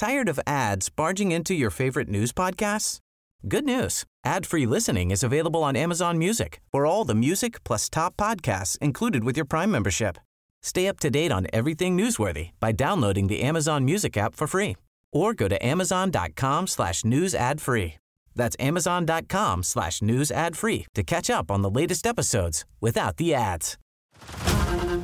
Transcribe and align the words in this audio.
Tired 0.00 0.30
of 0.30 0.40
ads 0.46 0.88
barging 0.88 1.30
into 1.30 1.52
your 1.52 1.68
favorite 1.68 2.08
news 2.08 2.32
podcasts? 2.32 3.00
Good 3.46 3.66
news. 3.66 4.04
Ad-free 4.24 4.64
listening 4.64 5.10
is 5.10 5.22
available 5.22 5.62
on 5.62 5.76
Amazon 5.76 6.16
Music 6.16 6.62
for 6.72 6.86
all 6.86 7.04
the 7.04 7.14
music 7.14 7.62
plus 7.64 7.90
top 7.90 8.16
podcasts 8.16 8.78
included 8.78 9.24
with 9.24 9.36
your 9.36 9.44
Prime 9.44 9.70
membership. 9.70 10.16
Stay 10.62 10.88
up 10.88 11.00
to 11.00 11.10
date 11.10 11.30
on 11.30 11.48
everything 11.52 11.98
newsworthy 11.98 12.52
by 12.60 12.72
downloading 12.72 13.26
the 13.26 13.42
Amazon 13.42 13.84
Music 13.84 14.16
app 14.16 14.34
for 14.34 14.46
free 14.46 14.78
or 15.12 15.34
go 15.34 15.48
to 15.48 15.66
amazon.com 15.66 16.66
slash 16.66 17.04
news 17.04 17.34
ad 17.34 17.60
free. 17.60 17.98
That's 18.34 18.56
amazon.com 18.58 19.62
slash 19.62 20.00
news 20.00 20.30
ad 20.30 20.56
free 20.56 20.86
to 20.94 21.02
catch 21.02 21.28
up 21.28 21.50
on 21.50 21.60
the 21.60 21.70
latest 21.70 22.06
episodes 22.06 22.64
without 22.80 23.18
the 23.18 23.34
ads. 23.34 23.76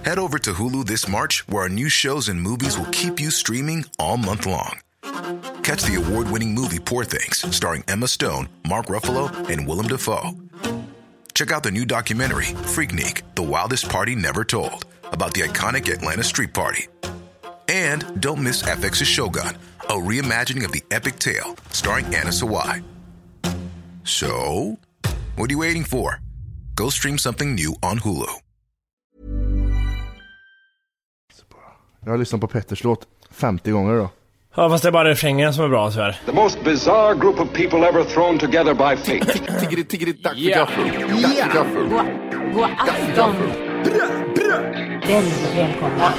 Head 0.06 0.18
over 0.18 0.38
to 0.38 0.54
Hulu 0.54 0.86
this 0.86 1.06
March, 1.06 1.46
where 1.48 1.64
our 1.64 1.68
new 1.68 1.90
shows 1.90 2.28
and 2.30 2.40
movies 2.40 2.78
will 2.78 2.86
keep 2.92 3.20
you 3.20 3.30
streaming 3.30 3.84
all 3.98 4.16
month 4.16 4.46
long. 4.46 4.80
Catch 5.62 5.82
the 5.84 5.96
award 5.96 6.30
winning 6.30 6.54
movie 6.54 6.78
Poor 6.78 7.04
Things, 7.04 7.44
starring 7.54 7.84
Emma 7.88 8.08
Stone, 8.08 8.48
Mark 8.68 8.86
Ruffalo, 8.86 9.30
and 9.50 9.66
Willem 9.66 9.86
Dafoe. 9.88 10.32
Check 11.34 11.50
out 11.52 11.62
the 11.62 11.70
new 11.70 11.84
documentary, 11.84 12.46
Freaknik 12.74 13.22
The 13.34 13.42
Wildest 13.42 13.88
Party 13.88 14.14
Never 14.14 14.44
Told, 14.44 14.86
about 15.12 15.34
the 15.34 15.42
iconic 15.42 15.92
Atlanta 15.92 16.22
Street 16.22 16.54
Party. 16.54 16.86
And 17.68 18.20
don't 18.20 18.42
miss 18.42 18.62
FX's 18.62 19.08
Shogun, 19.08 19.56
a 19.88 19.94
reimagining 19.94 20.64
of 20.64 20.72
the 20.72 20.82
epic 20.90 21.18
tale, 21.18 21.56
starring 21.70 22.06
Anna 22.06 22.30
Sawai. 22.30 22.82
So, 24.04 24.78
what 25.36 25.50
are 25.50 25.52
you 25.52 25.58
waiting 25.58 25.84
for? 25.84 26.20
Go 26.74 26.90
stream 26.90 27.18
something 27.18 27.54
new 27.54 27.74
on 27.82 27.98
Hulu. 27.98 28.30
Jag 32.06 32.12
har 32.12 32.18
lyssnat 32.18 32.40
på 32.40 32.48
Petters 32.48 32.84
låt 32.84 33.08
50 33.30 33.70
gånger. 33.70 34.08
Ja 34.56 34.70
fast 34.70 34.82
det 34.82 34.88
är 34.88 34.92
bara 34.92 35.08
refrängen 35.10 35.54
som 35.54 35.64
är 35.64 35.68
bra 35.68 35.90
tyvärr. 35.90 36.16
The 36.26 36.32
most 36.32 36.64
bizarre 36.64 37.14
group 37.14 37.40
of 37.40 37.48
people 37.52 37.88
ever 37.88 38.04
thrown 38.04 38.38
together 38.38 38.74
by 38.74 38.96
fate. 38.96 39.38
Tiggeri, 39.60 39.84
tiggeri, 39.84 40.12
tack 40.12 40.32
för 40.32 40.40
Ja. 40.40 40.58
gaffel. 40.58 40.84
Tack 41.22 41.34
för 41.34 41.58
gaffel. 41.58 41.88
God 42.54 42.64
afton! 42.78 43.34
Väldigt 45.06 45.56
välkomna. 45.56 46.12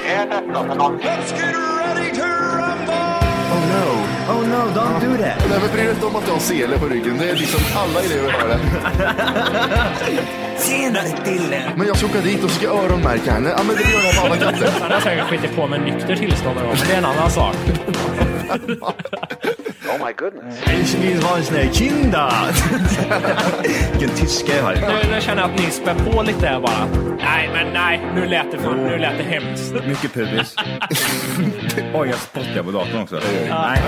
Oh 3.52 3.64
no, 3.74 3.86
oh 4.34 4.48
no, 4.48 4.72
don't 4.80 5.00
do 5.02 5.18
that. 5.24 5.50
Nej 5.50 5.60
men 5.62 5.72
bry 5.74 5.82
dig 5.84 5.92
inte 5.94 6.06
om 6.06 6.16
att 6.16 6.26
du 6.26 6.32
har 6.32 6.40
sele 6.40 6.78
på 6.80 6.86
ryggen. 6.86 7.18
Det 7.18 7.30
är 7.30 7.36
liksom 7.36 7.60
alla 7.76 8.00
elever 8.02 8.32
har 8.32 8.48
det. 8.48 8.60
Tjenare 10.68 11.08
Dille! 11.26 11.72
Men 11.76 11.88
jag 11.88 11.98
ska 11.98 12.06
åka 12.06 12.22
dit 12.22 12.44
och 12.44 12.52
ska 12.52 12.68
öronmärka 12.68 13.32
henne. 13.32 13.50
Ja 13.58 13.64
men 13.64 13.76
det 13.76 13.82
gör 13.92 14.04
jag 14.04 14.16
på 14.16 14.26
alla 14.26 14.36
katter. 14.36 14.70
Han 14.82 14.92
har 14.92 15.00
säkert 15.00 15.26
skitit 15.30 15.56
på 15.56 15.68
med 15.68 15.82
nykter 15.82 16.16
tillstånd 16.16 16.56
någon 16.56 16.66
gång, 16.66 16.76
men 16.80 16.88
det 16.88 16.94
är 16.94 16.98
en 16.98 17.06
annan 17.06 17.32
sak. 17.32 17.56
Ich 20.82 20.96
vill 20.96 21.18
en 21.38 21.44
sån 21.44 21.56
här 21.56 21.74
kinda. 21.74 22.34
Vilken 23.92 24.18
tyska 24.18 24.56
jag 24.56 24.64
har. 24.64 24.74
Nu, 24.76 25.16
nu 25.16 25.22
känner 25.22 25.42
jag 25.42 25.52
att 25.52 25.60
ni 25.60 25.72
spär 25.72 25.96
på 25.96 26.22
lite 26.22 26.48
här 26.48 26.60
bara. 26.60 26.86
Nej 27.20 27.50
men 27.54 27.74
nej, 27.74 28.02
nu 28.16 28.26
lät 28.26 28.52
det, 28.52 28.58
fan, 28.58 28.78
nu 28.78 28.98
lät 28.98 29.18
det 29.18 29.24
hemskt. 29.24 29.74
Mycket 29.88 30.14
pubis. 30.14 30.56
Oj, 31.94 32.10
jag 32.10 32.20
spottar 32.20 32.64
på 32.64 32.72
datorn 32.72 33.02
också. 33.02 33.20
Nej. 33.50 33.82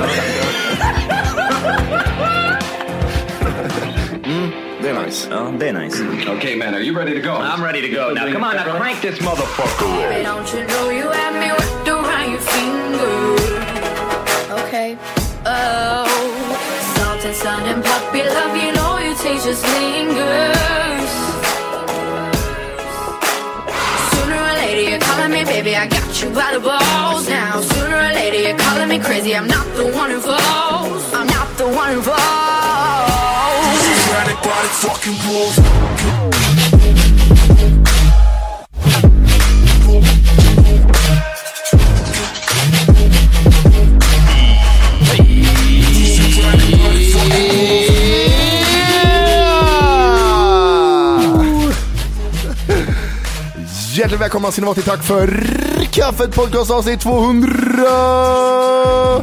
Det 4.82 4.90
är 4.90 5.06
nice. 5.06 5.28
Ja, 5.32 5.54
det 5.60 5.70
är 5.70 5.74
nice. 5.74 6.04
okay, 6.38 6.56
man, 6.56 6.74
are 6.74 6.82
you 6.82 6.96
ready 6.96 7.22
to 7.22 7.28
go? 7.28 7.34
I'm 7.34 7.64
ready 7.64 7.82
to 7.82 7.96
go. 7.96 8.14
Now 8.14 8.32
come 8.32 8.44
on, 8.44 8.56
now 8.56 8.80
crank 8.80 9.02
this 9.02 9.22
motherfucker. 9.22 10.10
Baby, 10.10 10.24
don't 10.26 10.54
you 10.54 10.66
know 10.68 10.90
you 10.92 11.12
have 11.12 11.34
me 11.34 11.50
wrapped 11.50 11.88
around 11.88 12.32
your 12.32 12.42
finger? 12.42 13.49
Okay. 14.70 14.96
Oh, 15.48 16.06
salt 16.94 17.26
and 17.26 17.36
sun 17.36 17.64
and 17.66 17.84
puppy 17.84 18.22
love, 18.22 18.56
you 18.56 18.72
know 18.72 19.00
your 19.00 19.16
taste 19.16 19.46
just 19.46 19.66
lingers. 19.66 21.10
Sooner 24.14 24.38
or 24.38 24.54
later 24.62 24.84
you're 24.92 25.00
calling 25.00 25.32
me, 25.32 25.44
baby, 25.44 25.76
I 25.76 25.88
got 25.88 26.22
you 26.22 26.30
by 26.30 26.54
the 26.54 26.60
balls 26.60 27.28
now. 27.28 27.62
Sooner 27.62 27.98
or 27.98 28.14
later 28.14 28.48
you're 28.48 28.60
calling 28.60 28.90
me 28.90 29.00
crazy, 29.00 29.36
I'm 29.36 29.48
not 29.48 29.66
the 29.76 29.86
one 29.86 30.12
who 30.12 30.20
falls. 30.20 31.14
I'm 31.16 31.26
not 31.26 31.50
the 31.58 31.68
one 31.68 31.94
who 31.96 32.02
falls. 32.04 32.50
Hjärtligt 54.00 54.22
välkomna 54.22 54.52
ska 54.52 54.62
ni 54.62 54.66
vara 54.66 54.76
till 54.76 54.84
Tack 54.84 55.04
för 55.04 55.28
kaffet 55.92 56.36
podcast 56.36 56.72
avsnitt 56.72 57.02
200! 57.02 57.54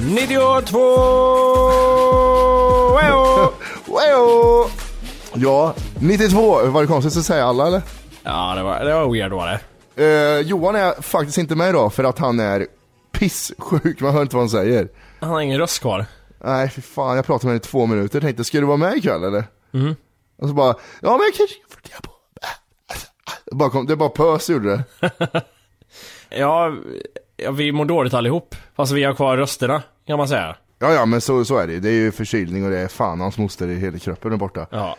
92! 0.00 0.78
Wow! 2.91 3.54
Wow! 3.87 4.70
Ja, 5.34 5.75
92. 6.00 6.66
Var 6.66 6.81
det 6.81 6.87
konstigt 6.87 7.16
att 7.16 7.25
säga 7.25 7.44
alla 7.44 7.66
eller? 7.66 7.82
Ja, 8.22 8.54
det 8.56 8.62
var, 8.62 8.84
det 8.84 8.94
var 8.94 9.12
weird 9.12 9.32
var 9.32 9.47
det. 9.47 9.60
Eh, 10.04 10.41
Johan 10.41 10.75
är 10.75 11.03
faktiskt 11.03 11.38
inte 11.38 11.54
med 11.54 11.69
idag 11.69 11.93
för 11.93 12.04
att 12.04 12.19
han 12.19 12.41
är 12.41 12.66
pissjuk, 13.12 14.00
man 14.00 14.14
hör 14.14 14.22
inte 14.22 14.37
vad 14.37 14.43
han 14.43 14.50
säger. 14.50 14.88
Han 15.20 15.31
har 15.31 15.41
ingen 15.41 15.58
röst 15.58 15.81
kvar. 15.81 16.06
Nej 16.44 16.70
fy 16.70 16.82
fan, 16.82 17.16
jag 17.16 17.26
pratade 17.26 17.47
med 17.47 17.53
honom 17.53 17.56
i 17.56 17.70
två 17.70 17.87
minuter, 17.87 18.20
tänkte 18.20 18.44
ska 18.44 18.60
du 18.60 18.66
vara 18.66 18.76
med 18.76 18.97
ikväll 18.97 19.25
eller? 19.25 19.44
Och 20.38 20.48
så 20.48 20.54
bara, 20.54 20.75
ja 21.00 21.10
men 21.10 21.20
jag 21.20 21.34
kanske 21.34 21.56
får 21.69 21.81
fundera 21.81 22.00
på. 22.03 22.16
Det 23.56 23.59
bara, 23.59 23.71
kom, 23.71 23.87
det 23.87 23.97
bara 23.97 24.09
pös 24.09 24.50
gjorde 24.50 24.84
det. 25.00 25.11
Ja, 26.28 26.72
ja, 27.37 27.50
vi 27.50 27.72
mår 27.72 27.84
dåligt 27.84 28.15
allihop. 28.15 28.55
Fast 28.77 28.93
vi 28.93 29.05
har 29.05 29.15
kvar 29.15 29.37
rösterna, 29.37 29.83
kan 30.06 30.19
man 30.19 30.28
säga. 30.28 30.56
Ja 30.78 30.93
ja 30.93 31.06
men 31.06 31.21
så, 31.21 31.44
så 31.44 31.59
är 31.59 31.67
det 31.67 31.81
det 31.81 31.89
är 31.89 31.93
ju 31.93 32.12
förkylning 32.12 32.65
och 32.65 32.71
det 32.71 32.78
är 32.78 32.89
fan 32.89 33.21
hans 33.21 33.39
moster 33.39 33.69
i 33.69 33.75
hela 33.75 33.99
kroppen 33.99 34.33
är 34.33 34.37
borta. 34.37 34.67
Ja. 34.71 34.97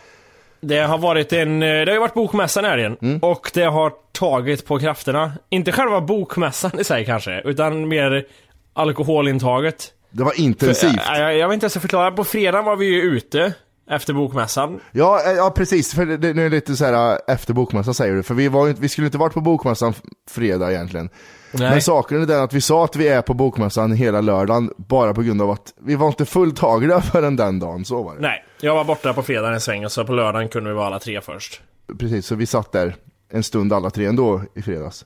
Det 0.60 0.78
har 0.78 0.98
varit 0.98 1.32
en, 1.32 1.60
det 1.60 1.84
har 1.86 1.92
ju 1.92 1.98
varit 1.98 2.14
bokmässan 2.14 2.64
här 2.64 2.78
igen. 2.78 3.18
Och 3.22 3.50
det 3.54 3.64
har 3.64 3.92
tagit 4.12 4.66
på 4.66 4.78
krafterna. 4.78 5.32
Inte 5.48 5.72
själva 5.72 6.00
bokmässan 6.00 6.80
i 6.80 6.84
sig 6.84 7.04
kanske, 7.04 7.40
utan 7.40 7.88
mer 7.88 8.26
alkoholintaget. 8.72 9.92
Det 10.10 10.24
var 10.24 10.40
intensivt. 10.40 11.00
Jag, 11.06 11.20
jag, 11.20 11.36
jag 11.36 11.48
vet 11.48 11.54
inte 11.54 11.64
ens 11.64 11.78
förklara. 11.78 12.10
På 12.10 12.24
fredag 12.24 12.62
var 12.62 12.76
vi 12.76 12.86
ju 12.86 13.00
ute 13.02 13.54
efter 13.90 14.12
bokmässan. 14.12 14.80
Ja, 14.92 15.20
eh, 15.26 15.32
ja 15.32 15.50
precis, 15.50 15.94
för 15.94 16.06
det, 16.06 16.34
nu 16.34 16.46
är 16.46 16.50
det 16.50 16.56
lite 16.56 16.76
så 16.76 16.84
här 16.84 17.12
äh, 17.12 17.34
efter 17.34 17.54
bokmässan 17.54 17.94
säger 17.94 18.14
du, 18.14 18.22
för 18.22 18.34
vi, 18.34 18.48
var 18.48 18.66
vi 18.66 18.88
skulle 18.88 19.06
inte 19.06 19.18
varit 19.18 19.34
på 19.34 19.40
bokmässan 19.40 19.94
fredag 20.30 20.72
egentligen. 20.72 21.10
Nej. 21.52 21.70
Men 21.70 21.82
saken 21.82 22.22
är 22.22 22.26
den 22.26 22.42
att 22.42 22.52
vi 22.52 22.60
sa 22.60 22.84
att 22.84 22.96
vi 22.96 23.08
är 23.08 23.22
på 23.22 23.34
bokmässan 23.34 23.92
hela 23.92 24.20
lördagen 24.20 24.72
bara 24.76 25.14
på 25.14 25.22
grund 25.22 25.42
av 25.42 25.50
att 25.50 25.74
vi 25.80 25.94
var 25.94 26.08
inte 26.08 26.24
fulltagna 26.24 27.00
förrän 27.12 27.36
den 27.36 27.58
dagen, 27.58 27.84
så 27.84 28.02
var 28.02 28.14
det. 28.14 28.20
Nej, 28.20 28.44
jag 28.60 28.74
var 28.74 28.84
borta 28.84 29.12
på 29.12 29.22
fredagen 29.22 29.54
en 29.54 29.60
sväng 29.60 29.84
och 29.84 29.92
så 29.92 30.04
på 30.04 30.12
lördagen 30.12 30.48
kunde 30.48 30.70
vi 30.70 30.76
vara 30.76 30.86
alla 30.86 30.98
tre 30.98 31.20
först. 31.20 31.60
Precis, 31.98 32.26
så 32.26 32.34
vi 32.34 32.46
satt 32.46 32.72
där 32.72 32.94
en 33.30 33.42
stund 33.42 33.72
alla 33.72 33.90
tre 33.90 34.06
ändå 34.06 34.42
i 34.54 34.62
fredags. 34.62 35.04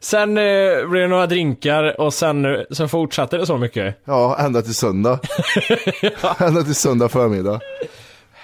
Sen 0.00 0.38
eh, 0.38 0.88
blev 0.88 1.02
det 1.02 1.08
några 1.08 1.26
drinkar 1.26 2.00
och 2.00 2.14
sen 2.14 2.44
eh, 2.44 2.60
så 2.70 2.88
fortsatte 2.88 3.36
det 3.36 3.46
så 3.46 3.58
mycket. 3.58 3.96
Ja, 4.04 4.36
ända 4.38 4.62
till 4.62 4.74
söndag. 4.74 5.18
ända 6.38 6.62
till 6.62 6.74
söndag 6.74 7.08
förmiddag. 7.08 7.60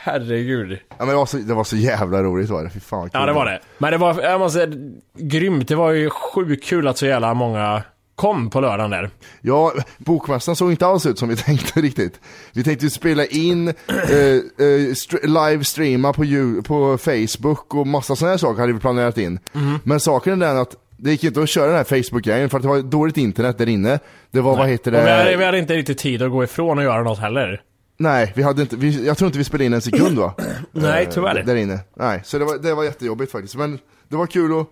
Herregud. 0.04 0.78
Ja, 0.88 0.94
men 0.98 1.08
det, 1.08 1.14
var 1.14 1.26
så, 1.26 1.36
det 1.36 1.54
var 1.54 1.64
så 1.64 1.76
jävla 1.76 2.22
roligt 2.22 2.50
var 2.50 2.64
det, 2.64 2.70
fy 2.70 2.80
fan 2.80 2.98
vad 3.00 3.10
Ja 3.12 3.18
kul 3.18 3.26
det 3.26 3.32
var 3.32 3.44
det. 3.46 3.60
Men 3.78 3.90
det 3.92 3.98
var, 3.98 4.22
jag 4.22 4.40
måste 4.40 4.58
säga, 4.58 4.72
grymt. 5.18 5.68
Det 5.68 5.74
var 5.74 5.90
ju 5.90 6.10
sjukt 6.10 6.64
kul 6.64 6.88
att 6.88 6.98
så 6.98 7.06
jävla 7.06 7.34
många 7.34 7.82
kom 8.16 8.50
på 8.50 8.60
lördagen 8.60 8.90
där. 8.90 9.10
Ja, 9.40 9.72
bokmässan 9.98 10.56
såg 10.56 10.70
inte 10.70 10.86
alls 10.86 11.06
ut 11.06 11.18
som 11.18 11.28
vi 11.28 11.36
tänkte 11.46 11.80
riktigt. 11.80 12.20
Vi 12.52 12.64
tänkte 12.64 12.86
ju 12.86 12.90
spela 12.90 13.24
in, 13.26 13.68
eh, 13.88 13.94
eh, 13.96 14.92
str- 14.92 15.50
livestreama 15.50 16.12
på, 16.12 16.22
på 16.62 16.98
Facebook 16.98 17.74
och 17.74 17.86
massa 17.86 18.16
sådana 18.16 18.30
här 18.32 18.38
saker 18.38 18.60
hade 18.60 18.72
vi 18.72 18.80
planerat 18.80 19.18
in. 19.18 19.38
Men 19.84 20.00
saken 20.00 20.42
är 20.42 20.46
den 20.46 20.56
att 20.58 20.76
det 20.96 21.10
gick 21.10 21.24
inte 21.24 21.42
att 21.42 21.48
köra 21.48 21.66
den 21.66 21.76
här 21.76 21.84
Facebook-grejen 21.84 22.50
för 22.50 22.56
att 22.58 22.62
det 22.62 22.68
var 22.68 22.78
dåligt 22.82 23.16
internet 23.16 23.58
där 23.58 23.68
inne. 23.68 23.98
Det 24.30 24.40
var, 24.40 24.56
vad 24.56 24.68
heter 24.68 24.94
Och 24.94 25.06
vi 25.06 25.10
hade, 25.10 25.30
vi 25.30 25.36
det? 25.36 25.44
hade 25.46 25.58
inte 25.58 25.74
riktigt 25.74 25.98
tid 25.98 26.22
att 26.22 26.30
gå 26.30 26.44
ifrån 26.44 26.78
och 26.78 26.84
göra 26.84 27.02
något 27.02 27.18
heller. 27.18 27.60
Nej, 28.02 28.32
vi 28.36 28.42
hade 28.42 28.62
inte, 28.62 28.76
vi, 28.76 29.06
jag 29.06 29.18
tror 29.18 29.26
inte 29.26 29.38
vi 29.38 29.44
spelade 29.44 29.64
in 29.64 29.72
en 29.72 29.82
sekund 29.82 30.18
va? 30.18 30.34
Nej, 30.72 31.04
Eh, 31.04 31.10
tyvärr. 31.10 31.42
Där 31.42 31.54
inne. 31.56 31.80
Nej, 31.96 32.20
så 32.24 32.38
det 32.38 32.44
var, 32.44 32.58
det 32.58 32.74
var 32.74 32.84
jättejobbigt 32.84 33.32
faktiskt. 33.32 33.54
Men 33.56 33.78
det 34.08 34.16
var 34.16 34.26
kul 34.26 34.60
att, 34.60 34.66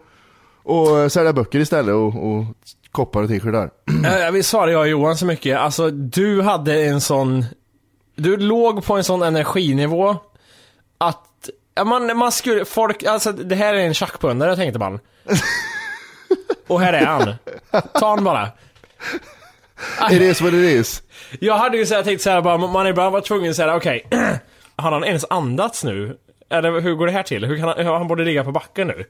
att 0.71 1.13
sälja 1.13 1.33
böcker 1.33 1.59
istället 1.59 1.95
och, 1.95 2.07
och 2.31 2.45
koppar 2.91 3.23
och 3.23 3.29
t-shirtar. 3.29 3.71
Eh, 4.27 4.31
Vi 4.33 4.43
sa 4.43 4.67
det 4.67 4.73
jag 4.73 4.81
och 4.81 4.89
Johan 4.89 5.17
så 5.17 5.27
mycket. 5.27 5.59
Alltså 5.59 5.91
du 5.91 6.43
hade 6.43 6.83
en 6.85 7.01
sån... 7.01 7.45
Du 8.17 8.37
låg 8.37 8.85
på 8.85 8.97
en 8.97 9.05
sån 9.05 9.23
energinivå 9.23 10.17
att... 10.99 11.27
Man, 11.87 12.17
man 12.17 12.33
skulle... 12.33 12.65
Folk... 12.65 13.03
Alltså 13.05 13.33
det 13.33 13.55
här 13.55 13.75
är 13.75 13.79
en 13.87 13.95
tjackpundare 13.95 14.57
tänkte 14.57 14.79
man. 14.79 14.99
Och 16.67 16.81
här 16.81 16.93
är 16.93 17.07
han. 17.07 17.35
Ta 17.95 18.09
han 18.15 18.25
bara. 18.25 18.49
It 20.11 20.21
is 20.23 20.41
what 20.41 20.53
it 20.53 20.65
is. 20.65 21.03
Jag 21.41 21.59
hade 21.59 21.77
ju 21.77 21.87
så 21.87 21.95
här 21.95 22.03
tänkt 22.03 22.23
så 22.23 22.31
här 22.31 22.43
bara, 22.43 22.57
man 22.57 22.87
ibland 22.87 23.13
var 23.13 23.21
tvungen 23.21 23.55
säga 23.55 23.77
okej, 23.77 24.07
har 24.77 24.93
han 24.93 25.05
ens 25.05 25.25
andats 25.31 25.85
nu? 25.85 26.17
Eller 26.51 26.81
hur 26.81 26.95
går 26.95 27.07
det 27.07 27.13
här 27.13 27.23
till? 27.23 27.45
Hur 27.45 27.57
kan 27.57 27.69
han, 27.69 27.87
han 27.87 28.09
borde 28.09 28.25
ligga 28.25 28.45
på 28.45 28.53
backen 28.53 28.87
nu? 28.89 29.05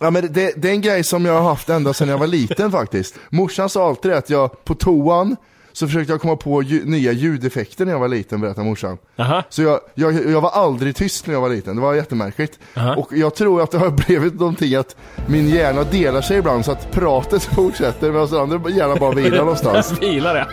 Ja 0.00 0.10
men 0.10 0.32
det, 0.32 0.52
det 0.56 0.68
är 0.68 0.72
en 0.72 0.80
grej 0.80 1.04
som 1.04 1.24
jag 1.24 1.32
har 1.32 1.48
haft 1.48 1.68
ända 1.68 1.92
sedan 1.92 2.08
jag 2.08 2.18
var 2.18 2.26
liten 2.26 2.72
faktiskt. 2.80 3.14
Morsan 3.30 3.68
sa 3.68 3.88
alltid 3.88 4.12
att 4.12 4.30
jag, 4.30 4.64
på 4.64 4.74
toan, 4.74 5.36
så 5.72 5.86
försökte 5.86 6.12
jag 6.12 6.20
komma 6.20 6.36
på 6.36 6.62
ju, 6.62 6.84
nya 6.84 7.12
ljudeffekter 7.12 7.84
när 7.84 7.92
jag 7.92 7.98
var 7.98 8.08
liten, 8.08 8.40
berättar 8.40 8.62
morsan. 8.62 8.98
Aha. 9.18 9.42
Så 9.48 9.62
jag, 9.62 9.80
jag, 9.94 10.30
jag 10.30 10.40
var 10.40 10.50
aldrig 10.50 10.96
tyst 10.96 11.26
när 11.26 11.34
jag 11.34 11.40
var 11.40 11.48
liten, 11.48 11.76
det 11.76 11.82
var 11.82 11.94
jättemärkligt. 11.94 12.58
Och 12.96 13.08
jag 13.12 13.34
tror 13.34 13.62
att 13.62 13.70
det 13.70 13.78
har 13.78 13.90
blivit 14.06 14.34
någonting 14.34 14.74
att 14.74 14.96
min 15.26 15.48
hjärna 15.48 15.84
delar 15.84 16.20
sig 16.20 16.38
ibland 16.38 16.64
så 16.64 16.72
att 16.72 16.92
pratet 16.92 17.42
fortsätter 17.54 18.12
medan 18.12 18.28
den 18.28 18.40
andra 18.40 18.70
hjärnan 18.70 18.98
bara 19.00 19.14
vilar 19.14 19.38
någonstans. 19.38 20.00
Bilar 20.00 20.36
ja. 20.36 20.46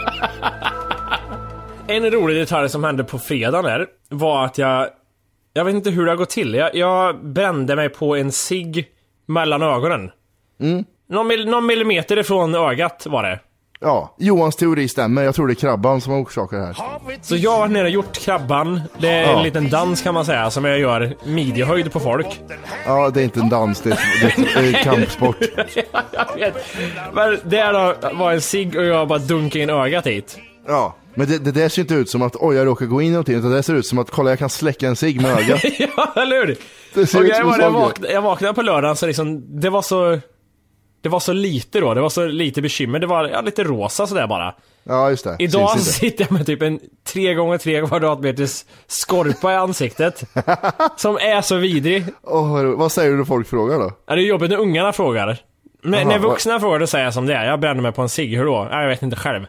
En 1.90 2.12
rolig 2.12 2.38
detalj 2.38 2.70
som 2.70 2.84
hände 2.84 3.04
på 3.04 3.20
fredagen 3.20 3.66
där, 3.66 3.88
var 4.10 4.46
att 4.46 4.58
jag... 4.58 4.88
Jag 5.54 5.66
vet 5.66 5.76
inte 5.76 5.90
hur 5.90 6.06
det 6.06 6.12
har 6.12 6.16
gått 6.18 6.30
till. 6.30 6.54
Jag, 6.54 6.76
jag 6.76 7.26
brände 7.26 7.76
mig 7.76 7.90
på 7.90 8.16
en 8.16 8.32
cigg 8.32 8.88
mellan 9.26 9.62
ögonen. 9.62 10.12
Någon, 11.10 11.28
mil, 11.28 11.50
någon 11.50 11.66
millimeter 11.66 12.18
ifrån 12.20 12.56
ögat 12.56 13.06
var 13.10 13.24
det. 13.24 13.40
Ja, 13.82 14.16
Johans 14.20 14.56
teori 14.56 14.88
stämmer, 14.88 15.24
jag 15.24 15.36
tror 15.36 15.48
det 15.48 15.54
är 15.54 15.56
krabban 15.56 16.02
som 16.02 16.14
har 16.14 16.20
orsakat 16.24 16.60
det 16.60 16.66
här. 16.66 16.76
Så 17.22 17.36
jag 17.36 17.58
har 17.58 17.68
nere 17.68 17.84
och 17.84 17.90
gjort 17.90 18.18
krabban. 18.18 18.82
Det 18.98 19.08
är 19.10 19.24
en 19.24 19.30
Ja. 19.38 19.42
liten 19.44 19.70
dans 19.70 20.02
kan 20.02 20.14
man 20.14 20.26
säga, 20.26 20.50
som 20.52 20.66
jag 20.66 20.80
gör 20.80 21.14
midjehöjd 21.26 21.92
på 21.94 22.00
folk. 22.00 22.42
Ja, 22.86 23.10
det 23.10 23.20
är 23.22 23.24
inte 23.24 23.40
en 23.40 23.50
dans, 23.50 23.82
det 23.82 23.90
är, 23.92 24.00
det 24.22 24.60
är, 24.60 24.62
det 24.72 24.78
är 24.80 24.84
kampsport. 24.84 25.38
jag 26.12 26.36
vet. 26.36 26.56
Men 27.14 27.38
det 27.44 27.64
då 27.72 27.96
var 28.14 28.32
en 28.32 28.42
cigg 28.42 28.76
och 28.76 28.86
jag 28.86 29.08
bara 29.08 29.20
dunkade 29.20 29.64
in 29.64 29.70
ögat 29.70 30.08
hit. 30.08 30.38
Ja, 30.68 30.96
men 31.14 31.28
det, 31.28 31.38
det 31.38 31.52
där 31.52 31.70
ser 31.70 31.82
inte 31.82 31.94
ut 31.94 32.10
som 32.10 32.22
att 32.22 32.36
oj 32.36 32.56
jag 32.56 32.68
råkar 32.68 32.86
gå 32.86 33.02
in 33.02 33.08
i 33.08 33.12
någonting, 33.12 33.36
utan 33.36 33.52
det 33.52 33.64
ser 33.64 33.76
ut 33.76 33.86
som 33.86 34.00
att 34.00 34.10
kolla 34.12 34.30
jag 34.30 34.40
kan 34.40 34.50
släcka 34.50 34.88
en 34.88 34.96
cigg 34.96 35.22
med 35.22 35.32
ögat. 35.32 35.64
ja, 35.98 36.14
eller 36.16 36.36
hur? 36.46 36.58
Det 36.94 37.08
ser 37.08 37.24
ut 37.24 37.36
som 37.36 37.48
var, 37.48 37.60
jag, 37.60 37.72
vaknade, 37.72 38.14
jag 38.14 38.22
vaknade 38.22 38.54
på 38.54 38.62
lördagen 38.62 38.96
så 38.96 39.08
liksom, 39.08 39.60
det 39.62 39.70
var 39.70 39.82
så... 39.82 40.20
Det 41.02 41.10
var 41.10 41.20
så 41.20 41.34
lite 41.34 41.80
då, 41.80 41.94
det 41.94 42.02
var 42.02 42.10
så 42.10 42.26
lite 42.26 42.62
bekymmer. 42.62 43.00
Det 43.00 43.08
var 43.08 43.28
ja, 43.28 43.42
lite 43.42 43.64
rosa 43.64 44.08
sådär 44.08 44.28
bara. 44.28 44.56
Ja, 44.84 45.10
just 45.10 45.24
det. 45.24 45.36
Idag 45.40 45.70
Syns 45.72 45.96
sitter 45.96 46.24
jag 46.24 46.32
med 46.32 46.46
typ 46.46 46.62
en 46.62 46.80
3 47.08 47.34
gånger 47.34 47.58
3 47.58 47.88
kvadratmeters 47.88 48.66
skorpa 48.88 49.52
i 49.52 49.56
ansiktet. 49.56 50.24
som 50.98 51.16
är 51.16 51.42
så 51.42 51.56
vidrig. 51.56 52.06
Åh, 52.24 52.52
vad 52.52 52.66
vad 52.78 52.92
säger 52.92 53.12
du 53.12 53.18
när 53.18 53.24
folk 53.24 53.48
frågar 53.48 53.80
då? 53.80 53.92
Ja, 54.08 54.16
det 54.16 54.22
är 54.22 54.26
jobbigt 54.26 54.50
när 54.50 54.58
ungarna 54.58 54.94
frågar. 54.94 55.38
Men 55.84 55.94
Aha, 56.00 56.10
när 56.10 56.20
vad- 56.20 56.32
vuxna 56.32 56.60
frågar 56.60 56.80
då 56.80 56.88
säger 56.88 57.06
jag 57.06 57.14
som 57.14 57.26
det 57.26 57.34
är. 57.34 57.46
Jag 57.46 57.60
brände 57.60 57.84
mig 57.84 57.92
på 57.92 58.02
en 58.02 58.10
cigg, 58.10 58.38
hur 58.38 58.46
då? 58.46 58.68
Ja, 58.72 58.82
Jag 58.82 58.90
vet 58.90 59.04
inte 59.04 59.16
själv. 59.18 59.46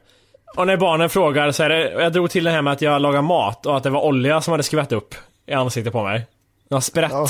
Och 0.56 0.66
när 0.66 0.76
barnen 0.76 1.10
frågar 1.10 1.52
så 1.52 1.62
är 1.62 1.68
det, 1.68 1.92
jag 1.92 2.12
drog 2.12 2.30
till 2.30 2.44
det 2.44 2.50
här 2.50 2.62
med 2.62 2.72
att 2.72 2.82
jag 2.82 3.02
lagar 3.02 3.22
mat 3.22 3.66
och 3.66 3.76
att 3.76 3.82
det 3.82 3.90
var 3.90 4.04
olja 4.04 4.40
som 4.40 4.52
hade 4.52 4.62
skvätt 4.62 4.92
upp 4.92 5.14
i 5.46 5.52
ansiktet 5.52 5.92
på 5.92 6.02
mig. 6.02 6.26
Jag 6.68 6.82
sprätt. 6.82 7.12
Ja. 7.12 7.26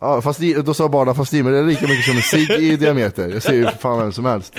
Ja, 0.00 0.22
fast 0.22 0.40
då 0.64 0.74
sa 0.74 0.88
barnen, 0.88 1.14
fast 1.14 1.32
men 1.32 1.44
det 1.44 1.58
är 1.58 1.64
lika 1.64 1.86
mycket 1.86 2.04
som 2.04 2.16
en 2.16 2.22
cigg 2.22 2.50
i 2.50 2.76
diameter. 2.76 3.28
Jag 3.28 3.42
ser 3.42 3.52
ju 3.52 3.64
för 3.64 3.78
fan 3.78 3.98
vem 3.98 4.12
som 4.12 4.24
helst. 4.24 4.56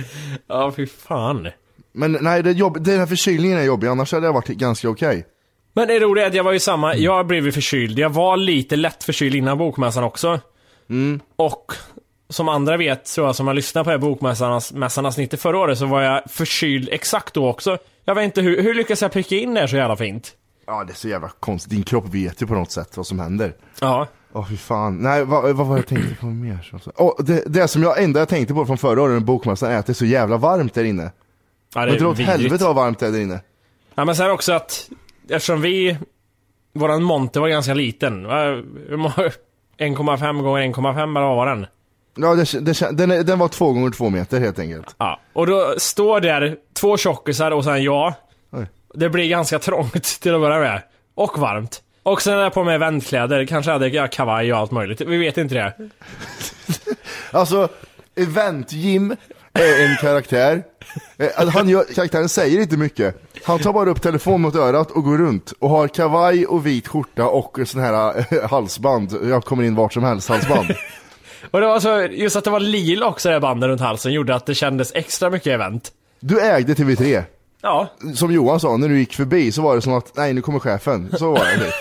Ja, 0.47 0.71
fy 0.75 0.87
fan. 0.87 1.49
Men 1.91 2.17
nej, 2.21 2.43
det 2.43 2.51
jobb, 2.51 2.83
den 2.83 2.99
här 2.99 3.05
förkylningen 3.05 3.57
är 3.57 3.63
jobbig, 3.63 3.87
annars 3.87 4.11
hade 4.11 4.25
jag 4.25 4.33
varit 4.33 4.47
ganska 4.47 4.89
okej. 4.89 5.25
Men 5.73 5.87
det 5.87 5.99
roliga 5.99 6.25
är 6.25 6.29
att 6.29 6.35
jag 6.35 6.43
var 6.43 6.51
ju 6.51 6.59
samma, 6.59 6.95
jag 6.95 7.27
blev 7.27 7.45
ju 7.45 7.51
förkyld. 7.51 7.99
Jag 7.99 8.09
var 8.09 8.37
lite 8.37 8.75
lätt 8.75 9.03
förkyld 9.03 9.35
innan 9.35 9.57
bokmässan 9.57 10.03
också. 10.03 10.39
Och 11.35 11.73
som 12.33 12.49
andra 12.49 12.77
vet, 12.77 13.05
tror 13.05 13.27
jag, 13.27 13.35
som 13.35 13.47
har 13.47 13.53
lyssnat 13.53 13.83
på 13.83 13.89
det 13.89 13.93
här 13.93 14.01
bokmässannas 14.01 14.73
mässan 14.73 15.13
snittet 15.13 15.41
förra 15.41 15.57
året, 15.57 15.77
så 15.77 15.85
var 15.85 16.01
jag 16.01 16.21
förkyld 16.29 16.89
exakt 16.91 17.33
då 17.33 17.49
också. 17.49 17.77
Jag 18.05 18.15
vet 18.15 18.23
inte, 18.23 18.41
hur, 18.41 18.61
hur 18.61 18.73
lyckas 18.73 19.01
jag 19.01 19.11
pricka 19.11 19.35
in 19.35 19.53
det 19.53 19.59
här 19.59 19.67
så 19.67 19.75
jävla 19.75 19.95
fint? 19.95 20.31
Ja, 20.65 20.83
det 20.83 20.93
är 20.93 20.95
så 20.95 21.07
jävla 21.07 21.29
konstigt. 21.39 21.71
Din 21.71 21.83
kropp 21.83 22.05
vet 22.07 22.41
ju 22.41 22.47
på 22.47 22.53
något 22.53 22.71
sätt 22.71 22.97
vad 22.97 23.07
som 23.07 23.19
händer. 23.19 23.53
Ja. 23.81 24.07
Åh 24.33 24.47
fy 24.49 24.57
fan. 24.57 24.97
Nej, 24.97 25.25
vad, 25.25 25.55
vad 25.55 25.67
var 25.67 25.77
jag 25.77 25.87
tänkte 25.87 26.15
på 26.15 26.25
mer? 26.25 26.71
Åh, 26.95 27.13
det, 27.19 27.43
det 27.47 27.67
som 27.67 27.83
jag 27.83 28.03
enda 28.03 28.19
jag 28.19 28.29
tänkte 28.29 28.53
på 28.53 28.65
från 28.65 28.77
förra 28.77 29.01
året 29.01 29.13
med 29.13 29.23
bokmässan 29.25 29.71
är 29.71 29.77
att 29.77 29.85
det 29.85 29.91
är 29.91 29.93
så 29.93 30.05
jävla 30.05 30.37
varmt 30.37 30.73
där 30.73 30.83
inne. 30.83 31.11
ja 31.75 31.85
dra 31.85 31.93
åt 31.93 31.99
vidrigt. 32.01 32.29
helvete 32.29 32.63
vad 32.63 32.75
varmt 32.75 32.99
det 32.99 33.07
är 33.07 33.11
där 33.11 33.19
inne. 33.19 33.39
Ja 33.95 34.05
men 34.05 34.15
sen 34.15 34.31
också 34.31 34.53
att, 34.53 34.89
eftersom 35.29 35.61
vi, 35.61 35.97
våran 36.73 37.03
monter 37.03 37.39
var 37.39 37.47
ganska 37.47 37.73
liten. 37.73 38.27
va, 38.27 38.43
hur 38.89 38.97
många- 38.97 39.13
1,5 39.77 40.41
gånger 40.41 40.61
1,5 40.61 41.01
eller 41.17 41.27
vad 41.27 41.35
var 41.35 41.45
den? 41.45 41.65
Ja, 42.15 42.35
det, 42.35 42.59
det, 42.59 42.91
den, 42.91 43.25
den 43.25 43.39
var 43.39 43.47
två 43.47 43.73
gånger 43.73 43.91
två 43.91 44.09
meter 44.09 44.39
helt 44.39 44.59
enkelt. 44.59 44.95
Ja. 44.97 45.19
Och 45.33 45.47
då 45.47 45.73
står 45.77 46.19
där 46.19 46.55
två 46.73 46.97
tjockisar 46.97 47.51
och 47.51 47.63
sen 47.63 47.83
jag. 47.83 48.13
Oj. 48.51 48.65
Det 48.93 49.09
blir 49.09 49.29
ganska 49.29 49.59
trångt 49.59 50.03
till 50.21 50.35
att 50.35 50.41
börja 50.41 50.59
med. 50.59 50.81
Och 51.15 51.37
varmt. 51.37 51.81
Och 52.03 52.21
sen 52.21 52.33
är 52.33 52.41
jag 52.43 52.53
på 52.53 52.63
mig 52.63 52.75
eventkläder, 52.75 53.45
kanske 53.45 53.71
hade 53.71 53.87
jag 53.87 54.11
kavaj 54.11 54.53
och 54.53 54.59
allt 54.59 54.71
möjligt. 54.71 55.01
Vi 55.01 55.17
vet 55.17 55.37
inte 55.37 55.55
det. 55.55 55.73
Alltså, 57.33 57.69
Event-Jim 58.15 59.15
är 59.53 59.85
en 59.89 59.97
karaktär. 60.01 60.63
Eh, 61.17 61.49
Han 61.49 61.69
gör, 61.69 61.83
karaktären 61.95 62.29
säger 62.29 62.61
inte 62.61 62.77
mycket. 62.77 63.15
Han 63.45 63.59
tar 63.59 63.73
bara 63.73 63.89
upp 63.89 64.01
telefon 64.01 64.41
mot 64.41 64.55
örat 64.55 64.91
och 64.91 65.03
går 65.03 65.17
runt. 65.17 65.53
Och 65.59 65.69
har 65.69 65.87
kavaj 65.87 66.45
och 66.45 66.65
vit 66.65 66.87
skjorta 66.87 67.25
och 67.25 67.59
sån 67.65 67.81
här 67.81 68.25
eh, 68.33 68.49
halsband. 68.49 69.17
Jag 69.23 69.45
kommer 69.45 69.63
in 69.63 69.75
vart 69.75 69.93
som 69.93 70.03
helst 70.03 70.29
halsband. 70.29 70.67
Och 71.51 71.61
det 71.61 71.67
var 71.67 71.79
så, 71.79 72.01
just 72.11 72.35
att 72.35 72.43
det 72.43 72.49
var 72.49 72.59
lila 72.59 73.05
också 73.05 73.29
det 73.29 73.33
här 73.33 73.39
banden 73.39 73.69
runt 73.69 73.81
halsen 73.81 74.13
gjorde 74.13 74.35
att 74.35 74.45
det 74.45 74.55
kändes 74.55 74.91
extra 74.95 75.29
mycket 75.29 75.47
event. 75.47 75.91
Du 76.19 76.41
ägde 76.41 76.73
TV3. 76.73 77.23
Ja. 77.61 77.87
Som 78.15 78.31
Johan 78.31 78.59
sa, 78.59 78.77
när 78.77 78.89
du 78.89 78.99
gick 78.99 79.13
förbi 79.13 79.51
så 79.51 79.61
var 79.61 79.75
det 79.75 79.81
som 79.81 79.93
att, 79.93 80.15
nej 80.15 80.33
nu 80.33 80.41
kommer 80.41 80.59
chefen. 80.59 81.13
Så 81.17 81.31
var 81.31 81.39
det. 81.39 81.71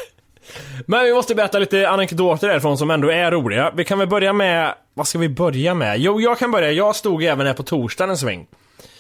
Men 0.87 1.05
vi 1.05 1.15
måste 1.15 1.35
berätta 1.35 1.59
lite 1.59 1.89
anekdoter 1.89 2.49
därifrån 2.49 2.79
som 2.79 2.91
ändå 2.91 3.11
är 3.11 3.31
roliga. 3.31 3.73
Vi 3.75 3.85
kan 3.85 3.99
väl 3.99 4.09
börja 4.09 4.33
med, 4.33 4.75
vad 4.95 5.09
ska 5.09 5.19
vi 5.19 5.29
börja 5.29 5.75
med? 5.75 5.99
Jo, 6.01 6.21
jag 6.21 6.39
kan 6.39 6.51
börja. 6.51 6.73
Jag 6.73 6.97
stod 6.97 7.25
även 7.25 7.47
här 7.47 7.55
på 7.55 7.63
torsdagen 7.63 8.11
en 8.11 8.19
sväng. 8.19 8.47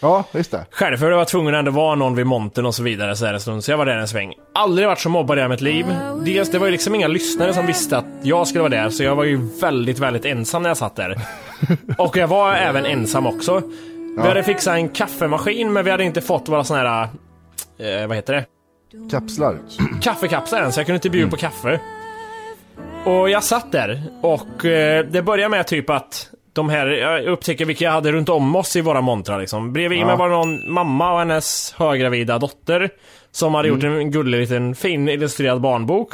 Ja, 0.00 0.25
just 0.32 0.50
det. 0.50 0.67
Själv, 0.70 0.97
för 0.97 1.11
det 1.11 1.17
var 1.17 1.25
tvungen 1.25 1.55
att 1.55 1.58
ändå 1.58 1.70
vara 1.70 1.94
någon 1.94 2.14
vid 2.14 2.26
monten 2.26 2.67
och 2.67 2.75
så 2.75 2.82
vidare 2.82 3.17
så 3.17 3.26
här 3.26 3.35
en 3.35 3.41
stund, 3.41 3.64
så 3.64 3.70
jag 3.70 3.79
var 3.79 3.87
där 3.87 3.97
en 3.97 4.08
sväng. 4.08 4.35
Aldrig 4.55 4.88
varit 4.88 5.00
så 5.00 5.08
mobbad 5.08 5.38
i 5.38 5.49
mitt 5.49 5.61
liv. 5.61 5.87
Dels, 6.25 6.50
det 6.50 6.58
var 6.58 6.67
ju 6.67 6.73
liksom 6.73 6.94
inga 6.94 7.08
lyssnare 7.08 7.55
som 7.55 7.67
visste 7.67 7.99
att 7.99 8.05
jag 8.23 8.49
skulle 8.49 8.62
vara 8.62 8.82
där, 8.82 8.91
så 8.91 9.03
jag 9.03 9.17
var 9.17 9.25
ju 9.25 9.49
väldigt, 9.61 9.99
väldigt 9.99 10.25
ensam 10.25 10.62
när 10.62 10.70
jag 10.70 10.76
satt 10.76 10.96
där. 10.96 11.20
Och 11.99 12.17
jag 12.17 12.29
var 12.29 12.55
även 12.55 12.87
ensam 12.87 13.26
också. 13.26 13.62
Vi 14.17 14.29
hade 14.29 14.43
fixat 14.43 14.75
en 14.75 14.88
kaffemaskin, 14.88 15.73
men 15.73 15.85
vi 15.85 15.91
hade 15.91 16.05
inte 16.05 16.20
fått 16.20 16.49
våra 16.49 16.64
såna 16.64 16.81
här, 16.81 17.08
eh, 17.79 18.06
vad 18.06 18.17
heter 18.17 18.32
det? 18.32 18.44
Kapslar. 19.10 19.58
kaffekapslar 20.02 20.70
så 20.70 20.81
jag 20.81 20.86
kunde 20.86 20.96
inte 20.96 21.10
bjuda 21.10 21.31
på 21.31 21.36
kaffe. 21.36 21.81
Och 23.05 23.31
jag 23.31 23.44
satt 23.44 23.72
där 23.72 24.03
och 24.20 24.65
eh, 24.65 25.06
det 25.06 25.22
började 25.22 25.48
med 25.48 25.67
typ 25.67 25.91
att 25.91 26.31
de 26.53 26.69
här, 26.69 26.86
jag 26.86 27.24
upptäcker 27.24 27.65
vilka 27.65 27.84
jag 27.84 27.93
hade 27.93 28.12
runt 28.12 28.29
om 28.29 28.56
oss 28.56 28.76
i 28.76 28.81
våra 28.81 29.00
montrar 29.00 29.41
liksom. 29.41 29.72
Bredvid 29.72 30.06
mig 30.06 30.17
var 30.17 30.29
det 30.29 30.34
någon 30.34 30.72
mamma 30.72 31.12
och 31.12 31.19
hennes 31.19 31.74
höggravida 31.79 32.38
dotter 32.38 32.91
som 33.31 33.55
hade 33.55 33.69
gjort 33.69 33.82
en 33.84 34.10
gullig 34.10 34.41
liten 34.41 34.74
fin 34.74 35.08
illustrerad 35.08 35.60
barnbok. 35.60 36.12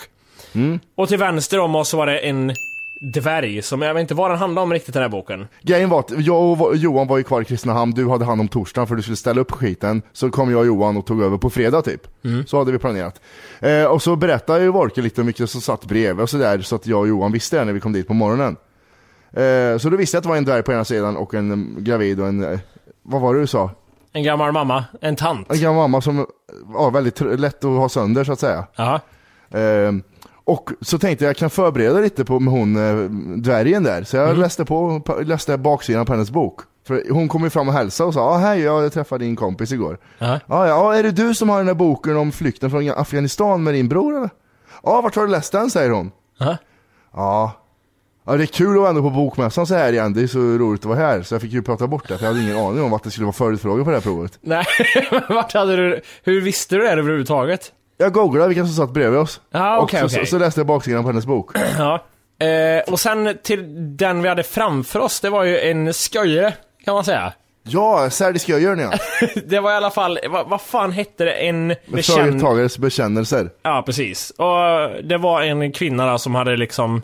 Och 0.95 1.09
till 1.09 1.19
vänster 1.19 1.59
om 1.59 1.75
oss 1.75 1.95
var 1.95 2.07
det 2.07 2.19
en 2.19 2.53
dvärg 3.01 3.63
som, 3.63 3.83
jag 3.83 3.95
vet 3.95 4.01
inte 4.01 4.15
vad 4.15 4.31
den 4.31 4.39
handlade 4.39 4.63
om 4.63 4.73
riktigt 4.73 4.95
den 4.95 5.03
här 5.03 5.11
boken. 5.11 5.47
Grejen 5.63 5.89
var 5.91 6.01
att 6.01 6.11
jag 6.19 6.61
och 6.63 6.77
Johan 6.77 7.07
var 7.07 7.19
ju 7.19 7.25
kvar 7.25 7.41
i 7.43 7.45
Kristinehamn, 7.45 7.93
du 7.93 8.09
hade 8.09 8.25
hand 8.25 8.41
om 8.41 8.49
torsdagen 8.49 8.87
för 8.87 8.95
du 8.95 9.03
skulle 9.03 9.17
ställa 9.17 9.41
upp 9.41 9.51
skiten. 9.53 10.03
Så 10.13 10.31
kom 10.31 10.51
jag 10.51 10.61
och 10.61 10.67
Johan 10.67 10.97
och 10.97 11.07
tog 11.07 11.23
över 11.23 11.39
på 11.39 11.51
fredag 11.51 11.83
typ. 11.83 12.01
Så 12.47 12.59
hade 12.59 12.73
vi 12.73 12.79
planerat. 12.79 13.21
Eh, 13.61 13.85
och 13.85 14.03
så 14.03 14.17
berättade 14.17 14.63
ju 14.65 14.69
Wolke 14.71 15.03
lite 15.03 15.21
om 15.21 15.27
vilka 15.27 15.47
som 15.47 15.61
satt 15.61 15.85
bredvid 15.85 16.23
och 16.23 16.31
sådär, 16.31 16.61
så 16.61 16.77
att 16.77 16.87
jag 16.87 17.01
och 17.01 17.09
Johan 17.09 17.33
visste 17.33 17.59
det 17.59 17.65
när 17.65 17.73
vi 17.73 17.81
kom 17.81 17.93
dit 17.93 18.09
på 18.09 18.15
morgonen. 18.15 18.57
Eh, 19.33 19.79
så 19.79 19.89
då 19.91 19.97
visste 19.97 20.17
jag 20.17 20.19
att 20.21 20.23
det 20.23 20.29
var 20.29 20.37
en 20.37 20.45
dvärg 20.45 20.63
på 20.63 20.73
ena 20.73 20.85
sidan 20.85 21.17
och 21.17 21.35
en 21.35 21.51
eh, 21.77 21.83
gravid 21.83 22.21
och 22.21 22.27
en, 22.29 22.45
eh, 22.53 22.59
vad 23.03 23.21
var 23.21 23.35
det 23.35 23.41
du 23.41 23.47
sa? 23.47 23.71
En 24.13 24.23
gammal 24.23 24.53
mamma, 24.53 24.85
en 25.01 25.17
tant. 25.17 25.53
En 25.53 25.61
gammal 25.61 25.77
mamma 25.77 26.01
som 26.01 26.27
var 26.65 26.91
väldigt 26.91 27.21
tr- 27.21 27.37
lätt 27.37 27.65
att 27.65 27.71
ha 27.71 27.89
sönder 27.89 28.25
så 28.25 28.33
att 28.33 28.41
säga. 28.41 28.67
Ja. 28.77 29.01
Och 30.47 30.71
så 30.81 30.99
tänkte 30.99 31.25
jag, 31.25 31.31
jag 31.31 31.37
kan 31.37 31.51
förbereda 31.51 32.01
lite 32.01 32.25
på 32.25 32.41
med 32.41 32.55
hon 32.55 32.77
eh, 32.77 33.11
dvärgen 33.37 33.83
där. 33.83 34.05
Så 34.05 34.17
jag 34.17 34.39
läste 34.39 34.65
på, 34.65 35.03
läste 35.25 35.59
baksidan 35.59 36.07
på 36.07 36.13
hennes 36.13 36.31
bok. 36.31 36.61
För 36.87 37.05
hon 37.11 37.29
kom 37.29 37.45
ju 37.45 37.51
fram 37.51 37.69
och 37.69 37.75
hälsade 37.75 38.09
och 38.09 38.15
sa, 38.15 38.21
ah, 38.21 38.37
hej, 38.37 38.61
jag 38.61 38.93
träffade 38.93 39.25
din 39.25 39.37
kompis 39.37 39.73
igår. 39.73 39.99
Ja. 40.19 40.41
Ja, 40.47 40.69
ja, 40.69 40.95
är 40.95 41.03
det 41.03 41.11
du 41.11 41.35
som 41.35 41.49
har 41.49 41.59
den 41.59 41.67
här 41.67 41.75
boken 41.75 42.17
om 42.17 42.33
flykten 42.33 42.71
från 42.71 42.91
Afghanistan 42.91 43.63
med 43.63 43.75
din 43.75 43.89
bror 43.89 44.17
eller? 44.17 44.31
Ja, 44.83 45.01
vart 45.01 45.17
har 45.17 45.27
du 45.27 45.33
läst 45.33 45.53
den, 45.53 45.71
säger 45.71 45.91
hon. 45.91 46.11
Ja. 46.39 46.57
Ja. 47.15 47.53
Ja, 48.27 48.37
det 48.37 48.45
är 48.45 48.47
kul 48.47 48.71
att 48.71 48.81
vara 48.81 48.89
ändå 48.89 49.03
på 49.03 49.11
bokmässan 49.11 49.67
så 49.67 49.75
här 49.75 49.93
igen, 49.93 50.13
det 50.13 50.23
är 50.23 50.27
så 50.27 50.39
roligt 50.39 50.81
att 50.81 50.87
vara 50.87 50.99
här. 50.99 51.23
Så 51.23 51.35
jag 51.35 51.43
fick 51.43 51.53
ju 51.53 51.63
prata 51.63 51.87
bort 51.87 52.09
det, 52.09 52.19
för 52.19 52.25
jag 52.25 52.33
hade 52.33 52.45
ingen 52.45 52.57
aning 52.57 52.85
om 52.85 52.93
att 52.93 53.03
det 53.03 53.11
skulle 53.11 53.25
vara 53.25 53.33
förutfrågor 53.33 53.85
på 53.85 53.91
det 53.91 53.97
här 53.97 54.03
provet. 54.03 54.39
Nej, 54.41 54.65
men 55.11 55.23
vart 55.29 55.55
hade 55.55 55.77
du, 55.77 56.01
hur 56.23 56.41
visste 56.41 56.77
du 56.77 56.83
det 56.83 56.91
överhuvudtaget? 56.91 57.73
Jag 57.99 58.13
googlade 58.13 58.49
vilka 58.49 58.65
som 58.65 58.75
satt 58.75 58.91
bredvid 58.91 59.21
oss. 59.21 59.41
Ja, 59.51 59.77
och 59.77 59.83
okej, 59.83 60.01
så, 60.01 60.07
okej. 60.07 60.27
så, 60.27 60.31
så 60.31 60.39
läste 60.39 60.61
jag 60.61 60.67
baksidan 60.67 61.03
på 61.03 61.09
hennes 61.09 61.27
bok. 61.27 61.51
Ja. 61.79 62.05
Eh, 62.47 62.93
och 62.93 63.01
sen 63.01 63.39
till 63.43 63.65
den 63.97 64.23
vi 64.23 64.29
hade 64.29 64.43
framför 64.43 65.01
oss, 65.01 65.21
det 65.21 65.31
var 65.31 65.45
ju 65.45 65.59
en 65.59 65.93
sköjare, 65.93 66.53
kan 66.85 66.95
man 66.95 67.05
säga. 67.05 67.33
Ja, 67.63 68.11
Särdiskjöjörn 68.11 68.79
ja. 68.79 68.93
Det 69.47 69.61
var 69.61 69.73
i 69.73 69.75
alla 69.75 69.91
fall, 69.91 70.19
vad, 70.31 70.49
vad 70.49 70.61
fan 70.61 70.93
hette 70.93 71.25
det? 71.25 71.33
En. 71.33 71.75
Företagares 72.03 72.79
bekännelser. 72.79 73.51
Ja, 73.63 73.83
precis. 73.87 74.31
Och 74.31 74.59
det 75.05 75.19
var 75.19 75.43
en 75.43 75.73
kvinna 75.73 76.07
där 76.07 76.17
som 76.17 76.35
hade 76.35 76.57
liksom... 76.57 77.03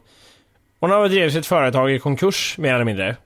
Hon 0.81 0.91
hade 0.91 1.09
drivit 1.09 1.33
sitt 1.33 1.47
företag 1.47 1.91
i 1.91 1.99
konkurs, 1.99 2.59
mer 2.59 2.75
eller 2.75 2.85
mindre. 2.85 3.17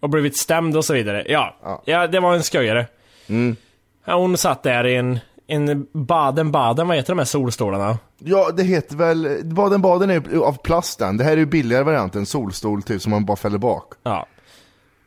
Och 0.00 0.10
blivit 0.10 0.36
stämd 0.36 0.76
och 0.76 0.84
så 0.84 0.94
vidare. 0.94 1.24
Ja, 1.28 1.56
Ja. 1.62 1.82
ja. 1.84 2.06
det 2.06 2.20
var 2.20 2.34
en 2.34 2.42
sköjare. 2.42 2.86
Mm. 3.28 3.56
Ja, 4.04 4.14
hon 4.16 4.36
satt 4.38 4.62
där 4.62 4.86
i 4.86 4.96
en, 4.96 5.18
en 5.46 5.86
Baden-Baden, 5.92 6.88
vad 6.88 6.96
heter 6.96 7.08
de 7.12 7.18
här 7.18 7.24
solstolarna? 7.24 7.98
Ja, 8.18 8.50
det 8.56 8.62
heter 8.62 8.96
väl, 8.96 9.40
Baden-Baden 9.44 10.10
är 10.10 10.38
av 10.38 10.52
plast 10.62 10.98
den. 10.98 11.16
Det 11.16 11.24
här 11.24 11.32
är 11.32 11.36
ju 11.36 11.46
billigare 11.46 11.82
varianten, 11.84 12.26
solstol 12.26 12.82
typ 12.82 13.02
som 13.02 13.10
man 13.10 13.24
bara 13.24 13.36
fäller 13.36 13.58
bak. 13.58 13.92
Ja. 14.02 14.26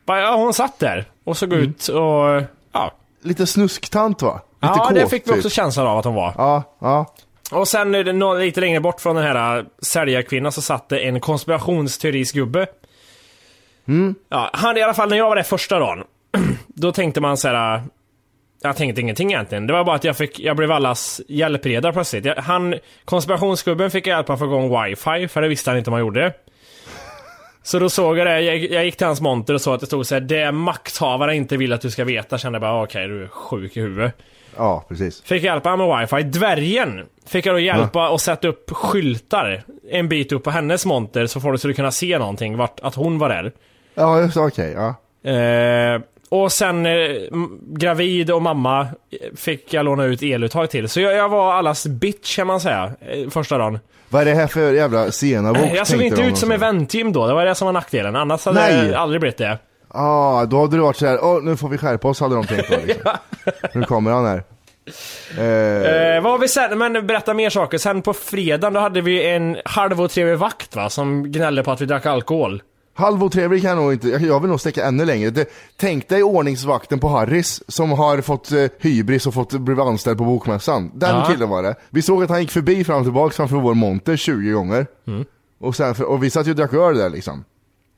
Ja, 0.06 0.34
hon 0.36 0.54
satt 0.54 0.78
där 0.78 1.04
och 1.24 1.36
såg 1.36 1.52
Mm. 1.52 1.64
ut 1.64 1.88
och... 1.88 2.42
Ja, 2.72 2.92
Lite 3.22 3.46
snusktant 3.46 4.22
va? 4.22 4.40
Lite 4.62 4.74
ja 4.78 4.90
det 4.94 5.00
kåt, 5.02 5.10
fick 5.10 5.26
vi 5.28 5.30
också 5.32 5.42
typ. 5.42 5.52
känslan 5.52 5.86
av 5.86 5.98
att 5.98 6.04
hon 6.04 6.14
var. 6.14 6.34
Ja, 6.38 6.62
ja. 6.78 7.14
Och 7.52 7.68
sen 7.68 7.92
det 7.92 8.38
lite 8.38 8.60
längre 8.60 8.80
bort 8.80 9.00
från 9.00 9.16
den 9.16 9.24
här 9.24 9.58
äh, 9.58 9.64
säljarkvinnan 9.82 10.52
så 10.52 10.62
satt 10.62 10.88
det 10.88 10.98
en 11.00 11.20
konspirationsteorisgubbe. 11.20 12.66
Ja, 14.28 14.50
han 14.52 14.76
i 14.76 14.82
alla 14.82 14.94
fall, 14.94 15.08
när 15.08 15.16
jag 15.16 15.28
var 15.28 15.36
där 15.36 15.42
första 15.42 15.78
dagen, 15.78 16.04
då 16.66 16.92
tänkte 16.92 17.20
man 17.20 17.36
så 17.36 17.48
här. 17.48 17.82
Jag 18.62 18.76
tänkte 18.76 19.00
ingenting 19.00 19.32
egentligen. 19.32 19.66
Det 19.66 19.72
var 19.72 19.84
bara 19.84 19.96
att 19.96 20.04
jag 20.04 20.16
fick, 20.16 20.40
jag 20.40 20.56
blev 20.56 20.72
allas 20.72 21.20
hjälpredare 21.28 21.92
plötsligt. 21.92 22.24
Jag, 22.24 22.34
han, 22.34 22.74
konspirationsgubben 23.04 23.90
fick 23.90 24.06
hjälpa 24.06 24.26
för 24.26 24.32
att 24.34 24.38
få 24.38 24.44
igång 24.46 24.84
wifi, 24.84 25.28
för 25.28 25.42
det 25.42 25.48
visste 25.48 25.70
han 25.70 25.78
inte 25.78 25.90
om 25.90 25.92
man 25.92 26.00
gjorde. 26.00 26.32
Så 27.62 27.78
då 27.78 27.90
såg 27.90 28.18
jag 28.18 28.26
det, 28.26 28.40
jag, 28.40 28.56
jag 28.56 28.84
gick 28.84 28.96
till 28.96 29.06
hans 29.06 29.20
monter 29.20 29.54
och 29.54 29.60
såg 29.60 29.74
att 29.74 29.80
det 29.80 29.86
stod 29.86 30.06
så 30.06 30.14
här, 30.14 30.20
det 30.20 30.52
makthavare 30.52 31.36
inte 31.36 31.56
vill 31.56 31.72
att 31.72 31.80
du 31.80 31.90
ska 31.90 32.04
veta. 32.04 32.38
Kände 32.38 32.56
jag 32.56 32.60
bara, 32.60 32.82
okej 32.82 33.08
du 33.08 33.22
är 33.24 33.28
sjuk 33.28 33.76
i 33.76 33.80
huvudet. 33.80 34.14
Ja, 34.56 34.84
precis. 34.88 35.22
Fick 35.22 35.42
hjälpa 35.42 35.76
med 35.76 36.00
wifi. 36.00 36.22
Dvärgen 36.22 37.06
fick 37.26 37.46
jag 37.46 37.54
då 37.54 37.58
hjälpa 37.58 38.08
och 38.08 38.20
sätta 38.20 38.48
upp 38.48 38.70
skyltar 38.70 39.62
en 39.90 40.08
bit 40.08 40.32
upp 40.32 40.44
på 40.44 40.50
hennes 40.50 40.86
monter 40.86 41.26
så 41.26 41.40
folk 41.40 41.58
skulle 41.58 41.74
kunna 41.74 41.90
se 41.90 42.18
någonting, 42.18 42.56
vart, 42.56 42.80
att 42.80 42.94
hon 42.94 43.18
var 43.18 43.28
där. 43.28 43.52
Ja, 43.94 44.20
just 44.20 44.36
okej, 44.36 44.72
ja. 44.72 44.94
Eh, 45.30 46.00
och 46.32 46.52
sen 46.52 46.86
eh, 46.86 46.92
gravid 47.66 48.30
och 48.30 48.42
mamma 48.42 48.80
eh, 48.80 48.86
fick 49.36 49.74
jag 49.74 49.84
låna 49.84 50.04
ut 50.04 50.22
eluttag 50.22 50.70
till. 50.70 50.88
Så 50.88 51.00
jag, 51.00 51.12
jag 51.14 51.28
var 51.28 51.52
allas 51.52 51.86
bitch 51.86 52.36
kan 52.36 52.46
man 52.46 52.60
säga, 52.60 52.92
eh, 53.00 53.30
första 53.30 53.58
dagen. 53.58 53.78
Vad 54.08 54.22
är 54.22 54.26
det 54.26 54.34
här 54.34 54.46
för 54.46 54.72
jävla 54.72 55.10
scenabok? 55.10 55.70
Jag 55.74 55.86
såg 55.86 56.02
inte 56.02 56.22
ut 56.22 56.38
som 56.38 56.48
någonstans. 56.48 56.52
eventteam 56.52 57.12
då, 57.12 57.26
det 57.26 57.34
var 57.34 57.44
det 57.46 57.54
som 57.54 57.66
var 57.66 57.72
nackdelen. 57.72 58.16
Annars 58.16 58.44
hade 58.44 58.60
Nej. 58.60 58.86
jag 58.86 58.94
aldrig 58.94 59.20
blivit 59.20 59.38
det. 59.38 59.58
Ja, 59.94 60.46
då 60.50 60.60
hade 60.60 60.76
det 60.76 60.82
varit 60.82 60.96
så 60.96 61.06
här, 61.06 61.24
åh 61.24 61.42
nu 61.42 61.56
får 61.56 61.68
vi 61.68 61.78
skärpa 61.78 62.08
oss 62.08 62.20
hade 62.20 62.34
de 62.34 62.46
tänkt 62.46 62.68
på 62.68 62.74
liksom. 62.86 63.10
Nu 63.74 63.82
kommer 63.82 64.10
han 64.10 64.26
här. 64.26 64.42
Eh, 65.38 66.16
Eh, 66.16 66.22
vad 66.22 66.32
har 66.32 66.38
vi 66.38 66.48
sen? 66.48 66.78
Men 66.78 67.06
berätta 67.06 67.34
mer 67.34 67.50
saker. 67.50 67.78
Sen 67.78 68.02
på 68.02 68.12
fredagen 68.12 68.72
då 68.72 68.80
hade 68.80 69.00
vi 69.00 69.26
en 69.30 69.56
halvotrevlig 69.64 70.38
vakt 70.38 70.76
va, 70.76 70.90
som 70.90 71.32
gnällde 71.32 71.62
på 71.62 71.70
att 71.72 71.80
vi 71.80 71.86
drack 71.86 72.06
alkohol. 72.06 72.62
Halvotrevlig 72.94 73.62
kan 73.62 73.68
jag 73.70 73.78
nog 73.78 73.92
inte, 73.92 74.08
jag- 74.08 74.40
vill 74.40 74.50
nog 74.50 74.60
sträcka 74.60 74.84
ännu 74.86 75.04
längre. 75.04 75.30
Det, 75.30 75.50
tänk 75.76 76.08
dig 76.08 76.22
ordningsvakten 76.22 76.98
på 76.98 77.08
Harris 77.08 77.62
som 77.68 77.90
har 77.90 78.20
fått 78.20 78.52
eh, 78.52 78.64
hybris 78.78 79.26
och 79.26 79.34
fått 79.34 79.52
bli 79.52 79.80
anställd 79.80 80.18
på 80.18 80.24
bokmässan. 80.24 80.90
Den 80.94 81.16
Ja. 81.16 81.26
killen 81.30 81.48
var 81.48 81.62
det. 81.62 81.74
Vi 81.90 82.02
såg 82.02 82.22
att 82.22 82.30
han 82.30 82.40
gick 82.40 82.50
förbi 82.50 82.84
fram 82.84 82.98
och 82.98 83.04
tillbaka 83.04 83.34
framför 83.34 83.56
vår 83.56 83.74
monter 83.74 84.16
20 84.16 84.50
gånger. 84.52 84.86
Och, 85.60 85.76
sen, 85.76 85.94
och 86.04 86.22
vi 86.24 86.30
satt 86.30 86.46
ju 86.46 86.50
och 86.50 86.56
drack 86.56 86.72
öl 86.74 86.96
där 86.96 87.10
liksom. 87.10 87.44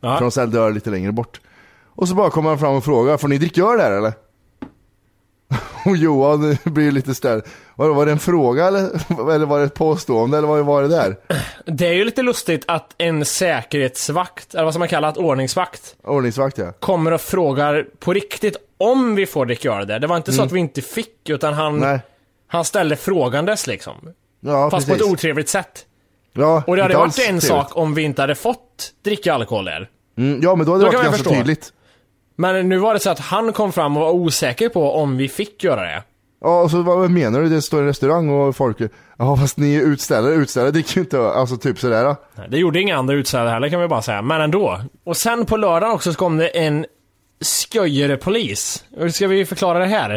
Ja. 0.00 0.14
För 0.16 0.24
de 0.24 0.30
sålde 0.30 0.58
öl 0.60 0.74
lite 0.74 0.90
längre 0.90 1.12
bort. 1.12 1.40
Och 1.94 2.08
så 2.08 2.14
bara 2.14 2.30
kommer 2.30 2.48
han 2.50 2.58
fram 2.58 2.74
och 2.74 2.84
frågar, 2.84 3.16
får 3.16 3.28
ni 3.28 3.38
dricka 3.38 3.62
öl 3.62 3.78
där 3.78 3.92
eller? 3.92 4.12
Och 5.84 5.96
Johan 5.96 6.56
blir 6.64 6.92
lite 6.92 7.14
ställd. 7.14 7.42
Var, 7.74 7.88
var 7.88 8.06
det 8.06 8.12
en 8.12 8.18
fråga 8.18 8.66
eller, 8.66 8.80
eller 9.34 9.46
var 9.46 9.58
det 9.58 9.64
ett 9.64 9.74
påstående 9.74 10.38
eller 10.38 10.48
vad 10.48 10.64
var 10.64 10.82
det 10.82 10.88
där? 10.88 11.16
Det 11.66 11.86
är 11.88 11.92
ju 11.92 12.04
lite 12.04 12.22
lustigt 12.22 12.64
att 12.68 12.94
en 12.98 13.24
säkerhetsvakt, 13.24 14.54
eller 14.54 14.64
vad 14.64 14.72
ska 14.74 14.78
man 14.78 14.88
kalla 14.88 15.12
det, 15.12 15.20
ordningsvakt, 15.20 15.96
Ordningsvakt 16.04 16.58
ja. 16.58 16.72
kommer 16.80 17.12
och 17.12 17.20
frågar 17.20 17.86
på 17.98 18.12
riktigt 18.12 18.56
om 18.78 19.14
vi 19.14 19.26
får 19.26 19.46
dricka 19.46 19.72
öl 19.72 19.86
där. 19.86 19.98
Det 19.98 20.06
var 20.06 20.16
inte 20.16 20.32
så 20.32 20.42
att 20.42 20.52
vi 20.52 20.60
inte 20.60 20.82
fick, 20.82 21.28
utan 21.28 21.54
han, 21.54 21.76
Mm. 21.76 21.88
Nej. 21.90 22.00
han 22.46 22.64
ställde 22.64 22.96
frågandes 22.96 23.66
liksom. 23.66 23.94
Ja, 24.40 24.70
Fast 24.70 24.86
precis. 24.86 25.02
på 25.02 25.06
ett 25.06 25.12
otrevligt 25.12 25.48
sätt. 25.48 25.86
ja, 26.32 26.62
Och 26.66 26.76
det 26.76 26.82
hade 26.82 26.96
varit 26.96 27.06
en 27.18 27.24
trevligt. 27.24 27.44
sak 27.44 27.76
om 27.76 27.94
vi 27.94 28.02
inte 28.02 28.22
hade 28.22 28.34
fått 28.34 28.92
dricka 29.04 29.34
alkohol 29.34 29.64
där. 29.64 29.88
Mm, 30.18 30.40
ja 30.42 30.54
men 30.54 30.66
då 30.66 30.72
hade 30.72 30.84
det 30.84 30.86
varit 30.86 30.94
ganska 31.02 31.12
förstå. 31.18 31.30
tydligt. 31.30 31.72
Men 32.36 32.68
nu 32.68 32.78
var 32.78 32.94
det 32.94 33.00
så 33.00 33.10
att 33.10 33.18
han 33.18 33.52
kom 33.52 33.72
fram 33.72 33.96
och 33.96 34.02
var 34.02 34.12
osäker 34.12 34.68
på 34.68 34.92
om 34.92 35.16
vi 35.16 35.28
fick 35.28 35.64
göra 35.64 35.80
det. 35.82 36.02
Ja, 36.40 36.62
och 36.62 36.70
så 36.70 36.82
vad 36.82 37.10
menar 37.10 37.40
du? 37.40 37.48
Det 37.48 37.62
står 37.62 37.78
en 37.80 37.86
restaurang 37.86 38.28
och 38.30 38.56
folk, 38.56 38.76
ja 39.18 39.36
fast 39.36 39.56
ni 39.56 39.74
är 39.74 39.80
utställare, 39.82 40.34
utställare 40.34 40.70
dricker 40.70 40.94
ju 40.96 41.00
inte 41.00 41.20
alltså 41.30 41.56
typ 41.56 41.78
sådär. 41.78 42.16
Nej, 42.34 42.46
Det 42.50 42.58
gjorde 42.58 42.80
inga 42.80 42.96
andra 42.96 43.14
utsäde 43.14 43.50
heller 43.50 43.68
kan 43.68 43.80
vi 43.80 43.88
bara 43.88 44.02
säga, 44.02 44.22
men 44.22 44.40
ändå. 44.40 44.80
Och 45.04 45.16
sen 45.16 45.46
på 45.46 45.56
lördagen 45.56 45.94
också 45.94 46.12
så 46.12 46.18
kom 46.18 46.36
det 46.36 46.48
en 46.48 46.86
sköjerepolis. 47.72 48.84
Hur 48.96 49.08
ska 49.08 49.26
vi 49.26 49.44
förklara 49.46 49.78
det 49.78 49.86
här? 49.86 50.10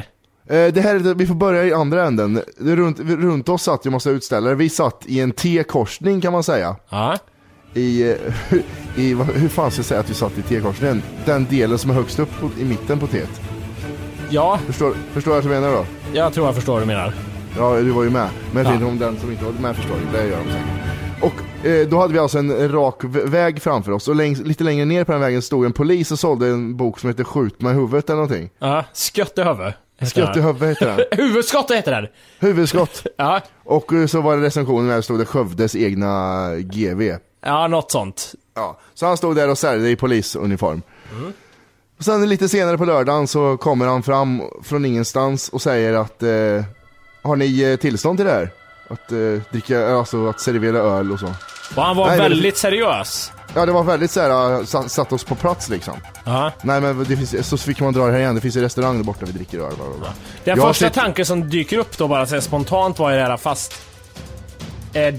Eh, 0.50 0.74
det 0.74 0.82
här, 0.82 0.96
är- 0.96 1.14
vi 1.14 1.28
får 1.28 1.36
börja 1.36 1.64
i 1.66 1.74
andra 1.74 2.04
änden. 2.06 2.42
Runt, 2.60 3.00
runt 3.00 3.50
oss 3.50 3.64
satt 3.64 3.86
ju 3.86 3.90
massa 3.90 4.10
utställare, 4.10 4.56
vi 4.56 4.70
satt 4.70 5.04
i 5.06 5.20
en 5.20 5.32
T-korsning 5.32 6.22
kan 6.22 6.34
man 6.34 6.44
säga. 6.44 6.76
Ja. 6.90 7.18
I, 7.76 8.10
eh, 8.12 8.16
i 8.96 9.14
hur 9.14 9.50
fan 9.50 9.72
ska 9.72 9.80
jag 9.80 9.86
säga 9.86 10.00
att 10.00 10.10
vi 10.10 10.14
satt 10.14 10.38
i 10.38 10.42
T-korsningen? 10.42 11.02
Den 11.26 11.46
delen 11.50 11.78
som 11.78 11.90
är 11.90 11.94
högst 11.94 12.20
upp 12.20 12.40
på, 12.40 12.50
i 12.60 12.66
mitten 12.66 13.00
på 13.00 13.08
T. 13.08 13.22
Ja, 14.30 14.60
Förstår, 14.68 14.94
förstår 15.14 15.32
du 15.32 15.42
vad 15.42 15.56
jag 15.56 15.62
menar 15.62 15.76
då? 15.76 15.86
jag 16.14 16.34
tror 16.34 16.46
jag 16.46 16.56
förstår 16.56 16.74
vad 16.74 16.82
du 16.82 16.86
menar. 16.86 17.14
Ja, 17.58 17.76
du 17.76 17.90
var 17.92 18.04
ju 18.04 18.10
med. 18.10 18.30
Men 18.54 18.64
jag 18.64 18.72
Ja. 18.72 18.76
inte 18.76 18.86
om 18.86 19.00
den 19.00 19.20
som 19.20 19.32
inte 19.32 19.46
var 19.46 19.52
med 19.52 19.76
förstår 19.76 19.96
det. 20.12 20.18
Det 20.18 20.28
gör 20.28 20.38
de 20.38 20.52
säkert. 20.52 20.68
Och 21.22 21.66
eh, 21.68 21.88
då 21.88 22.00
hade 22.00 22.14
vi 22.14 22.20
alltså 22.20 22.38
en, 22.38 22.72
rak 22.72 23.04
vä- 23.04 23.28
väg 23.30 23.62
framför 23.62 23.92
oss 23.92 24.08
och 24.08 24.16
längs, 24.16 24.40
lite 24.40 24.64
längre 24.64 24.86
ner 24.86 25.04
på 25.04 25.12
den 25.12 25.22
vägen 25.22 25.42
stod 25.42 25.66
en 25.66 25.74
polis 25.74 26.12
och 26.12 26.20
sålde 26.20 26.48
en 26.48 26.78
bok 26.78 27.00
som 27.00 27.10
heter 27.10 27.24
Skjut 27.24 27.62
mig 27.62 27.72
i 27.72 27.76
huvudet 27.76 28.10
eller 28.10 28.16
någonting. 28.22 28.50
Ja, 28.60 28.86
skött 29.16 29.38
i 29.38 29.42
huvud. 29.44 29.74
Skott 30.02 30.38
i 30.38 30.42
huvudet 30.42 30.70
heter 30.70 30.86
den. 30.98 31.06
Huvudskott 31.26 31.72
heter 31.72 31.92
den. 31.92 32.08
Huvudskott. 32.40 33.06
Ja, 33.18 33.42
Och 33.64 33.94
eh, 33.94 34.06
så 34.06 34.22
var 34.22 34.38
det 34.38 34.44
recensionen 34.46 34.88
där 34.88 34.96
det 34.96 35.02
stod 35.02 35.20
det 35.20 35.26
Skövdes 35.26 35.76
egna 35.76 36.50
GV. 36.60 37.02
Ja 37.46 37.68
något 37.68 37.92
sånt. 37.92 38.34
Ja, 38.56 38.80
så 38.94 39.06
han 39.06 39.18
stod 39.18 39.36
där 39.36 39.50
och 39.50 39.58
sålde 39.58 39.90
i 39.90 39.96
polisuniform. 39.96 40.82
Och 41.98 42.04
sen 42.06 42.30
lite 42.30 42.50
senare 42.50 42.78
på 42.78 42.86
lördagen 42.86 43.28
så 43.28 43.58
kommer 43.58 43.88
han 43.88 44.04
fram 44.04 44.42
från 44.64 44.86
ingenstans 44.86 45.50
och 45.50 45.62
säger 45.62 45.94
att 45.94 46.24
eh, 46.24 46.64
Har 47.24 47.36
ni 47.36 47.62
eh, 47.62 47.76
tillstånd 47.76 48.18
till 48.18 48.26
det 48.26 48.32
här? 48.32 48.50
Att 48.90 49.12
eh, 49.12 49.18
dricka, 49.52 49.88
alltså 49.96 50.28
att 50.30 50.40
servera 50.40 50.78
öl 50.78 51.12
och 51.12 51.20
så. 51.20 51.26
Och 51.76 51.84
han 51.84 51.96
var 51.98 52.08
Nej, 52.08 52.18
väldigt 52.18 52.58
seriös. 52.58 53.32
Ja 53.56 53.66
det 53.66 53.72
var 53.72 53.84
väldigt 53.84 54.12
såhär, 54.12 54.66
satt, 54.66 54.92
satt 54.92 55.12
oss 55.14 55.24
på 55.24 55.36
plats 55.36 55.70
liksom. 55.70 55.94
Ja. 56.26 56.52
Nej 56.62 56.82
men 56.82 57.04
det 57.04 57.18
finns, 57.18 57.48
så 57.50 57.58
fick 57.58 57.80
man 57.80 57.94
dra 57.94 58.06
det 58.06 58.12
här 58.12 58.20
igen, 58.20 58.36
det 58.36 58.42
finns 58.42 58.56
en 58.56 58.62
restaurang 58.62 58.98
där 58.98 59.04
borta 59.04 59.26
vi 59.26 59.32
dricker 59.32 59.60
öl. 59.60 59.74
Bla, 59.76 59.86
bla, 59.86 59.98
bla. 59.98 60.08
Den 60.44 60.58
Jag 60.58 60.68
första 60.68 60.86
sett- 60.86 60.94
tanken 60.94 61.26
som 61.26 61.50
dyker 61.50 61.78
upp 61.78 61.98
då 61.98 62.08
bara 62.08 62.26
så 62.26 62.34
här 62.34 62.42
spontant 62.42 63.00
var 63.00 63.12
ju 63.12 63.18
det 63.18 63.24
här 63.24 63.38
fast 63.38 63.74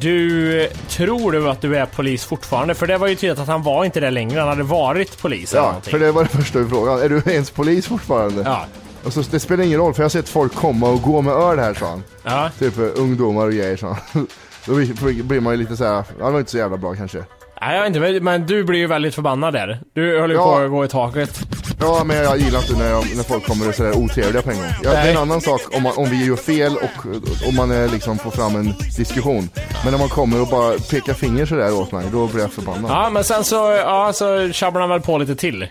du, 0.01 0.69
tror 0.89 1.33
du 1.33 1.49
att 1.51 1.61
du 1.61 1.77
är 1.77 1.87
polis 1.87 2.25
fortfarande? 2.25 2.75
För 2.75 2.87
det 2.87 2.99
var 2.99 3.07
ju 3.09 3.15
tydligt 3.15 3.39
att 3.39 3.49
han 3.49 3.63
var 3.63 3.85
inte 3.85 4.01
det 4.01 4.11
längre, 4.11 4.39
han 4.41 4.49
hade 4.49 4.63
varit 4.63 5.19
polis 5.23 5.53
eller 5.53 5.63
Ja, 5.63 5.67
någonting. 5.67 5.91
för 5.91 5.99
det 5.99 6.13
var 6.13 6.23
det 6.23 6.29
första 6.31 6.59
vi 6.59 6.69
frågade. 6.69 7.05
Är 7.05 7.09
du 7.09 7.23
ens 7.33 7.51
polis 7.51 7.87
fortfarande? 7.87 8.43
Ja. 8.43 8.65
Och 9.05 9.13
så, 9.13 9.21
det 9.31 9.41
spelar 9.41 9.65
ingen 9.65 9.79
roll 9.79 9.95
för 9.95 10.03
jag 10.03 10.05
har 10.05 10.11
sett 10.11 10.29
folk 10.29 10.55
komma 10.55 10.89
och 10.89 11.03
gå 11.03 11.23
med 11.23 11.35
öl 11.35 11.59
här 11.59 11.75
sa 11.75 11.87
han. 11.89 12.03
Ja. 12.25 12.51
Typ 12.59 12.79
eh, 12.79 12.85
ungdomar 12.97 13.47
och 13.47 13.53
grejer 13.53 13.77
sa 13.77 13.97
han. 14.13 14.27
Då 14.67 14.75
blir 14.75 15.23
blir 15.23 15.41
man 15.41 15.53
ju 15.53 15.57
lite 15.59 15.77
såhär, 15.77 16.05
ja 16.19 16.27
det 16.27 16.33
var 16.33 16.39
inte 16.39 16.51
så 16.51 16.59
jävla 16.59 16.77
bra 16.77 16.95
kanske. 16.95 17.25
Nej, 17.61 17.75
jag 17.77 17.83
vet 17.83 17.97
inte, 18.15 18.21
men- 18.25 18.47
du 18.47 18.65
blir 18.65 18.79
ju 18.79 18.87
väldigt 18.87 19.15
förbannad 19.15 19.55
där. 19.55 19.81
Du 19.95 20.21
höll 20.21 20.31
ju 20.31 20.37
Ja. 20.37 20.43
på 20.45 20.57
att 20.65 20.71
gå 20.71 20.85
i 20.85 20.89
taket. 20.89 21.41
Ja 21.81 22.03
men 22.05 22.17
jag 22.17 22.39
gillar 22.39 22.59
inte 22.59 22.79
när, 22.79 22.91
jag, 22.91 23.05
när 23.17 23.23
folk 23.23 23.47
kommer 23.47 23.65
och 23.65 23.69
är 23.73 23.77
sådär 23.77 23.97
otrevliga 23.99 24.43
på 24.43 24.51
en 24.51 24.57
gång. 24.57 24.67
Ja, 24.83 24.91
det 24.91 24.97
är 24.97 25.03
Nej. 25.05 25.13
en 25.13 25.19
annan 25.19 25.41
sak 25.41 25.61
om, 25.77 25.83
man, 25.83 25.93
om 25.97 26.11
vi 26.11 26.25
gör 26.27 26.37
fel 26.37 26.77
och 26.77 27.07
om 27.49 27.57
man 27.57 27.71
är, 27.71 27.89
liksom 27.89 28.19
får 28.19 28.31
fram 28.31 28.57
en 28.57 28.75
diskussion. 28.97 29.49
Men 29.85 29.93
när 29.93 29.99
man 29.99 30.09
kommer 30.09 30.41
och 30.41 30.47
bara 30.49 30.73
pekar 30.91 31.15
finger 31.15 31.47
sådär 31.47 31.75
åt 31.81 31.93
mig, 31.93 32.07
då 32.13 32.27
blir 32.27 32.41
jag 32.43 32.53
förbannad. 32.53 32.91
Ja, 32.91 33.11
men 33.11 33.25
sen 33.25 33.45
så, 33.45 33.55
ja, 33.85 34.13
så 34.13 34.53
tjabbar 34.53 34.81
han 34.81 34.91
väl 34.91 35.01
på 35.01 35.19
lite 35.19 35.37
till. 35.37 35.69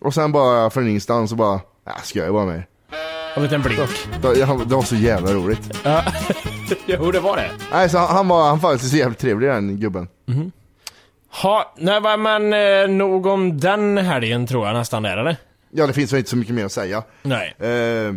Och 0.00 0.14
sen 0.14 0.32
bara 0.32 0.70
från 0.70 0.88
ingenstans 0.88 1.30
så 1.30 1.36
bara, 1.36 1.54
äh, 1.54 1.92
ska 2.02 2.18
jag 2.18 2.32
bara 2.34 2.46
med. 2.46 2.62
En 3.36 3.42
liten 3.42 3.62
blink. 3.62 3.80
Det, 4.22 4.34
det 4.64 4.74
var 4.74 4.82
så 4.82 4.96
jävla 4.96 5.32
roligt. 5.32 5.60
jo, 6.86 7.10
det 7.12 7.20
var 7.20 7.36
det. 7.36 7.50
Nej, 7.72 7.88
så 7.88 7.98
han, 7.98 8.08
han 8.16 8.28
var, 8.28 8.48
han 8.48 8.58
var 8.58 8.72
faktiskt 8.72 8.94
jävligt 8.94 9.18
trevlig 9.18 9.48
den 9.50 9.80
gubben. 9.80 10.08
Ha, 11.42 11.74
nej, 11.76 12.18
men 12.18 12.52
eh, 12.52 12.88
nog 12.96 13.26
om 13.26 13.60
den 13.60 13.98
helgen 13.98 14.46
tror 14.46 14.66
jag 14.66 14.74
nästan 14.76 15.02
där, 15.02 15.16
eller? 15.16 15.36
Ja, 15.70 15.86
det 15.86 15.92
finns 15.92 16.12
väl 16.12 16.18
inte 16.18 16.30
så 16.30 16.36
mycket 16.36 16.54
mer 16.54 16.64
att 16.64 16.72
säga. 16.72 17.02
Nej. 17.22 17.54
Eh, 17.58 18.12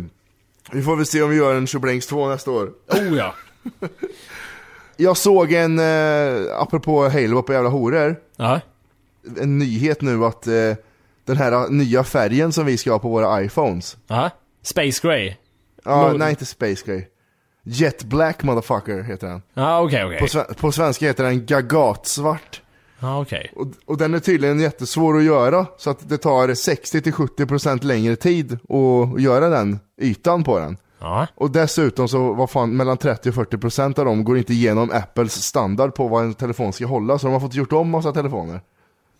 vi 0.72 0.82
får 0.82 0.96
väl 0.96 1.06
se 1.06 1.22
om 1.22 1.30
vi 1.30 1.36
gör 1.36 1.54
en 1.54 1.66
Tjoblängs 1.66 2.06
2 2.06 2.28
nästa 2.28 2.50
år. 2.50 2.70
Oh 2.88 3.16
ja. 3.16 3.34
Jag 4.96 5.16
såg 5.16 5.52
en, 5.52 5.78
eh, 5.78 6.58
apropå 6.58 7.08
Halo 7.08 7.42
på 7.42 7.52
jävla 7.52 7.68
horor, 7.70 8.16
Ja. 8.36 8.60
en 9.40 9.58
nyhet 9.58 10.00
nu 10.02 10.24
att 10.24 10.46
eh, 10.46 10.52
den 11.24 11.36
här 11.36 11.68
nya 11.68 12.04
färgen 12.04 12.52
som 12.52 12.66
vi 12.66 12.76
ska 12.78 12.92
ha 12.92 12.98
på 12.98 13.08
våra 13.08 13.42
iPhones. 13.42 13.96
Aha. 14.10 14.30
Space 14.62 15.00
Gray. 15.08 15.34
Ja, 15.84 16.08
Nå- 16.12 16.18
nej 16.18 16.30
inte 16.30 16.46
Space 16.46 16.82
Gray. 16.86 17.04
Jet 17.66 18.04
Black 18.04 18.42
motherfucker 18.42 19.02
heter 19.02 19.26
den. 19.26 19.42
Ja, 19.54 19.80
okej, 19.82 20.04
okej. 20.04 20.18
På, 20.18 20.26
sve- 20.26 20.54
på 20.54 20.72
svenska 20.72 21.06
heter 21.06 21.24
den 21.24 21.46
Gagatsvart. 21.46 22.62
Ja, 23.00 23.20
okej. 23.20 23.52
Och, 23.56 23.66
och 23.86 23.98
den 23.98 24.14
är 24.14 24.18
tydligen 24.18 24.60
jättesvår 24.60 25.18
att 25.18 25.24
göra, 25.24 25.66
så 25.76 25.90
att 25.90 26.08
det 26.08 26.18
tar 26.18 26.48
60-70% 26.48 27.84
längre 27.84 28.16
tid 28.16 28.52
att 28.52 29.20
göra 29.20 29.48
den 29.48 29.78
ytan 30.00 30.44
på 30.44 30.58
den. 30.58 30.76
Ja. 31.00 31.26
Och 31.34 31.50
dessutom 31.50 32.08
så, 32.08 32.32
vad 32.32 32.50
fan, 32.50 32.76
mellan 32.76 32.96
30 32.96 33.28
och 33.28 33.34
40% 33.34 33.98
av 33.98 34.04
dem 34.04 34.24
går 34.24 34.38
inte 34.38 34.52
igenom 34.52 34.90
Apples 34.90 35.32
standard 35.32 35.94
på 35.94 36.08
vad 36.08 36.24
en 36.24 36.34
telefon 36.34 36.72
ska 36.72 36.86
hålla, 36.86 37.18
så 37.18 37.26
de 37.26 37.32
har 37.32 37.40
fått 37.40 37.54
gjort 37.54 37.72
om 37.72 37.90
massa 37.90 38.12
telefoner. 38.12 38.60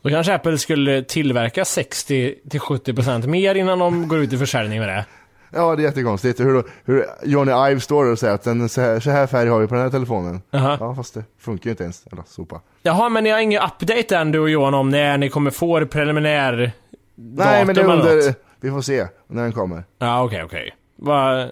Då 0.02 0.10
kanske 0.10 0.34
Apple 0.34 0.58
skulle 0.58 1.02
tillverka 1.02 1.62
60-70% 1.62 3.26
mer 3.26 3.54
innan 3.54 3.78
de 3.78 4.08
går 4.08 4.18
ut 4.18 4.32
i 4.32 4.38
försäljning 4.38 4.78
med 4.78 4.88
det. 4.88 5.06
Ja, 5.50 5.76
det 5.76 5.82
är 5.82 5.84
jättekonstigt 5.84 6.40
hur, 6.40 6.64
hur 6.84 7.06
Johnny 7.24 7.52
Ive 7.70 7.80
står 7.80 8.04
och 8.04 8.18
säger 8.18 8.34
att 8.34 8.42
den, 8.42 8.68
så, 8.68 8.80
här, 8.80 9.00
så 9.00 9.10
här 9.10 9.26
färg 9.26 9.48
har 9.48 9.60
vi 9.60 9.66
på 9.66 9.74
den 9.74 9.82
här 9.82 9.90
telefonen. 9.90 10.42
Aha. 10.52 10.76
Ja, 10.80 10.94
fast 10.94 11.14
det 11.14 11.24
funkar 11.38 11.64
ju 11.64 11.70
inte 11.70 11.82
ens. 11.82 12.06
Eller 12.12 12.22
sopa. 12.26 12.60
Jaha, 12.86 13.08
men 13.08 13.24
ni 13.24 13.30
har 13.30 13.38
ingen 13.38 13.62
update 13.62 14.16
än 14.16 14.32
du 14.32 14.38
och 14.38 14.50
Johan 14.50 14.74
om 14.74 14.88
när 14.88 15.18
ni 15.18 15.28
kommer 15.28 15.50
få 15.50 15.80
det 15.80 15.86
preliminär 15.86 16.72
Nej, 17.16 17.64
men 17.64 17.74
det 17.74 17.80
är 17.80 17.90
under... 17.90 18.34
Vi 18.60 18.70
får 18.70 18.82
se 18.82 19.06
när 19.28 19.42
den 19.42 19.52
kommer. 19.52 19.84
Ja, 19.98 20.24
okej, 20.24 20.42
okej. 20.44 20.74
Vad 20.96 21.50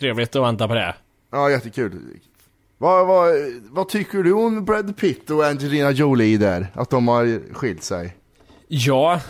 trevligt 0.00 0.36
att 0.36 0.42
vänta 0.42 0.68
på 0.68 0.74
det. 0.74 0.94
Ja, 1.32 1.50
jättekul. 1.50 2.00
Vad, 2.78 3.06
vad, 3.06 3.28
vad 3.70 3.88
tycker 3.88 4.18
du 4.18 4.32
om 4.32 4.64
Brad 4.64 4.96
Pitt 4.96 5.30
och 5.30 5.46
Angelina 5.46 5.90
Jolie 5.90 6.36
där? 6.36 6.66
Att 6.74 6.90
de 6.90 7.08
har 7.08 7.54
skilt 7.54 7.82
sig? 7.82 8.16
Ja, 8.68 9.20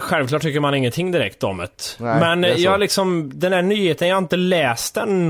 självklart 0.00 0.42
tycker 0.42 0.60
man 0.60 0.74
ingenting 0.74 1.12
direkt 1.12 1.44
om 1.44 1.58
det. 1.58 1.96
Nej, 1.98 2.20
Men 2.20 2.40
det 2.40 2.54
jag 2.54 2.80
liksom, 2.80 3.30
den 3.34 3.52
här 3.52 3.62
nyheten, 3.62 4.08
jag 4.08 4.16
har 4.16 4.22
inte 4.22 4.36
läst 4.36 4.94
den 4.94 5.28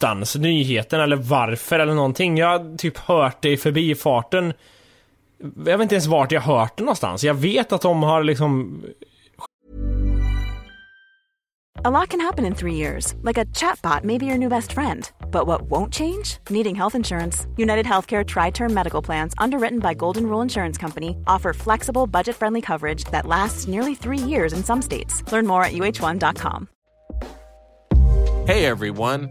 någonstans. 0.00 0.36
Nyheten 0.36 1.00
eller 1.00 1.16
varför 1.16 1.78
eller 1.78 1.94
någonting. 1.94 2.38
Jag 2.38 2.46
har 2.46 2.76
typ 2.76 2.98
hört 2.98 3.42
det 3.42 3.50
i 3.50 3.56
förbifarten. 3.56 4.52
Jag 5.56 5.78
vet 5.78 5.80
inte 5.80 5.94
ens 5.94 6.06
vart 6.06 6.32
jag 6.32 6.40
hört 6.40 6.76
det 6.76 6.82
någonstans. 6.82 7.24
Jag 7.24 7.34
vet 7.34 7.72
att 7.72 7.80
de 7.80 8.02
har 8.02 8.22
liksom 8.24 8.82
A 11.84 11.90
lot 11.90 12.10
can 12.10 12.20
happen 12.20 12.46
in 12.46 12.54
three 12.54 12.74
years, 12.74 13.14
like 13.22 13.40
a 13.40 13.44
chatbot 13.46 14.04
may 14.04 14.18
be 14.18 14.26
your 14.26 14.38
new 14.38 14.48
best 14.48 14.72
friend. 14.72 15.10
But 15.32 15.46
what 15.46 15.62
won't 15.62 15.92
change? 15.92 16.38
Needing 16.48 16.76
health 16.76 16.94
insurance. 16.94 17.46
United 17.56 17.86
Healthcare 17.86 18.24
Tri 18.24 18.50
Term 18.50 18.72
Medical 18.72 19.02
Plans, 19.02 19.34
underwritten 19.38 19.80
by 19.80 19.94
Golden 19.94 20.26
Rule 20.26 20.42
Insurance 20.42 20.78
Company, 20.78 21.16
offer 21.26 21.52
flexible, 21.52 22.06
budget 22.06 22.36
friendly 22.36 22.60
coverage 22.60 23.04
that 23.10 23.26
lasts 23.26 23.66
nearly 23.66 23.96
three 23.96 24.18
years 24.18 24.52
in 24.52 24.62
some 24.62 24.80
states. 24.80 25.24
Learn 25.32 25.46
more 25.46 25.64
at 25.64 25.72
uh1.com. 25.72 26.68
Hey 28.46 28.66
everyone, 28.66 29.30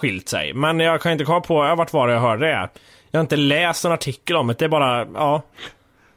Skilt 0.00 0.28
sig. 0.28 0.54
Men 0.54 0.80
jag 0.80 1.00
kan 1.00 1.12
inte 1.12 1.24
komma 1.24 1.40
på 1.40 1.54
vart 1.54 1.92
var 1.92 2.08
det 2.08 2.14
jag 2.14 2.20
hörde 2.20 2.46
det. 2.46 2.68
Jag 3.10 3.18
har 3.18 3.22
inte 3.22 3.36
läst 3.36 3.84
en 3.84 3.92
artikel 3.92 4.36
om 4.36 4.46
det, 4.46 4.54
det 4.58 4.64
är 4.64 4.68
bara, 4.68 5.06
ja. 5.14 5.42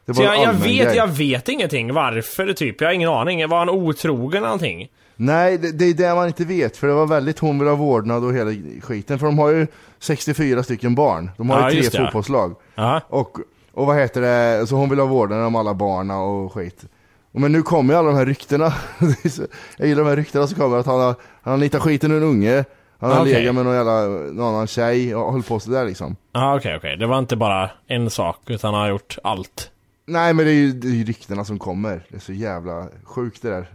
Det 0.06 0.14
Så 0.14 0.22
var 0.22 0.34
en 0.34 0.40
jag, 0.42 0.48
jag, 0.48 0.52
vet, 0.58 0.84
grej. 0.86 0.96
jag 0.96 1.06
vet 1.06 1.48
ingenting 1.48 1.94
varför 1.94 2.52
typ. 2.52 2.80
Jag 2.80 2.88
har 2.88 2.92
ingen 2.94 3.08
aning. 3.10 3.48
Var 3.48 3.58
han 3.58 3.68
otrogen 3.70 4.36
eller 4.38 4.46
någonting? 4.46 4.88
Nej, 5.16 5.58
det, 5.58 5.72
det 5.72 5.84
är 5.84 5.94
det 5.94 6.14
man 6.14 6.26
inte 6.26 6.44
vet, 6.44 6.76
för 6.76 6.86
det 6.86 6.92
var 6.92 7.06
väldigt 7.06 7.38
hon 7.38 7.58
vill 7.58 7.68
ha 7.68 7.74
vårdnad 7.74 8.24
och 8.24 8.34
hela 8.34 8.50
skiten. 8.82 9.18
För 9.18 9.26
de 9.26 9.38
har 9.38 9.50
ju 9.50 9.66
64 9.98 10.62
stycken 10.62 10.94
barn. 10.94 11.30
De 11.36 11.50
har 11.50 11.60
Ja, 11.60 11.70
ju 11.70 11.82
tre 11.82 11.98
det. 11.98 12.04
fotbollslag. 12.04 12.54
Ja. 12.74 13.00
Och, 13.08 13.38
och 13.72 13.86
vad 13.86 13.96
heter 13.96 14.20
det, 14.20 14.66
så 14.66 14.74
hon 14.76 14.90
vill 14.90 14.98
ha 14.98 15.06
vårdnaden 15.06 15.44
om 15.44 15.56
alla 15.56 15.74
barna 15.74 16.18
och 16.22 16.52
skit. 16.52 16.84
Men 17.32 17.52
nu 17.52 17.62
kommer 17.62 17.94
ju 17.94 17.98
alla 17.98 18.08
de 18.08 18.16
här 18.16 18.26
ryktena. 18.26 18.66
Är 19.24 19.28
så- 19.28 19.42
jag 19.76 19.88
gillar 19.88 20.02
de 20.02 20.08
här 20.08 20.16
ryktena 20.16 20.46
som 20.46 20.58
kommer 20.58 20.76
att 20.78 20.86
han 20.86 21.00
har, 21.00 21.14
han 21.42 21.50
har 21.52 21.58
nitat 21.58 21.82
skiten 21.82 22.10
ur 22.12 22.16
en 22.16 22.22
unge. 22.22 22.64
Han 23.00 23.10
har 23.10 23.20
Okej. 23.20 23.32
legat 23.32 23.54
med 23.54 23.64
någon 23.64 23.74
jävla, 23.74 24.00
någon 24.06 24.54
annan 24.54 24.66
tjej 24.66 25.14
och 25.14 25.32
hållit 25.32 25.48
på 25.48 25.60
sådär 25.60 25.84
liksom. 25.84 26.16
Ja, 26.32 26.56
okej, 26.56 26.76
okej. 26.76 26.96
Det 26.96 27.06
var 27.06 27.18
inte 27.18 27.36
bara 27.36 27.70
en 27.86 28.10
sak, 28.10 28.36
utan 28.46 28.74
han 28.74 28.82
har 28.82 28.88
gjort 28.90 29.18
allt. 29.24 29.70
Nej 30.06 30.34
men 30.34 30.44
det 30.44 30.50
är 30.50 30.54
ju 30.54 30.72
det 30.72 30.88
är 30.88 30.92
ju 30.92 31.04
ryktena 31.04 31.44
som 31.44 31.58
kommer. 31.58 32.02
Det 32.08 32.16
är 32.16 32.20
så 32.20 32.32
jävla 32.32 32.88
sjukt 33.04 33.42
det 33.42 33.50
där. 33.50 33.66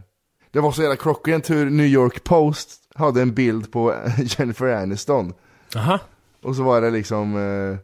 Det 0.52 0.60
var 0.60 0.72
så 0.72 0.82
jävla 0.82 0.96
klockrent 0.96 1.50
hur 1.50 1.70
New 1.70 1.86
York 1.86 2.24
Post 2.24 2.70
hade 2.96 3.22
en 3.22 3.34
bild 3.34 3.72
på 3.72 3.94
Jennifer 4.18 4.66
Aniston. 4.66 5.34
Aha. 5.76 6.00
Och 6.44 6.56
så 6.56 6.64
var 6.64 6.82
det 6.82 6.90
liksom, 6.92 7.36
eh, 7.36 7.78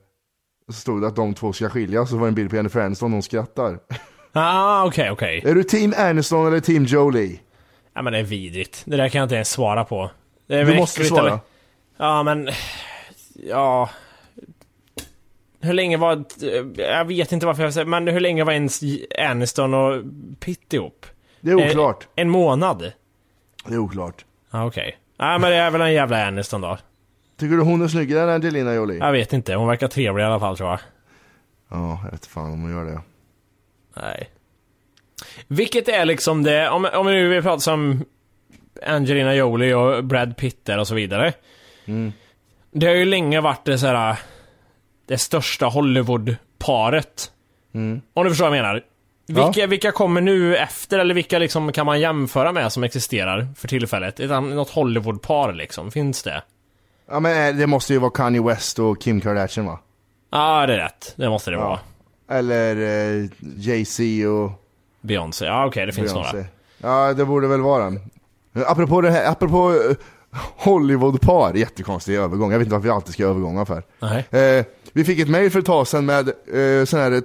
så 0.74 0.80
stod 0.80 1.02
det 1.02 1.08
att 1.08 1.16
de 1.16 1.34
två 1.34 1.54
ska 1.54 1.70
skiljas, 1.70 2.02
och 2.02 2.08
så 2.10 2.16
var 2.18 2.24
det 2.24 2.30
en 2.32 2.36
bild 2.36 2.50
på 2.50 2.56
Jennifer 2.56 2.80
Aniston, 2.80 3.12
hon 3.14 3.24
skrattar. 3.24 3.80
Ah, 4.34 4.86
okej, 4.86 5.12
okej. 5.12 5.42
Är 5.46 5.56
du 5.56 5.64
team 5.64 5.94
Aniston 5.98 6.48
eller 6.48 6.60
team 6.60 6.86
Jolie? 6.86 7.40
Ja, 7.94 8.02
men 8.02 8.14
det 8.14 8.20
är 8.20 8.24
vidrigt. 8.24 8.84
Det 8.86 8.98
där 8.98 9.10
kan 9.10 9.20
jag 9.20 9.26
inte 9.26 9.36
ens 9.36 9.50
svara 9.50 9.84
på. 9.84 10.12
Det 10.52 10.64
Du 10.64 10.76
måste 10.76 11.04
svara. 11.04 11.28
eller? 11.28 11.40
Ja, 11.98 12.24
men... 12.24 12.50
Ja... 13.34 13.90
Hur 15.62 15.74
länge 15.74 15.98
var... 15.98 16.24
Jag 16.76 17.06
vet 17.06 17.32
inte 17.32 17.46
varför 17.46 17.64
jag 17.64 17.74
säger 17.74 17.86
men 17.86 18.08
hur 18.08 18.20
länge 18.20 18.44
var 18.44 18.54
ens 18.54 18.82
Aniston 19.20 19.74
och 19.74 20.04
Pitt 20.40 20.74
ihop? 20.74 21.06
Det 21.42 21.52
är 21.52 21.56
oklart. 21.70 22.08
En, 22.16 22.22
en 22.22 22.30
månad? 22.30 22.92
Det 23.66 23.74
är 23.74 23.78
oklart. 23.78 24.26
Ja, 24.52 24.66
okej. 24.66 24.98
Ja, 25.18 25.38
men 25.38 25.52
det 25.52 25.56
är 25.58 25.72
väl 25.72 25.82
en 25.82 25.94
jävla 25.94 26.28
Aniston 26.28 26.62
då. 26.62 26.78
Tycker 27.40 27.56
du 27.56 27.62
hon 27.62 27.82
är 27.82 27.88
snyggare 27.88 28.24
än 28.24 28.30
Angelina 28.30 28.74
Jolie? 28.74 28.98
Jag 28.98 29.12
vet 29.12 29.34
inte. 29.34 29.56
Hon 29.56 29.68
verkar 29.68 29.88
trevlig 29.88 30.24
i 30.24 30.26
alla 30.26 30.40
fall, 30.40 30.58
tror 30.58 30.70
jag. 30.70 30.80
Ja, 31.70 32.00
jag 32.04 32.12
vet 32.12 32.26
fan 32.26 32.52
om 32.52 32.62
hon 32.62 32.72
gör 32.72 32.86
det. 32.86 33.02
Nej. 33.96 34.30
Vilket 35.48 35.88
är 35.88 36.06
liksom 36.06 36.44
det, 36.44 36.70
om, 36.70 36.88
om 36.94 37.06
vi 37.06 37.12
nu 37.14 37.30
vill 37.30 37.42
prata 37.42 37.60
som 37.60 38.06
Angelina 38.86 39.36
Jolie 39.36 39.74
och 39.74 40.04
Brad 40.04 40.38
Pitt 40.38 40.66
där 40.66 40.78
och 40.78 40.88
så 40.88 40.96
vidare. 40.96 41.34
Mm. 41.86 42.14
Det 42.72 42.88
har 42.88 42.94
ju 42.94 43.06
länge 43.06 43.42
varit 43.42 43.66
det 43.66 43.78
så 43.78 43.88
här, 43.88 44.16
det 45.08 45.18
största 45.18 45.66
Hollywood-paret. 45.66 47.32
Mm. 47.74 48.02
Om 48.14 48.24
du 48.24 48.30
förstår 48.30 48.50
vad 48.50 48.58
jag 48.58 48.64
menar. 48.64 48.84
Vilka, 49.28 49.68
vilka 49.68 49.92
kommer 49.92 50.22
nu 50.22 50.58
efter, 50.58 51.00
eller 51.00 51.14
vilka 51.14 51.40
liksom 51.40 51.72
kan 51.72 51.86
man 51.86 52.00
jämföra 52.00 52.52
med 52.52 52.72
som 52.72 52.84
existerar 52.84 53.48
för 53.58 53.68
tillfället? 53.68 54.20
Ett, 54.20 54.30
något 54.30 54.70
Hollywood-par 54.70 55.54
liksom, 55.54 55.92
finns 55.92 56.24
det? 56.24 56.44
Ja 57.10 57.20
men 57.20 57.48
eh, 57.48 57.60
det 57.60 57.68
måste 57.68 57.94
ju 57.94 58.00
vara 58.00 58.12
Kanye 58.12 58.42
West 58.42 58.80
och 58.80 59.02
Kim 59.02 59.22
Kardashian 59.22 59.66
va? 59.66 59.80
Ja, 60.32 60.66
det 60.68 60.74
är 60.74 60.78
rätt. 60.78 61.14
Det 61.16 61.30
måste 61.30 61.52
det 61.52 61.58
vara. 61.58 61.80
Eller 62.30 62.76
eh, 62.76 63.30
Jay-Z 63.58 64.28
och 64.28 64.52
Beyoncé. 65.02 65.46
Ja, 65.46 65.66
okej, 65.66 65.86
det 65.86 65.94
finns 65.94 66.14
Beyoncé. 66.14 66.38
några. 66.38 66.48
Ja, 66.78 67.14
det 67.14 67.26
borde 67.26 67.48
väl 67.48 67.62
vara 67.62 67.84
den. 67.84 68.00
Men 68.54 68.64
Apropå 68.68 69.02
det 69.02 69.12
här, 69.12 69.32
apropå 69.32 69.72
eh, 69.90 69.96
Hollywood-par, 70.58 71.54
jättekonstig 71.54 72.16
övergång. 72.16 72.52
Jag 72.52 72.60
vet 72.60 72.66
inte 72.66 72.74
varför 72.76 72.88
vi 72.88 72.94
alltid 72.94 73.14
ska 73.14 73.24
ha 73.24 73.30
övergångar 73.32 73.66
för. 73.66 73.84
Eh, 74.60 74.66
vi 74.94 75.04
fick 75.04 75.20
ett 75.20 75.30
mail 75.30 75.52
för 75.52 75.60
ett 75.60 75.66
tag 75.66 75.88
sedan 75.88 76.06
med 76.06 76.28
eh, 76.30 76.86
sån 76.86 77.00
här 77.00 77.22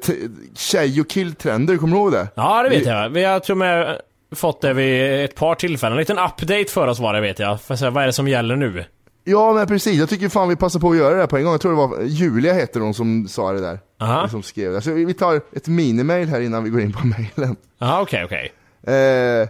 tjej 0.56 1.00
och 1.00 1.08
killtrender, 1.08 1.76
kommer 1.76 1.96
du 1.96 2.02
ihåg 2.02 2.12
det? 2.12 2.28
Ja, 2.34 2.62
det 2.62 2.68
vet 2.68 2.82
Vi- 2.82 2.84
jag. 2.90 3.08
Vi 3.10 3.24
har 3.24 3.40
tror 3.40 3.64
jag 3.66 3.96
fått 4.34 4.60
det 4.60 4.72
vid 4.72 5.24
ett 5.24 5.34
par 5.34 5.54
tillfällen. 5.54 5.92
En 5.92 5.98
liten 5.98 6.18
update 6.18 6.64
för 6.68 6.86
oss 6.86 6.98
var 7.00 7.14
det 7.14 7.20
vet 7.20 7.38
jag. 7.38 7.60
För 7.60 7.74
att 7.74 7.80
säga, 7.80 7.90
vad 7.90 8.02
är 8.02 8.06
det 8.06 8.12
som 8.12 8.28
gäller 8.28 8.56
nu? 8.56 8.84
Ja 9.24 9.52
men 9.52 9.66
precis, 9.66 9.94
jag 9.98 10.08
tycker 10.08 10.28
fan 10.28 10.48
vi 10.48 10.56
passar 10.56 10.80
på 10.80 10.90
att 10.90 10.96
göra 10.96 11.14
det 11.14 11.20
här 11.20 11.26
på 11.26 11.36
en 11.36 11.42
gång. 11.44 11.52
Jag 11.52 11.60
tror 11.60 11.72
det 11.72 11.76
var 11.96 12.02
Julia 12.02 12.52
heter 12.54 12.80
hon 12.80 12.94
som 12.94 13.28
sa 13.28 13.52
det 13.52 13.60
där. 13.60 13.78
Aha. 14.00 14.28
Som 14.28 14.42
skrev 14.42 14.72
det. 14.72 14.80
Så 14.80 14.90
vi 14.92 15.04
vi 15.04 15.14
tar 15.14 15.40
ett 15.52 15.68
minimail 15.68 16.28
här 16.28 16.40
innan 16.40 16.64
vi 16.64 16.70
går 16.70 16.80
in 16.80 16.92
på 16.92 17.06
mailen. 17.36 17.56
Ja, 17.78 18.00
okej, 18.00 18.24
okej. 18.24 18.52
Eh, 18.96 19.48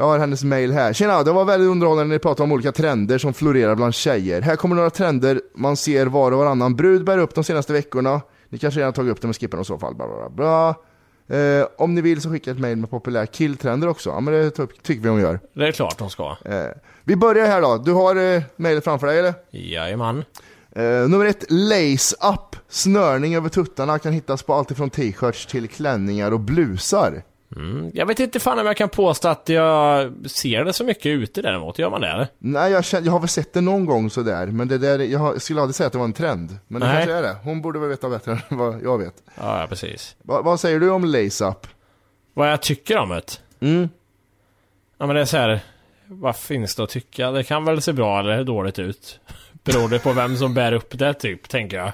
jag 0.00 0.06
har 0.06 0.18
hennes 0.18 0.44
mail 0.44 0.72
här. 0.72 0.92
Tjena, 0.92 1.22
det 1.22 1.32
var 1.32 1.44
väldigt 1.44 1.68
underhållande 1.70 2.08
när 2.08 2.14
ni 2.14 2.18
pratade 2.18 2.44
om 2.44 2.52
olika 2.52 2.72
trender 2.72 3.18
som 3.18 3.34
florerar 3.34 3.74
bland 3.74 3.94
tjejer. 3.94 4.40
Här 4.42 4.56
kommer 4.56 4.76
några 4.76 4.90
trender 4.90 5.40
man 5.54 5.76
ser 5.76 6.06
var 6.06 6.32
och 6.32 6.38
varannan 6.38 6.76
brud 6.76 7.04
bär 7.04 7.18
upp 7.18 7.34
de 7.34 7.44
senaste 7.44 7.72
veckorna. 7.72 8.20
Ni 8.48 8.58
kanske 8.58 8.80
redan 8.80 8.88
har 8.88 8.92
tagit 8.92 9.12
upp 9.12 9.20
dem 9.20 9.30
och 9.30 9.36
skippat 9.40 9.50
dem 9.50 9.60
i 9.62 9.64
så 9.64 9.78
fall. 9.78 9.94
Bla, 9.94 10.06
bla, 10.06 10.30
bla. 10.30 10.74
Eh, 11.38 11.66
om 11.78 11.94
ni 11.94 12.00
vill 12.00 12.20
så 12.20 12.30
skicka 12.30 12.50
ett 12.50 12.58
mail 12.58 12.76
med 12.76 12.90
populär 12.90 13.26
killtrender 13.26 13.88
också. 13.88 14.10
Ja 14.10 14.20
men 14.20 14.34
det 14.34 14.50
ty- 14.50 14.66
tycker 14.82 15.02
vi 15.02 15.08
hon 15.08 15.20
gör. 15.20 15.40
Det 15.54 15.66
är 15.68 15.72
klart 15.72 15.98
de 15.98 16.10
ska. 16.10 16.36
Eh, 16.44 16.64
vi 17.04 17.16
börjar 17.16 17.46
här 17.46 17.62
då. 17.62 17.76
Du 17.78 17.92
har 17.92 18.34
eh, 18.34 18.42
mailet 18.56 18.84
framför 18.84 19.06
dig 19.06 19.18
eller? 19.18 19.34
Jajamän. 19.50 20.24
Eh, 20.76 20.82
nummer 20.84 21.24
ett, 21.26 21.44
lace 21.48 22.16
up. 22.34 22.56
Snörning 22.68 23.34
över 23.34 23.48
tuttarna 23.48 23.98
kan 23.98 24.12
hittas 24.12 24.42
på 24.42 24.54
allt 24.54 24.70
ifrån 24.70 24.90
t-shirts 24.90 25.46
till 25.46 25.68
klänningar 25.68 26.32
och 26.32 26.40
blusar. 26.40 27.22
Mm, 27.56 27.90
jag 27.94 28.06
vet 28.06 28.20
inte 28.20 28.40
fan 28.40 28.58
om 28.58 28.66
jag 28.66 28.76
kan 28.76 28.88
påstå 28.88 29.28
att 29.28 29.48
jag 29.48 30.12
ser 30.30 30.64
det 30.64 30.72
så 30.72 30.84
mycket 30.84 31.06
ute 31.06 31.42
däremot. 31.42 31.78
Gör 31.78 31.90
man 31.90 32.00
det 32.00 32.08
eller? 32.08 32.28
Nej, 32.38 32.72
jag, 32.72 32.84
känner, 32.84 33.06
jag 33.06 33.12
har 33.12 33.20
väl 33.20 33.28
sett 33.28 33.52
det 33.52 33.60
någon 33.60 33.86
gång 33.86 34.10
sådär, 34.10 34.46
men 34.46 34.68
det 34.68 34.78
där, 34.78 34.98
jag 34.98 35.42
skulle 35.42 35.60
aldrig 35.60 35.74
säga 35.74 35.86
att 35.86 35.92
det 35.92 35.98
var 35.98 36.04
en 36.04 36.12
trend. 36.12 36.58
Men 36.68 36.80
det 36.80 36.86
Nej. 36.86 36.96
kanske 36.96 37.12
är 37.12 37.22
det. 37.22 37.36
Hon 37.44 37.62
borde 37.62 37.78
väl 37.78 37.88
veta 37.88 38.08
bättre 38.08 38.32
än 38.32 38.58
vad 38.58 38.82
jag 38.82 38.98
vet. 38.98 39.14
Ja, 39.34 39.60
ja 39.60 39.66
precis. 39.66 40.16
Va, 40.22 40.42
vad 40.42 40.60
säger 40.60 40.80
du 40.80 40.90
om 40.90 41.04
Lace 41.04 41.44
Up? 41.44 41.66
Vad 42.34 42.52
jag 42.52 42.62
tycker 42.62 42.98
om 42.98 43.08
det? 43.08 43.40
Mm. 43.60 43.88
Ja 44.98 45.06
men 45.06 45.16
det 45.16 45.20
är 45.22 45.26
så 45.26 45.36
här. 45.36 45.60
Vad 46.06 46.36
finns 46.36 46.74
det 46.74 46.82
att 46.82 46.90
tycka? 46.90 47.30
Det 47.30 47.44
kan 47.44 47.64
väl 47.64 47.82
se 47.82 47.92
bra 47.92 48.20
eller 48.20 48.44
dåligt 48.44 48.78
ut. 48.78 49.20
Beror 49.64 49.88
det 49.88 49.98
på 49.98 50.12
vem 50.12 50.36
som 50.36 50.54
bär 50.54 50.72
upp 50.72 50.98
det 50.98 51.14
typ, 51.14 51.48
tänker 51.48 51.76
jag. 51.76 51.92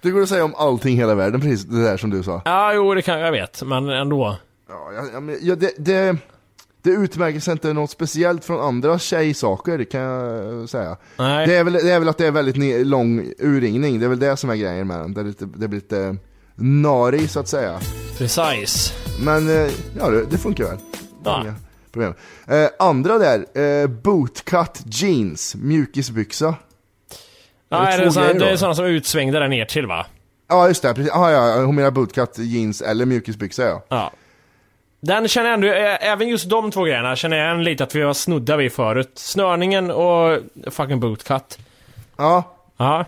Det 0.00 0.10
går 0.10 0.22
att 0.22 0.28
säga 0.28 0.44
om 0.44 0.54
allting 0.54 0.94
i 0.94 0.96
hela 0.96 1.14
världen, 1.14 1.40
precis 1.40 1.64
det 1.64 1.84
där 1.84 1.96
som 1.96 2.10
du 2.10 2.22
sa. 2.22 2.42
Ja, 2.44 2.72
jo 2.74 2.94
det 2.94 3.02
kan 3.02 3.20
jag 3.20 3.32
vet, 3.32 3.62
men 3.62 3.88
ändå. 3.88 4.36
Ja, 4.68 5.20
men- 5.20 5.38
ja, 5.40 5.54
det, 5.56 5.72
det, 5.78 6.16
det 6.82 6.90
utmärker 6.90 7.40
sig 7.40 7.52
inte 7.52 7.72
något 7.72 7.90
speciellt 7.90 8.44
från 8.44 8.60
andra 8.60 8.98
tjejsaker, 8.98 9.84
kan 9.84 10.00
jag 10.00 10.68
säga. 10.68 10.96
Nej. 11.16 11.46
Det 11.46 11.56
är, 11.56 11.64
väl, 11.64 11.72
det 11.72 11.90
är 11.90 11.98
väl 11.98 12.08
att 12.08 12.18
det 12.18 12.26
är 12.26 12.30
väldigt 12.30 12.86
lång 12.86 13.32
urringning, 13.38 13.98
det 13.98 14.04
är 14.06 14.08
väl 14.08 14.18
det 14.18 14.36
som 14.36 14.50
är 14.50 14.56
grejen 14.56 14.86
med 14.86 14.98
den. 15.00 15.14
Det, 15.14 15.20
är 15.20 15.24
lite, 15.24 15.44
det 15.44 15.68
blir 15.68 15.80
lite 15.80 16.16
nari 16.54 17.28
så 17.28 17.40
att 17.40 17.48
säga. 17.48 17.80
Precis. 18.18 18.92
Men 19.20 19.48
eh, 19.48 19.70
ja, 19.98 20.10
det, 20.10 20.24
det 20.30 20.38
funkar 20.38 20.64
väl. 20.64 20.78
Ja. 21.24 21.42
Inga 21.42 21.54
problem. 21.92 22.14
Eh, 22.46 22.68
andra 22.78 23.18
där, 23.18 23.58
eh, 23.82 23.86
bootcut 23.88 24.82
jeans, 24.84 25.54
mjukisbyxa. 25.54 26.54
Ja, 27.68 27.80
det 27.80 27.86
är 27.92 27.98
det, 28.32 28.38
det 28.38 28.50
är 28.50 28.56
sådana 28.56 28.74
som 28.74 28.84
är 28.84 28.88
utsvängda 28.88 29.40
där 29.40 29.48
ner 29.48 29.64
till 29.64 29.86
va? 29.86 30.06
Ja 30.48 30.68
just 30.68 30.82
det, 30.82 30.94
precis. 30.94 31.12
Ah, 31.12 31.30
ja, 31.30 31.64
hon 31.64 31.74
menar 31.74 31.90
bootcut 31.90 32.38
jeans 32.38 32.82
eller 32.82 33.06
mjukisbyxa 33.06 33.62
ja. 33.62 33.82
Ja. 33.88 34.12
Den 35.00 35.28
känner 35.28 35.48
jag 35.48 35.54
ändå, 35.54 35.66
ä- 35.68 35.96
även 36.00 36.28
just 36.28 36.50
de 36.50 36.70
två 36.70 36.84
grejerna 36.84 37.16
känner 37.16 37.36
jag 37.36 37.50
en 37.50 37.64
lite 37.64 37.84
att 37.84 37.94
vi 37.94 38.02
var 38.02 38.14
snudda 38.14 38.56
vid 38.56 38.72
förut. 38.72 39.10
Snörningen 39.14 39.90
och 39.90 40.38
fucking 40.70 41.00
bootcut. 41.00 41.58
Ja. 42.16 42.56
Ja. 42.76 43.00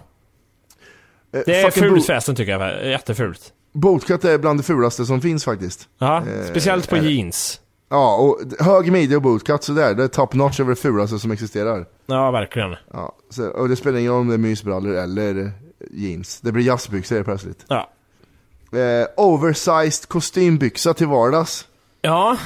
eh, 1.32 1.40
Det 1.46 1.60
är 1.60 1.70
fult 1.70 2.06
förresten 2.06 2.34
tycker 2.34 2.58
jag. 2.58 2.86
Jättefult. 2.90 3.52
Bootcut 3.72 4.24
är 4.24 4.38
bland 4.38 4.58
det 4.58 4.62
fulaste 4.62 5.04
som 5.06 5.20
finns 5.20 5.44
faktiskt. 5.44 5.88
Ja, 5.98 6.16
Eh, 6.16 6.44
speciellt 6.50 6.88
på 6.90 6.96
jeans. 6.96 7.60
Ja, 7.88 8.16
och 8.16 8.40
hög 8.64 8.92
midja 8.92 9.16
och 9.16 9.22
bootcut 9.22 9.64
sådär, 9.64 9.94
det 9.94 10.04
är 10.04 10.08
top 10.08 10.34
notch 10.34 10.60
över 10.60 10.70
det 10.70 10.76
fulaste 10.80 11.18
som 11.18 11.30
existerar. 11.30 11.86
Ja, 12.06 12.30
verkligen. 12.30 12.76
Ja, 12.92 13.16
så, 13.30 13.48
och 13.48 13.68
det 13.68 13.76
spelar 13.76 13.98
ingen 13.98 14.12
roll 14.12 14.20
om 14.20 14.28
det 14.28 14.34
är 14.34 14.38
mysbrallor 14.38 14.94
eller 14.94 15.40
eh, 15.40 15.48
jeans. 15.90 16.40
Det 16.40 16.52
blir 16.52 16.64
jazzbyxor 16.64 17.22
plötsligt. 17.22 17.64
Ja. 17.68 17.90
Eh, 18.78 19.06
oversized 19.16 20.08
kostymbyxa 20.08 20.94
till 20.94 21.06
vardags. 21.06 21.66
Ja. 22.00 22.38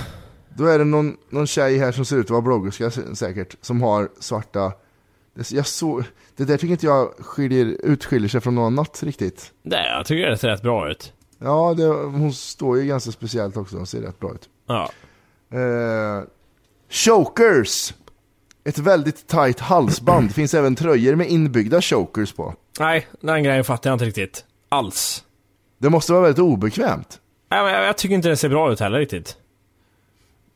Då 0.49 0.67
är 0.67 0.79
det 0.79 0.85
någon, 0.85 1.17
någon 1.31 1.47
tjej 1.47 1.79
här 1.79 1.93
som 1.93 2.05
ser 2.05 2.17
ut 2.17 2.27
att 2.27 2.31
vara 2.31 2.43
bloggerska 2.43 2.91
säkert, 3.15 3.57
som 3.61 3.83
har 3.83 4.09
svarta... 4.21 4.73
Jag 5.51 5.67
såg, 5.67 6.05
det 6.37 6.45
där 6.45 6.57
tycker 6.57 6.73
inte 6.73 6.87
jag 6.87 7.13
skiljer, 7.19 7.65
utskiljer 7.83 8.29
sig 8.29 8.41
från 8.41 8.55
något 8.55 8.67
annat 8.67 9.03
riktigt. 9.03 9.53
Det, 9.63 9.87
jag 9.87 10.07
tycker 10.07 10.31
det 10.31 10.37
ser 10.39 10.49
rätt 10.49 10.63
bra 10.63 10.91
ut. 10.91 11.13
Ja, 11.39 11.75
det, 11.77 11.85
hon 11.87 12.33
står 12.33 12.79
ju 12.79 12.87
ganska 12.87 13.11
speciellt 13.13 13.57
också 13.57 13.77
och 13.77 13.89
ser 13.89 14.01
rätt 14.01 14.21
bra 14.21 14.35
ut. 14.35 14.49
Ja. 14.67 14.91
Eh, 15.59 16.25
chokers! 16.91 17.95
Ett 18.65 18.79
väldigt 18.79 19.27
tight 19.27 19.61
halsband. 19.61 20.35
finns 20.35 20.55
även 20.55 20.77
tröjor 20.77 21.15
med 21.15 21.29
inbyggda 21.29 21.83
chokers 21.83 22.33
på. 22.33 22.55
Nej, 22.79 23.07
den 23.21 23.43
grejen 23.43 23.65
fattar 23.65 23.91
jag 23.91 23.95
inte 23.95 24.05
riktigt. 24.05 24.45
Alls. 24.69 25.25
Det 25.79 25.91
måste 25.91 26.13
vara 26.13 26.23
väldigt 26.23 26.39
obekvämt. 26.39 27.21
Nej, 27.51 27.63
men 27.65 27.73
jag, 27.73 27.85
jag 27.85 27.99
tycker 27.99 28.15
inte 28.15 28.29
det 28.29 28.37
ser 28.37 28.49
bra 28.49 28.73
ut 28.73 28.81
heller 28.81 28.99
riktigt. 28.99 29.37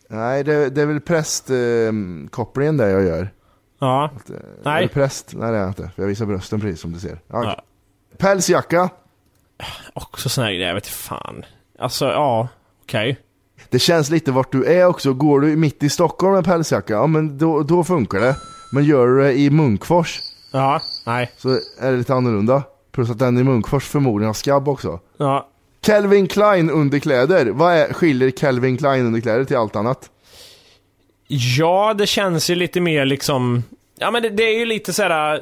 Nej, 0.09 0.45
det, 0.45 0.71
det 0.71 0.83
är 0.83 0.87
väl 0.87 1.01
prästkopplingen 1.01 2.81
eh, 2.81 2.87
där 2.87 2.93
jag 2.93 3.03
gör. 3.05 3.31
Ja. 3.81 4.11
Är 4.29 4.33
det 4.33 4.43
Nej. 4.65 4.89
präst? 4.89 5.35
Nej 5.37 5.51
det 5.53 5.57
är 5.57 5.61
jag 5.61 5.71
inte. 5.71 5.91
För 5.95 6.03
jag 6.03 6.07
visar 6.09 6.27
brösten 6.27 6.61
precis 6.61 6.81
som 6.81 6.93
du 6.93 6.99
ser. 6.99 7.19
Ja. 7.29 7.45
Ja. 7.45 7.63
Pälsjacka. 8.19 8.89
Också 9.95 10.29
sån 10.29 10.45
här 10.45 10.51
grejer, 10.51 10.67
jag 10.69 10.75
vet 10.75 10.87
fan. 10.87 11.45
Alltså, 11.79 12.07
ja. 12.07 12.49
Okej. 12.83 13.19
Det 13.71 13.79
känns 13.79 14.11
lite 14.11 14.33
vart 14.33 14.53
du 14.53 14.65
är 14.65 14.87
också. 14.87 15.13
Går 15.13 15.41
du 15.41 15.57
mitt 15.57 15.83
i 15.83 15.89
Stockholm 15.89 16.35
med 16.35 16.45
pälsjacka, 16.45 16.93
ja 16.93 17.07
men 17.07 17.39
då, 17.39 17.63
då 17.63 17.85
funkar 17.85 18.21
det. 18.21 18.37
Men 18.73 18.85
gör 18.85 19.07
du 19.07 19.19
det 19.23 19.33
i 19.39 19.51
Munkfors 19.51 20.21
Ja. 20.53 20.81
Nej. 21.07 21.33
så 21.37 21.49
är 21.81 21.91
det 21.93 21.97
lite 21.97 22.15
annorlunda. 22.15 22.63
Plus 22.93 23.11
att 23.11 23.19
den 23.19 23.39
i 23.39 23.45
Munkfors 23.45 23.85
förmodligen 23.89 24.27
har 24.27 24.35
skabb 24.35 24.69
också. 24.69 25.01
Ja. 25.17 25.49
Calvin 25.89 26.29
Klein 26.29 26.71
underkläder. 26.71 27.47
Vad 27.47 27.75
är, 27.75 27.93
skiljer 27.93 28.31
Calvin 28.31 28.77
Klein 28.79 29.07
underkläder 29.07 29.45
till 29.45 29.57
allt 29.57 29.77
annat? 29.77 30.11
Ja, 31.27 31.95
det 31.99 32.07
känns 32.07 32.51
ju 32.51 32.55
lite 32.55 32.81
mer 32.81 33.05
liksom... 33.05 33.65
Ja, 33.99 34.11
men 34.11 34.23
det, 34.23 34.29
det 34.29 34.43
är 34.43 34.59
ju 34.59 34.65
lite 34.65 34.93
så 34.93 35.03
här 35.03 35.35
äh, 35.35 35.41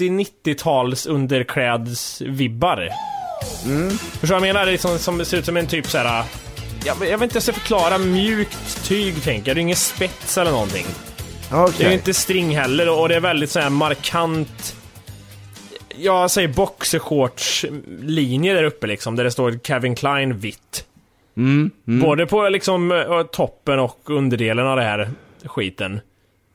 80-90-tals 0.00 1.06
underklädsvibbar. 1.06 2.88
Mm. 3.64 3.90
Förstår 3.90 4.20
du 4.20 4.26
vad 4.40 4.48
jag 4.48 4.54
menar? 4.54 4.66
Det 4.66 4.78
som, 4.78 4.98
som 4.98 5.24
ser 5.24 5.36
ut 5.38 5.44
som 5.44 5.56
en 5.56 5.66
typ 5.66 5.86
så 5.86 5.98
här. 5.98 6.20
äh, 6.20 6.26
Jag, 6.86 6.96
jag 7.08 7.18
vet 7.18 7.22
inte 7.22 7.24
hur 7.24 7.36
jag 7.36 7.42
ska 7.42 7.52
förklara. 7.52 7.98
Mjukt 7.98 8.84
tyg 8.84 9.22
tänker 9.22 9.48
jag. 9.48 9.56
Det 9.56 9.60
är 9.60 9.62
ingen 9.62 9.76
spets 9.76 10.38
eller 10.38 10.50
någonting. 10.50 10.86
Okej. 11.52 11.74
Det 11.78 11.84
är 11.84 11.88
ju 11.88 11.94
inte 11.94 12.14
string 12.14 12.56
heller 12.56 13.00
och 13.00 13.08
det 13.08 13.14
är 13.14 13.20
väldigt 13.20 13.50
så 13.50 13.60
här 13.60 13.70
markant... 13.70 14.74
Jag 15.98 16.30
säger 16.30 16.48
boxershorts-linje 16.48 18.54
där 18.54 18.64
uppe 18.64 18.86
liksom, 18.86 19.16
där 19.16 19.24
det 19.24 19.30
står 19.30 19.52
Calvin 19.52 19.94
Klein 19.94 20.38
vitt. 20.38 20.84
Mm, 21.36 21.70
mm. 21.88 22.00
Både 22.00 22.26
på 22.26 22.48
liksom 22.48 22.92
eh, 22.92 23.22
toppen 23.22 23.78
och 23.78 24.10
underdelen 24.10 24.66
av 24.66 24.76
det 24.76 24.82
här 24.82 25.10
skiten. 25.44 26.00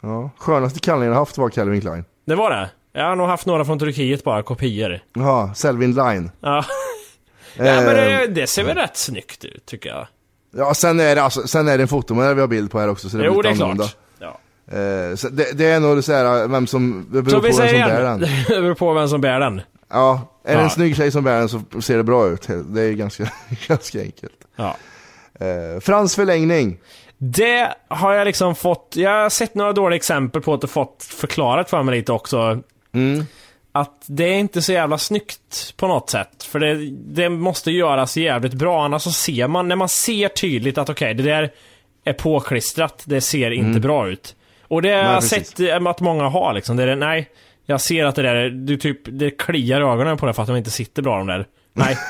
Ja. 0.01 0.29
Skönaste 0.37 0.79
kallningen 0.79 1.11
jag 1.11 1.19
haft 1.19 1.37
var 1.37 1.49
Calvin 1.49 1.81
Klein. 1.81 2.05
Det 2.25 2.35
var 2.35 2.49
det? 2.49 2.69
Jag 2.93 3.05
har 3.05 3.15
nog 3.15 3.27
haft 3.27 3.45
några 3.45 3.65
från 3.65 3.79
Turkiet 3.79 4.23
bara, 4.23 4.43
kopior. 4.43 4.99
Ja, 5.13 5.51
Selvin 5.55 5.95
Line. 5.95 6.31
Ja. 6.41 6.65
ja 7.57 7.63
men 7.63 7.85
det, 7.85 8.23
Eh, 8.23 8.29
det 8.29 8.47
ser 8.47 8.63
väl 8.63 8.75
rätt 8.75 8.97
snyggt 8.97 9.45
ut, 9.45 9.65
tycker 9.65 9.89
jag. 9.89 10.07
Ja, 10.55 10.73
sen 10.73 10.99
är 10.99 11.15
det, 11.15 11.23
alltså, 11.23 11.47
sen 11.47 11.67
är 11.67 11.77
det 11.77 11.81
en 11.83 11.87
fotomodell 11.87 12.35
vi 12.35 12.41
har 12.41 12.47
bild 12.47 12.71
på 12.71 12.79
här 12.79 12.89
också, 12.89 13.09
så 13.09 13.17
det 13.17 13.25
Jo, 13.25 13.31
lite 13.31 13.41
det 13.41 13.49
är 13.49 13.53
annorlunda. 13.53 13.83
klart. 13.83 13.97
Eh, 14.71 15.15
så 15.15 15.29
det, 15.29 15.57
det 15.57 15.65
är 15.65 15.79
nog 15.79 16.03
så 16.03 16.13
här, 16.13 16.47
vem 16.47 16.67
som, 16.67 17.05
det 17.11 17.21
beror 17.21 17.29
Så 17.31 17.35
på 17.35 17.41
vem 17.41 17.53
som 17.53 17.67
säger 17.67 17.87
bär 17.87 18.01
igen, 18.03 18.19
den. 18.19 18.29
det 18.47 18.61
beror 18.61 18.73
på 18.75 18.93
vem 18.93 19.07
som 19.07 19.21
bär 19.21 19.39
den. 19.39 19.61
Ja, 19.89 20.27
är 20.43 20.51
det 20.53 20.57
Ja. 20.59 20.63
en 20.63 20.69
snygg 20.69 20.95
tjej 20.95 21.11
som 21.11 21.23
bär 21.23 21.39
den 21.39 21.49
så 21.49 21.61
ser 21.81 21.97
det 21.97 22.03
bra 22.03 22.27
ut. 22.27 22.47
Det 22.65 22.81
är 22.81 22.91
ganska, 22.93 23.31
ganska 23.67 24.01
enkelt. 24.01 24.33
Ja. 24.55 24.75
Eh, 25.39 25.79
Frans 25.81 26.15
förlängning. 26.15 26.77
Det 27.17 27.73
har 27.87 28.13
jag 28.13 28.25
liksom 28.25 28.55
fått, 28.55 28.93
jag 28.95 29.11
har 29.23 29.29
sett 29.29 29.55
några 29.55 29.73
dåliga 29.73 29.95
exempel 29.95 30.41
på 30.41 30.53
att 30.53 30.61
det 30.61 30.67
fått 30.67 31.03
förklarat 31.03 31.69
för 31.69 31.83
mig 31.83 31.95
lite 31.97 32.11
också. 32.11 32.59
Mm. 32.93 33.25
Att 33.71 34.03
det 34.05 34.23
är 34.23 34.33
inte 34.37 34.61
så 34.61 34.71
jävla 34.71 34.97
snyggt 34.97 35.73
på 35.77 35.87
något 35.87 36.09
sätt. 36.09 36.43
För 36.43 36.59
det, 36.59 36.89
det 36.91 37.29
måste 37.29 37.71
göras 37.71 38.17
jävligt 38.17 38.53
bra, 38.53 38.85
annars 38.85 39.01
så 39.01 39.11
ser 39.11 39.47
man, 39.47 39.67
när 39.67 39.75
man 39.75 39.89
ser 39.89 40.27
tydligt 40.27 40.77
att 40.77 40.89
okej, 40.89 41.13
det 41.13 41.23
där 41.23 41.51
är 42.03 42.13
påklistrat, 42.13 43.03
det 43.05 43.21
ser 43.21 43.51
inte 43.51 43.69
Mm. 43.69 43.81
bra 43.81 44.09
ut. 44.09 44.35
Och 44.73 44.81
det 44.81 44.89
har 44.89 45.13
jag 45.13 45.23
sett 45.23 45.59
att 45.87 46.01
många 46.01 46.23
har 46.29 46.53
liksom. 46.53 46.77
Det 46.77 46.83
är, 46.83 46.95
nej, 46.95 47.29
jag 47.65 47.81
ser 47.81 48.05
att 48.05 48.15
det 48.15 48.21
där, 48.21 48.35
är- 48.35 48.49
du 48.49 48.77
typ, 48.77 48.99
det 49.05 49.29
kliar 49.31 49.81
ögonen 49.81 50.17
på 50.17 50.25
det 50.25 50.33
för 50.33 50.41
att 50.41 50.47
de 50.47 50.57
inte 50.57 50.71
sitter 50.71 51.01
bra 51.01 51.17
de 51.17 51.27
där. 51.27 51.45
Nej. 51.73 51.97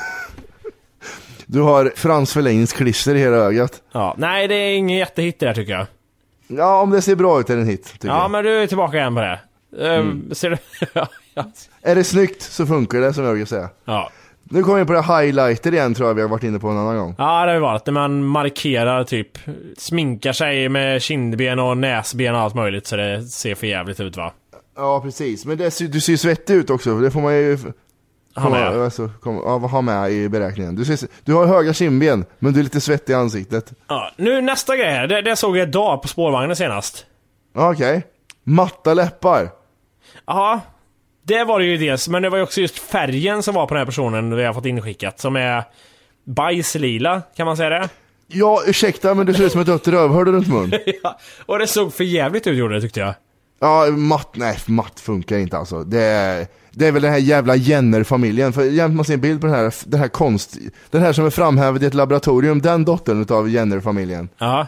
Du 1.46 1.60
har 1.60 1.92
Frans 1.96 2.32
förlängningsklister 2.32 3.14
i 3.14 3.18
hela 3.18 3.36
ögat. 3.36 3.82
Ja, 3.92 4.14
nej, 4.18 4.48
det 4.48 4.54
är 4.54 4.76
ingen 4.76 4.98
jättehit 4.98 5.38
det 5.38 5.46
där 5.46 5.54
tycker 5.54 5.72
jag. 5.72 5.86
Ja, 6.48 6.80
om 6.80 6.90
det 6.90 7.02
ser 7.02 7.16
bra 7.16 7.40
ut 7.40 7.50
är 7.50 7.56
det 7.56 7.62
en 7.62 7.68
hit. 7.68 7.94
Ja, 8.02 8.08
jag. 8.22 8.30
men 8.30 8.44
du 8.44 8.50
är 8.62 8.66
tillbaka 8.66 8.96
igen 8.96 9.14
på 9.14 9.20
det. 9.20 9.38
Eh, 9.80 9.94
Mm. 9.94 10.34
Ser 10.34 10.50
du? 10.50 10.56
ja. 11.34 11.44
Är 11.82 11.94
det 11.94 12.04
snyggt 12.04 12.42
så 12.42 12.66
funkar 12.66 13.00
det 13.00 13.14
som 13.14 13.24
jag 13.24 13.32
brukar 13.32 13.46
säga. 13.46 13.68
ja. 13.84 14.10
Nu 14.50 14.62
kommer 14.62 14.74
vi 14.74 14.80
in 14.80 14.86
på 14.86 14.92
det 14.92 15.02
highlighter 15.02 15.74
igen 15.74 15.94
tror 15.94 16.08
jag 16.08 16.14
vi 16.14 16.22
har 16.22 16.28
varit 16.28 16.42
inne 16.42 16.58
på 16.58 16.68
en 16.68 16.78
annan 16.78 16.98
gång. 16.98 17.14
Ja, 17.18 17.40
det 17.44 17.50
har 17.50 17.54
ju 17.54 17.60
varit 17.60 17.86
när 17.86 17.92
man 17.92 18.24
markerar 18.24 19.04
typ, 19.04 19.38
sminkar 19.78 20.32
sig 20.32 20.68
med 20.68 21.02
kindben 21.02 21.58
och 21.58 21.76
näsben 21.76 22.34
och 22.34 22.40
allt 22.40 22.54
möjligt 22.54 22.86
så 22.86 22.96
det 22.96 23.22
ser 23.22 23.54
för 23.54 23.66
jävligt 23.66 24.00
ut 24.00 24.16
va? 24.16 24.32
Ja, 24.76 25.00
precis. 25.00 25.46
Men 25.46 25.58
det, 25.58 25.92
du 25.92 26.00
ser 26.00 26.12
ju 26.12 26.18
svettig 26.18 26.54
ut 26.54 26.70
också, 26.70 26.98
det 26.98 27.10
får 27.10 27.20
man 27.20 27.34
ju... 27.34 27.58
Ha 28.36 28.50
med. 28.50 28.80
Alltså, 28.80 29.10
kom, 29.20 29.36
ja, 29.36 29.58
ha 29.58 29.80
med 29.80 30.12
i 30.12 30.28
beräkningen. 30.28 30.74
Du, 30.74 30.84
ser, 30.84 31.08
du 31.24 31.34
har 31.34 31.46
höga 31.46 31.72
kindben, 31.72 32.24
men 32.38 32.52
du 32.52 32.58
är 32.60 32.64
lite 32.64 32.80
svettig 32.80 33.12
i 33.12 33.16
ansiktet. 33.16 33.72
Ja, 33.88 34.10
nu 34.16 34.40
nästa 34.40 34.76
grej 34.76 34.90
här, 34.90 35.06
det, 35.06 35.22
det 35.22 35.36
såg 35.36 35.56
jag 35.56 35.68
idag 35.68 36.02
på 36.02 36.08
spårvagnen 36.08 36.56
senast. 36.56 37.06
Okej. 37.54 38.06
Matta 38.44 38.94
läppar. 38.94 39.50
Ja, 40.26 40.60
det 41.26 41.44
var 41.44 41.58
det 41.58 41.64
ju 41.64 41.76
dels, 41.76 42.08
men 42.08 42.22
det 42.22 42.30
var 42.30 42.36
ju 42.36 42.42
också 42.42 42.60
just 42.60 42.78
färgen 42.78 43.42
som 43.42 43.54
var 43.54 43.66
på 43.66 43.74
den 43.74 43.80
här 43.80 43.86
personen 43.86 44.36
vi 44.36 44.44
har 44.44 44.54
fått 44.54 44.66
inskickat, 44.66 45.20
som 45.20 45.36
är 45.36 45.64
bajslila, 46.24 47.22
kan 47.36 47.46
man 47.46 47.56
säga 47.56 47.70
det? 47.70 47.88
Ja, 48.26 48.62
ursäkta 48.66 49.14
men 49.14 49.26
du 49.26 49.34
ser 49.34 49.44
ut 49.44 49.52
som 49.52 49.60
ett 49.60 49.66
dött 49.66 49.88
rövhål 49.88 50.26
runt 50.26 50.48
mun. 50.48 50.72
ja, 51.02 51.18
och 51.46 51.58
det 51.58 51.66
såg 51.66 51.94
för 51.94 52.04
jävligt 52.04 52.46
ut 52.46 52.58
gjorde 52.58 52.74
det 52.74 52.80
tyckte 52.80 53.00
jag. 53.00 53.14
Ja, 53.60 53.86
matt, 53.90 54.28
nej 54.32 54.58
matt 54.66 55.00
funkar 55.00 55.38
inte 55.38 55.58
alltså. 55.58 55.84
Det 55.84 56.02
är, 56.02 56.46
det 56.70 56.86
är 56.86 56.92
väl 56.92 57.02
den 57.02 57.12
här 57.12 57.18
jävla 57.18 57.56
Jenner-familjen. 57.56 58.52
För 58.52 58.64
jämt 58.64 58.96
man 58.96 59.04
ser 59.04 59.14
en 59.14 59.20
bild 59.20 59.40
på 59.40 59.46
den 59.46 59.56
här, 59.56 59.74
den 59.84 60.00
här 60.00 60.08
konst, 60.08 60.56
den 60.90 61.02
här 61.02 61.12
som 61.12 61.26
är 61.26 61.30
framhävad 61.30 61.82
i 61.82 61.86
ett 61.86 61.94
laboratorium, 61.94 62.60
den 62.62 62.84
dottern 62.84 63.22
utav 63.22 63.48
Jenner-familjen. 63.48 64.28
Ja. 64.38 64.66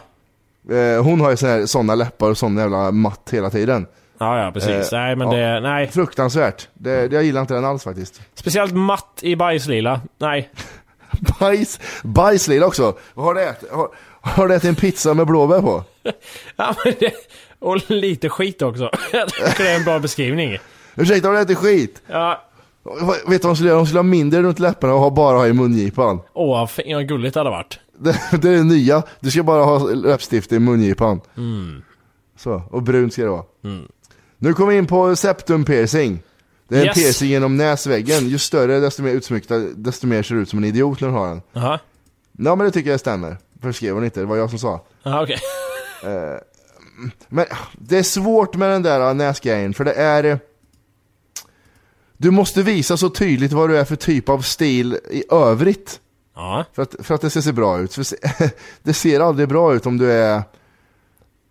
Eh, 0.71 1.03
hon 1.03 1.21
har 1.21 1.31
ju 1.31 1.37
såna, 1.37 1.51
här, 1.51 1.65
såna 1.65 1.95
läppar 1.95 2.29
och 2.29 2.37
sån 2.37 2.57
jävla 2.57 2.91
matt 2.91 3.29
hela 3.31 3.49
tiden. 3.49 3.85
Ja, 4.19 4.43
ja 4.45 4.51
precis. 4.51 4.93
Eh, 4.93 4.99
nej, 4.99 5.15
men 5.15 5.31
ja. 5.31 5.37
det, 5.37 5.59
nej. 5.59 5.87
Fruktansvärt. 5.87 6.67
Det, 6.73 7.11
jag 7.13 7.23
gillar 7.23 7.41
inte 7.41 7.53
den 7.53 7.65
alls 7.65 7.83
faktiskt. 7.83 8.21
Speciellt 8.33 8.73
matt 8.73 9.19
i 9.21 9.35
bajslila. 9.35 10.01
Nej. 10.17 10.49
Bajs, 11.39 11.79
bajslila 12.03 12.65
också. 12.65 12.97
Har 13.15 13.33
du 13.33 13.41
ätit? 13.43 13.71
Har, 13.71 13.89
har 14.21 14.47
du 14.47 14.55
ätit 14.55 14.69
en 14.69 14.75
pizza 14.75 15.13
med 15.13 15.27
blåbär 15.27 15.61
på? 15.61 15.83
Ja, 16.55 16.75
men 16.85 16.93
det, 16.99 17.11
och 17.59 17.91
lite 17.91 18.29
skit 18.29 18.61
också. 18.61 18.89
Jag 19.11 19.29
tycker 19.29 19.63
det 19.63 19.69
är 19.69 19.75
en 19.77 19.83
bra 19.83 19.99
beskrivning. 19.99 20.57
Ursäkta, 20.95 21.27
har 21.27 21.35
du 21.35 21.41
ätit 21.41 21.57
skit? 21.57 22.01
Ja. 22.07 22.43
Vet 22.83 23.21
du 23.27 23.29
vad 23.29 23.41
de 23.41 23.55
skulle 23.55 23.69
göra? 23.69 23.77
De 23.77 23.85
skulle 23.85 23.99
ha 23.99 24.03
mindre 24.03 24.41
runt 24.41 24.59
läpparna 24.59 24.93
och 24.93 24.99
ha 24.99 25.09
bara 25.09 25.37
ha 25.37 25.47
i 25.47 25.53
mungipan. 25.53 26.19
Åh, 26.33 26.67
fin- 26.67 26.95
vad 26.95 27.07
gulligt 27.07 27.33
det 27.33 27.39
hade 27.39 27.49
varit. 27.49 27.79
Det, 27.99 28.11
det 28.31 28.49
är 28.49 28.53
det 28.53 28.63
nya. 28.63 29.03
Du 29.19 29.31
ska 29.31 29.43
bara 29.43 29.63
ha 29.63 29.79
läppstift 29.79 30.51
i 30.51 30.59
mungipan. 30.59 31.21
Så, 32.37 32.61
och 32.71 32.83
brunt 32.83 33.13
ska 33.13 33.21
det 33.23 33.29
vara. 33.29 33.43
Nu 34.37 34.53
kommer 34.53 34.71
vi 34.71 34.77
in 34.77 34.87
på 34.87 35.15
septum 35.15 35.65
piercing. 35.65 36.19
Det 36.67 36.75
är 36.75 36.79
en 36.81 36.85
Yes. 36.85 36.95
piercing 36.95 37.29
genom 37.29 37.57
näsväggen. 37.57 38.29
Ju 38.29 38.37
större 38.37 38.79
desto 38.79 39.03
mer 39.03 39.11
utsmyckta, 39.11 39.57
desto 39.57 40.07
mer 40.07 40.23
ser 40.23 40.35
du 40.35 40.41
ut 40.41 40.49
som 40.49 40.59
en 40.59 40.65
idiot 40.65 41.01
när 41.01 41.07
du 41.07 41.13
har 41.13 41.27
den. 41.27 41.41
Jaha. 41.53 41.79
Ja 42.37 42.55
men 42.55 42.65
det 42.65 42.71
tycker 42.71 42.91
jag 42.91 42.99
stämmer. 42.99 43.37
För 43.61 43.71
skrev 43.71 43.93
hon 43.93 44.03
inte, 44.05 44.19
det 44.19 44.25
var 44.25 44.37
jag 44.37 44.49
som 44.49 44.59
sa. 44.59 44.85
Jaha, 45.03 45.23
okej. 45.23 45.37
Men 47.29 47.45
det 47.73 47.97
är 47.97 48.03
svårt 48.03 48.55
med 48.55 48.69
den 48.69 48.81
där 48.83 49.13
näsgrejen, 49.13 49.73
för 49.73 49.85
det 49.85 49.93
är... 49.93 50.23
eh, 50.23 50.37
Du 52.17 52.31
måste 52.31 52.63
visa 52.63 52.97
så 52.97 53.09
tydligt 53.09 53.51
vad 53.51 53.69
du 53.69 53.77
är 53.77 53.85
för 53.85 53.95
typ 53.95 54.29
av 54.29 54.41
stil 54.41 54.97
i 55.11 55.23
övrigt. 55.31 55.99
Ja. 56.35 56.65
För 56.73 56.81
att, 56.81 56.95
för 56.99 57.15
att 57.15 57.21
det 57.21 57.29
ska 57.29 57.41
se 57.41 57.51
bra 57.51 57.79
ut. 57.79 57.93
För 57.93 58.03
se- 58.03 58.17
det 58.83 58.93
ser 58.93 59.19
aldrig 59.19 59.47
bra 59.49 59.73
ut 59.75 59.85
om 59.85 59.97
du 59.97 60.11
är... 60.11 60.41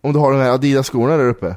Om 0.01 0.12
du 0.12 0.18
har 0.18 0.33
de 0.33 0.40
här 0.40 0.51
Adidas-skorna 0.51 1.16
där 1.16 1.29
uppe. 1.29 1.55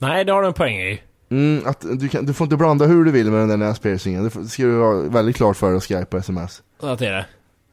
Nej, 0.00 0.24
det 0.24 0.32
har 0.32 0.42
du 0.42 0.48
en 0.48 0.54
poäng 0.54 0.76
i. 0.76 1.02
Mm, 1.30 1.62
att 1.66 1.80
du, 1.80 2.08
kan, 2.08 2.26
du 2.26 2.32
får 2.32 2.44
inte 2.44 2.56
blanda 2.56 2.86
hur 2.86 3.04
du 3.04 3.10
vill 3.10 3.30
med 3.30 3.40
den 3.40 3.48
där 3.48 3.56
näspiercingen. 3.56 4.24
Det 4.24 4.48
ska 4.48 4.62
du 4.62 4.72
vara 4.76 5.02
väldigt 5.02 5.36
klart 5.36 5.56
för 5.56 5.66
dig 5.68 5.76
att 5.76 5.82
skriva 5.82 6.04
på 6.04 6.16
sms. 6.16 6.62
Så 6.80 6.94
det. 6.94 7.26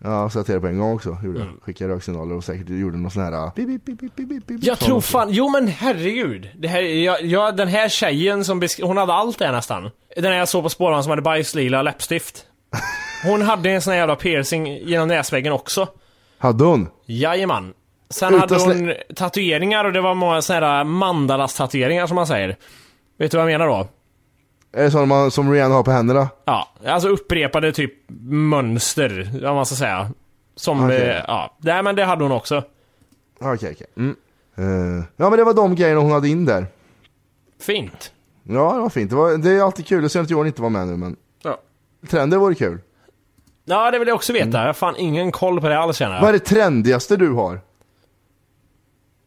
Ja, 0.04 0.30
så 0.30 0.40
jag 0.40 0.46
det 0.48 0.60
på 0.60 0.68
en 0.68 0.78
gång 0.78 0.96
också. 0.96 1.18
Gjorde. 1.24 1.42
Mm. 1.42 1.60
Skickade 1.62 1.94
röksignaler 1.94 2.36
och 2.36 2.44
säkert 2.44 2.70
gjorde 2.70 2.98
någon 2.98 3.12
sån 3.12 3.24
här... 3.24 3.50
Pip, 3.50 3.68
pip, 3.68 3.86
pip, 3.86 4.16
pip, 4.16 4.30
pip, 4.30 4.48
pip, 4.48 4.64
Jag 4.64 4.80
tror 4.80 5.02
fan, 5.02 5.28
jo 5.32 5.50
men 5.50 5.68
herregud. 5.68 6.50
Det 6.58 6.68
här, 6.68 6.82
jag, 6.82 7.26
jag, 7.26 7.58
den 7.58 7.68
här 7.68 7.90
tjejen 7.90 8.46
som 8.46 8.64
besk- 8.64 8.84
hon 8.84 8.98
hade 8.98 9.14
allt 9.14 9.40
det 9.40 9.52
nästan. 9.52 9.90
Den 10.16 10.26
här 10.26 10.34
jag 10.34 10.50
såg 10.50 10.64
på 10.64 10.70
spårvagnen 10.70 11.04
som 11.04 11.10
hade 11.10 11.22
bajslila 11.22 11.82
läppstift. 11.82 12.46
Hon 13.26 13.42
hade 13.42 13.70
en 13.70 13.82
sån 13.82 13.92
här 13.92 14.00
jävla 14.00 14.16
piercing 14.16 14.68
genom 14.68 15.08
näsväggen 15.08 15.54
också. 15.54 15.88
Hade 16.38 16.64
hon? 16.64 16.88
Jajamän. 17.06 17.74
Sen 18.14 18.40
hade 18.40 18.56
hon 18.56 18.94
tatueringar 19.16 19.86
och 19.86 19.94
det 19.94 20.02
var 20.02 20.16
många 20.16 20.42
såna 20.42 20.60
här 20.60 20.84
mandalas-tatueringar 20.84 22.08
som 22.08 22.16
man 22.16 22.28
säger. 22.28 22.58
Vet 23.18 23.32
du 23.32 23.38
vad 23.38 23.52
jag 23.52 23.60
menar 23.60 23.68
då? 23.68 23.88
Är 24.76 24.84
det 24.84 24.92
sån 24.92 25.08
man, 25.08 25.32
som 25.32 25.52
Rihanna 25.52 25.76
har 25.76 25.84
på 25.84 25.92
händerna? 25.92 26.30
Ja, 26.46 26.68
alltså 26.88 27.10
upprepade 27.10 27.72
typ 27.72 27.94
mönster, 28.30 29.46
om 29.48 29.56
man 29.56 29.66
ska 29.66 29.76
säga. 29.76 30.10
Som, 30.56 30.86
Okej. 30.86 31.02
eh, 31.10 31.24
ja. 31.28 31.58
Nej 31.60 31.84
men 31.84 31.96
det 31.96 32.06
hade 32.06 32.24
hon 32.24 32.32
också. 32.32 32.64
Okej, 33.40 33.72
okej. 33.76 33.88
Mm. 33.98 34.16
Eh, 34.58 35.04
ja 35.16 35.30
men 35.30 35.38
det 35.40 35.44
var 35.44 35.54
de 35.54 35.76
grejerna 35.76 36.02
hon 36.02 36.12
hade 36.12 36.28
in 36.30 36.46
där. 36.46 36.66
Fint. 37.62 38.12
Ja, 38.44 38.74
det 38.74 38.80
var 38.82 38.90
fint. 38.90 39.10
Det, 39.10 39.16
var, 39.16 39.38
det 39.38 39.52
är 39.52 39.62
alltid 39.62 39.88
kul. 39.88 40.04
Är 40.04 40.08
synd 40.08 40.24
att 40.24 40.30
Johan 40.30 40.48
inte 40.48 40.62
var 40.62 40.70
med 40.70 40.88
nu, 40.88 40.98
men 40.98 41.16
Ja. 41.44 41.58
trender 42.10 42.38
vore 42.38 42.56
kul. 42.56 42.80
Ja, 43.66 43.92
det 43.92 44.00
vill 44.00 44.08
jag 44.08 44.16
också 44.16 44.34
veta. 44.34 44.58
Jag 44.60 44.66
har 44.66 44.74
fan 44.74 44.96
ingen 44.98 45.32
koll 45.32 45.62
på 45.62 45.70
det 45.70 45.80
alls 45.80 45.98
känner 45.98 46.16
jag. 46.16 46.22
Vad 46.22 46.30
är 46.30 46.34
det 46.34 46.40
trendigaste 46.40 47.18
du 47.18 47.30
har? 47.32 47.60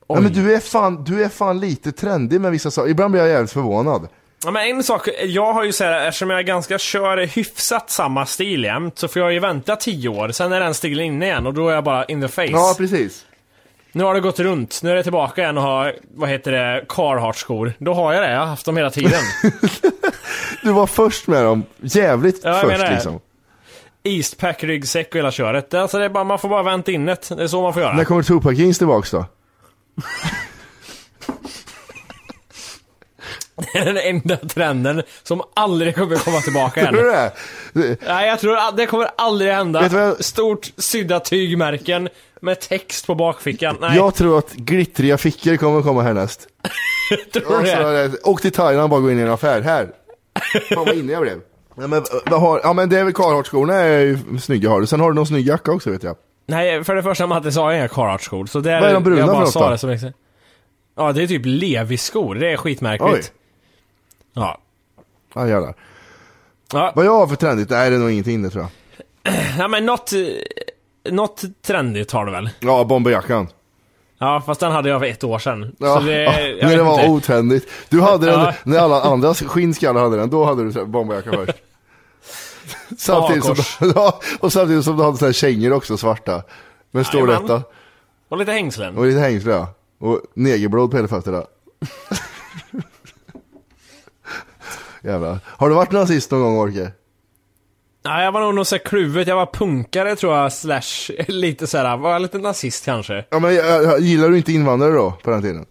Ja, 0.08 0.20
men 0.20 0.32
du 0.32 0.54
är, 0.54 0.60
fan, 0.60 1.04
du 1.04 1.24
är 1.24 1.28
fan 1.28 1.60
lite 1.60 1.92
trendig 1.92 2.40
med 2.40 2.50
vissa 2.52 2.70
saker. 2.70 2.90
Ibland 2.90 3.10
blir 3.12 3.22
jag 3.22 3.30
jävligt 3.30 3.52
förvånad. 3.52 4.08
Ja, 4.44 4.50
men 4.50 4.62
en 4.70 4.82
sak, 4.82 5.08
jag 5.24 5.52
har 5.52 5.64
ju 5.64 5.72
såhär, 5.72 6.06
eftersom 6.08 6.30
jag 6.30 6.46
ganska 6.46 6.78
kör 6.78 7.26
hyfsat 7.26 7.90
samma 7.90 8.26
stil 8.26 8.64
jämt, 8.64 8.98
så 8.98 9.08
får 9.08 9.22
jag 9.22 9.32
ju 9.32 9.38
vänta 9.38 9.76
10 9.76 10.08
år, 10.08 10.28
sen 10.28 10.52
är 10.52 10.60
den 10.60 10.74
stilen 10.74 11.04
inne 11.04 11.26
igen 11.26 11.46
och 11.46 11.54
då 11.54 11.68
är 11.68 11.74
jag 11.74 11.84
bara 11.84 12.04
in 12.04 12.20
the 12.20 12.28
face. 12.28 12.46
Ja, 12.46 12.74
precis. 12.78 13.24
nu 13.92 14.04
har 14.04 14.14
det 14.14 14.20
gått 14.20 14.40
runt, 14.40 14.80
nu 14.82 14.90
är 14.90 14.94
det 14.94 15.02
tillbaka 15.02 15.42
igen 15.42 15.56
och 15.58 15.62
har, 15.64 15.94
vad 16.14 16.28
heter 16.28 16.52
det, 16.52 16.84
Carhartt-skor. 16.88 17.72
Då 17.78 17.94
har 17.94 18.12
jag 18.12 18.22
det, 18.22 18.30
jag 18.32 18.38
har 18.38 18.46
haft 18.46 18.66
dem 18.66 18.76
hela 18.76 18.90
tiden. 18.90 19.20
Du 20.62 20.72
var 20.72 20.86
först 20.86 21.26
med 21.26 21.44
dem. 21.44 21.62
Jävligt 21.80 22.40
Ja, 22.44 22.54
först 22.62 22.78
menar 22.78 22.92
liksom. 22.92 23.20
Eastpack, 24.02 24.64
ryggsäck 24.64 25.08
och 25.08 25.16
hela 25.16 25.30
köret. 25.30 25.74
Alltså 25.74 25.98
det 25.98 26.04
är 26.04 26.08
bara, 26.08 26.24
man 26.24 26.38
får 26.38 26.48
bara 26.48 26.62
vänta 26.62 26.92
in 26.92 27.06
det. 27.06 27.28
Det 27.28 27.42
är 27.42 27.46
så 27.46 27.62
man 27.62 27.72
får 27.72 27.82
göra. 27.82 27.92
När 27.92 28.04
kommer 28.04 28.22
Tupac 28.22 28.54
Jeans 28.54 28.78
tillbaks 28.78 29.10
då? 29.10 29.24
Det 33.72 33.78
är 33.78 33.84
den 33.84 33.96
enda 33.96 34.36
trenden 34.36 35.02
som 35.22 35.42
aldrig 35.54 35.94
kommer 35.94 36.16
komma 36.16 36.40
tillbaka 36.40 36.86
Tror 36.86 37.02
du 37.02 37.10
igen. 37.10 37.30
det? 37.72 37.96
Nej, 38.06 38.28
jag 38.28 38.40
tror 38.40 38.56
att 38.56 38.76
det 38.76 38.86
kommer 38.86 39.08
aldrig 39.18 39.52
hända. 39.52 39.80
Vet 39.80 39.90
du 39.90 39.96
vad 39.96 40.06
jag- 40.06 40.24
Stort 40.24 40.72
sydda 40.76 41.20
tygmärken 41.20 42.08
med 42.40 42.60
text 42.60 43.06
på 43.06 43.14
bakfickan. 43.14 43.76
Nej, 43.80 43.96
Jag 43.96 44.14
tror 44.14 44.38
att 44.38 44.52
glittriga 44.52 45.18
fickor 45.18 45.56
kommer 45.56 45.82
komma 45.82 46.02
härnäst. 46.02 46.48
tror 47.32 47.56
Och, 47.56 47.62
det. 47.62 47.76
så, 47.76 47.86
är 47.88 48.08
det- 48.08 48.18
åk 48.24 48.42
till 48.42 48.52
Thailand 48.52 48.82
och 48.84 48.90
bara 48.90 49.00
gå 49.00 49.10
in 49.10 49.18
i 49.18 49.22
en 49.22 49.30
affär. 49.30 49.60
Här. 49.60 49.88
Fan 50.68 50.84
vad 50.86 50.94
inne 50.94 51.12
jag 51.12 51.22
blev. 51.22 51.40
Ja 51.76 51.86
men, 51.86 52.04
vad 52.26 52.40
har, 52.40 52.60
ja, 52.64 52.72
men 52.72 52.88
det 52.88 52.98
är 52.98 53.04
väl 53.04 53.12
Carhartt-skorna 53.12 53.74
är 53.74 54.00
ju 54.00 54.18
snygga 54.42 54.70
har 54.70 54.80
du. 54.80 54.86
Sen 54.86 55.00
har 55.00 55.08
du 55.10 55.14
någon 55.14 55.26
snygg 55.26 55.46
jacka 55.46 55.72
också 55.72 55.90
vet 55.90 56.02
jag. 56.02 56.16
Nej, 56.46 56.84
för 56.84 56.94
det 56.94 57.02
första 57.02 57.26
Matte 57.26 57.52
sa 57.52 57.72
jag 57.72 57.78
inga 57.80 57.88
Carhartt-skor. 57.88 58.46
Så 58.46 58.60
det 58.60 58.80
Vad 58.80 58.88
är 58.90 58.94
de 58.94 59.02
bruna 59.02 59.18
jag 59.18 59.26
bara 59.26 59.36
för 59.36 59.40
något 59.40 59.52
sa 59.52 59.70
det 59.70 59.78
som 59.78 59.90
exempel. 59.90 60.20
Ja, 60.96 61.12
det 61.12 61.22
är 61.22 61.26
typ 61.26 61.42
Levis-skor. 61.44 62.34
Det 62.34 62.52
är 62.52 62.56
skitmärkligt. 62.56 63.12
Oj. 63.14 63.22
Ja. 64.34 64.58
Ja 65.34 65.48
jävlar. 65.48 65.74
Ja, 66.72 66.92
Vad 66.94 67.04
jag 67.06 67.12
har 67.18 67.26
för 67.26 67.36
trendigt? 67.36 67.70
Nej 67.70 67.90
det 67.90 67.96
är 67.96 68.00
nog 68.00 68.10
ingenting 68.10 68.42
det 68.42 68.50
tror 68.50 68.66
jag. 69.24 69.34
ja 69.58 69.68
men 69.68 69.86
något, 69.86 70.10
något 71.10 71.42
trendigt 71.62 72.12
har 72.12 72.24
du 72.26 72.32
väl? 72.32 72.50
Ja, 72.60 72.84
bomberjackan. 72.84 73.48
Ja, 74.18 74.42
fast 74.46 74.60
den 74.60 74.72
hade 74.72 74.88
jag 74.88 75.00
för 75.00 75.06
ett 75.06 75.24
år 75.24 75.38
sedan. 75.38 75.76
Ja, 75.78 76.00
så 76.00 76.06
det, 76.06 76.22
ja, 76.60 76.68
när 76.68 76.76
det 76.76 76.82
var 76.82 76.92
inte. 77.00 77.08
otrendigt. 77.10 77.68
Du 77.88 78.00
hade 78.00 78.26
den 78.26 78.52
när 78.64 78.78
alla 78.78 79.02
andra 79.02 79.34
skinnskallar 79.34 80.00
hade 80.00 80.16
den, 80.16 80.30
då 80.30 80.44
hade 80.44 80.70
du 80.70 80.84
bomberjacka 80.84 81.30
först. 81.46 81.58
samtidigt, 82.98 83.44
som, 83.44 83.56
ja, 83.94 84.20
och 84.40 84.52
samtidigt 84.52 84.84
som 84.84 84.96
du 84.96 85.02
hade 85.02 85.16
sådana 85.16 85.28
här 85.28 85.32
kängor 85.32 85.72
också, 85.72 85.96
svarta. 85.96 86.42
Med 86.90 87.06
stor 87.06 87.26
detta. 87.26 87.62
Och 88.28 88.38
lite 88.38 88.52
hängslen. 88.52 88.96
Och 88.96 89.06
lite 89.06 89.20
hängsle 89.20 89.52
ja. 89.52 89.74
Och 89.98 90.20
negerblod 90.34 90.90
på 90.90 90.96
hela 90.96 91.08
fötterna. 91.08 91.44
Jävlar. 95.02 95.38
Har 95.46 95.68
du 95.68 95.74
varit 95.74 95.92
nazist 95.92 96.30
någon 96.30 96.40
gång 96.40 96.58
Orke? 96.58 96.92
Nej, 98.04 98.24
jag 98.24 98.32
var 98.32 98.40
nog 98.40 98.54
något 98.54 98.68
så 98.68 98.74
här 98.74 98.84
kluvet. 98.84 99.28
Jag 99.28 99.36
var 99.36 99.46
punkare 99.46 100.16
tror 100.16 100.36
jag, 100.36 100.52
slash 100.52 101.12
lite 101.28 101.66
såhär, 101.66 101.96
var 101.96 102.12
jag 102.12 102.22
lite 102.22 102.38
nazist 102.38 102.84
kanske? 102.84 103.24
Ja 103.30 103.38
men 103.38 103.54
gillar 104.04 104.28
du 104.28 104.36
inte 104.36 104.52
invandrare 104.52 104.92
då, 104.92 105.10
på 105.22 105.30
den 105.30 105.42
tiden? 105.42 105.66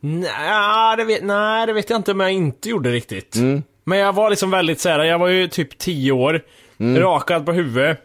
Nej, 0.00 0.96
det 0.96 1.04
vet, 1.04 1.22
nej, 1.24 1.66
det 1.66 1.72
vet 1.72 1.90
jag 1.90 1.96
inte 1.96 2.12
om 2.12 2.20
jag 2.20 2.32
inte 2.32 2.68
gjorde 2.68 2.92
riktigt. 2.92 3.36
Mm. 3.36 3.62
Men 3.84 3.98
jag 3.98 4.12
var 4.12 4.30
liksom 4.30 4.50
väldigt 4.50 4.80
såhär, 4.80 5.04
jag 5.04 5.18
var 5.18 5.28
ju 5.28 5.48
typ 5.48 5.78
10 5.78 6.12
år, 6.12 6.40
Mm. 6.80 7.02
rakad 7.02 7.46
på 7.46 7.52
huvudet. 7.52 7.98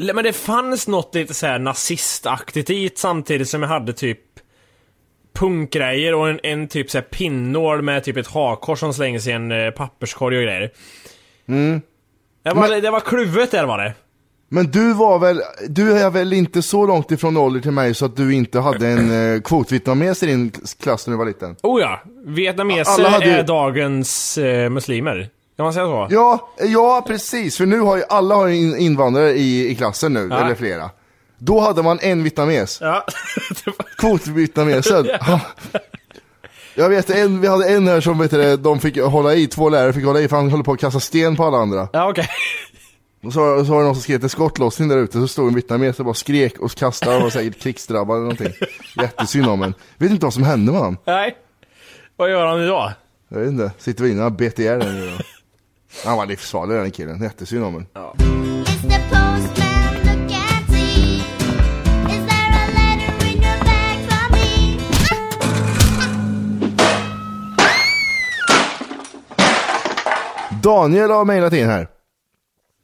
Men 0.00 0.24
det 0.24 0.32
fanns 0.32 0.88
något 0.88 1.14
lite 1.14 1.34
såhär 1.34 1.58
nazistaktigt 1.58 2.70
i 2.70 2.88
det, 2.88 2.98
samtidigt 2.98 3.48
som 3.48 3.62
jag 3.62 3.68
hade 3.68 3.92
typ 3.92 4.20
punkgrejer 5.32 6.14
och 6.14 6.28
en, 6.28 6.40
en 6.42 6.68
typ 6.68 6.90
såhär 6.90 7.02
pinnål 7.02 7.82
med 7.82 8.04
typ 8.04 8.16
ett 8.16 8.26
hakkors 8.26 8.78
som 8.80 8.94
slängs 8.94 9.26
i 9.26 9.30
en 9.32 9.52
eh, 9.52 9.70
papperskorg 9.70 10.36
och 10.36 10.42
grejer. 10.42 10.70
Det, 12.42 12.54
var, 12.54 12.68
Men- 12.68 12.82
det 12.82 12.90
var 12.90 13.00
kluvet 13.00 13.50
där 13.50 13.66
var 13.66 13.78
det. 13.78 13.92
Men 14.50 14.70
du 14.70 14.92
var 14.92 15.18
väl, 15.18 15.42
du 15.68 15.98
är 15.98 16.10
väl 16.10 16.32
inte 16.32 16.62
så 16.62 16.86
långt 16.86 17.10
ifrån 17.10 17.36
ålder 17.36 17.60
till 17.60 17.70
mig 17.70 17.94
så 17.94 18.04
att 18.04 18.16
du 18.16 18.34
inte 18.34 18.60
hade 18.60 18.88
en 18.88 19.34
eh, 19.34 19.40
kvotvietnames 19.40 20.22
i 20.22 20.26
din 20.26 20.52
klass 20.80 21.06
när 21.06 21.12
du 21.12 21.18
var 21.18 21.26
liten? 21.26 21.56
Oh 21.62 21.80
ja, 21.80 22.02
vietnameser 22.26 22.92
Alla 22.92 23.08
hade 23.08 23.24
är 23.30 23.42
dagens 23.42 24.38
eh, 24.38 24.70
muslimer. 24.70 25.28
Kan 25.56 25.64
man 25.64 25.72
säga 25.72 25.86
så? 25.86 26.06
Ja, 26.10 26.48
ja 26.58 27.04
precis, 27.06 27.56
för 27.56 27.66
nu 27.66 27.80
har 27.80 27.96
ju 27.96 28.02
alla 28.08 28.34
har 28.34 28.48
in, 28.48 28.76
invandrare 28.76 29.30
i, 29.32 29.70
i 29.70 29.74
klassen 29.74 30.12
nu, 30.12 30.28
Ja. 30.30 30.44
eller 30.44 30.54
flera. 30.54 30.90
Då 31.38 31.60
hade 31.60 31.82
man 31.82 31.98
en 32.02 32.22
vietnames, 32.22 32.78
Ja. 32.80 33.04
kvotvietnamesen. 33.98 35.08
Ja. 35.20 35.40
Jag 36.74 36.88
vet 36.88 37.10
en, 37.10 37.40
vi 37.40 37.48
hade 37.48 37.68
en 37.68 37.88
här 37.88 38.00
som 38.00 38.18
vet 38.18 38.30
du, 38.30 38.56
de 38.56 38.80
fick 38.80 39.00
hålla 39.00 39.34
i, 39.34 39.46
två 39.46 39.68
lärare 39.68 39.92
fick 39.92 40.04
hålla 40.04 40.20
i 40.20 40.28
för 40.28 40.36
han 40.36 40.50
höll 40.50 40.64
på 40.64 40.72
att 40.72 40.80
kasta 40.80 41.00
sten 41.00 41.36
på 41.36 41.44
alla 41.44 41.58
andra. 41.58 41.88
ja, 41.92 42.10
okej. 42.10 42.28
Och 43.22 43.32
så, 43.32 43.64
så 43.64 43.72
var 43.72 43.78
det 43.78 43.86
någon 43.86 43.94
som 43.94 44.02
skrek 44.02 44.22
en 44.22 44.28
skottlossning 44.28 44.88
där 44.88 44.96
ute, 44.96 45.12
så 45.12 45.28
stod 45.28 45.48
en 45.48 45.54
vietnames 45.54 45.98
och 45.98 46.04
bara 46.04 46.14
skrek 46.14 46.58
och 46.58 46.74
kastade 46.74 47.16
och 47.16 47.22
var 47.22 47.30
säkert 47.30 47.62
krigsdrabbad 47.62 48.16
eller 48.16 48.22
någonting. 48.22 48.52
Jättesynd 48.96 49.46
om 49.46 49.62
en. 49.62 49.74
Vet 49.98 50.10
inte 50.10 50.26
vad 50.26 50.34
som 50.34 50.42
hände 50.42 50.72
med 50.72 50.80
han. 50.80 50.96
Nej. 51.06 51.36
Vad 52.16 52.30
gör 52.30 52.46
han 52.46 52.62
idag? 52.62 52.92
Jag 53.28 53.38
vet 53.38 53.48
inte, 53.48 53.72
sitter 53.78 54.04
vi 54.04 54.10
inne 54.10 54.24
och 54.24 54.40
ihjäl 54.40 54.78
den 54.78 54.94
nu 54.94 55.10
då. 55.10 55.16
Han 56.04 56.16
var 56.16 56.26
livsfarlig 56.26 56.76
den 56.76 56.90
killen, 56.90 57.22
jättesynd 57.22 57.64
om 57.64 57.72
honom. 57.72 57.88
Mr. 57.94 58.98
Postman, 59.08 59.94
look 60.04 60.32
and 60.32 60.68
see. 60.68 61.18
Is 61.18 62.26
there 62.28 62.52
a 62.54 62.68
letter 62.74 63.26
in 63.26 63.42
your 63.42 63.58
bag 63.64 63.98
for 64.08 64.32
me? 64.32 64.46
Daniel 70.62 71.10
har 71.10 71.24
mejlat 71.24 71.52
in 71.52 71.66
här. 71.66 71.88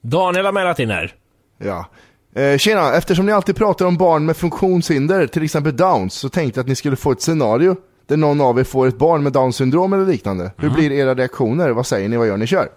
Daniel 0.05 0.45
har 0.45 0.53
mejlat 0.53 0.79
in 0.79 0.91
här. 0.91 1.15
Ja. 1.59 1.87
Eh, 2.35 2.59
tjena, 2.59 2.93
eftersom 2.95 3.27
ni 3.27 3.33
alltid 3.33 3.57
pratar 3.57 3.87
om 3.87 3.97
barn 3.97 4.27
med 4.27 4.37
funktionshinder, 4.37 5.27
till 5.27 5.43
exempel 5.43 5.77
Downs, 5.77 6.15
så 6.15 6.29
tänkte 6.29 6.59
jag 6.59 6.63
att 6.65 6.69
ni 6.69 6.75
skulle 6.75 6.97
få 6.97 7.13
ett 7.13 7.23
scenario 7.23 7.77
där 8.07 8.17
någon 8.17 8.41
av 8.41 8.59
er 8.59 8.65
får 8.65 8.87
ett 8.87 8.99
barn 8.99 9.23
med 9.23 9.33
Downs 9.33 9.57
syndrom 9.57 9.93
eller 9.93 10.07
liknande. 10.07 10.53
Hur 10.57 10.71
blir 10.71 10.93
era 10.93 11.15
reaktioner? 11.15 11.71
Vad 11.71 11.87
säger 11.87 12.09
ni? 12.09 12.17
Vad 12.17 12.27
gör 12.27 12.37
ni? 12.37 12.47
Kör! 12.47 12.69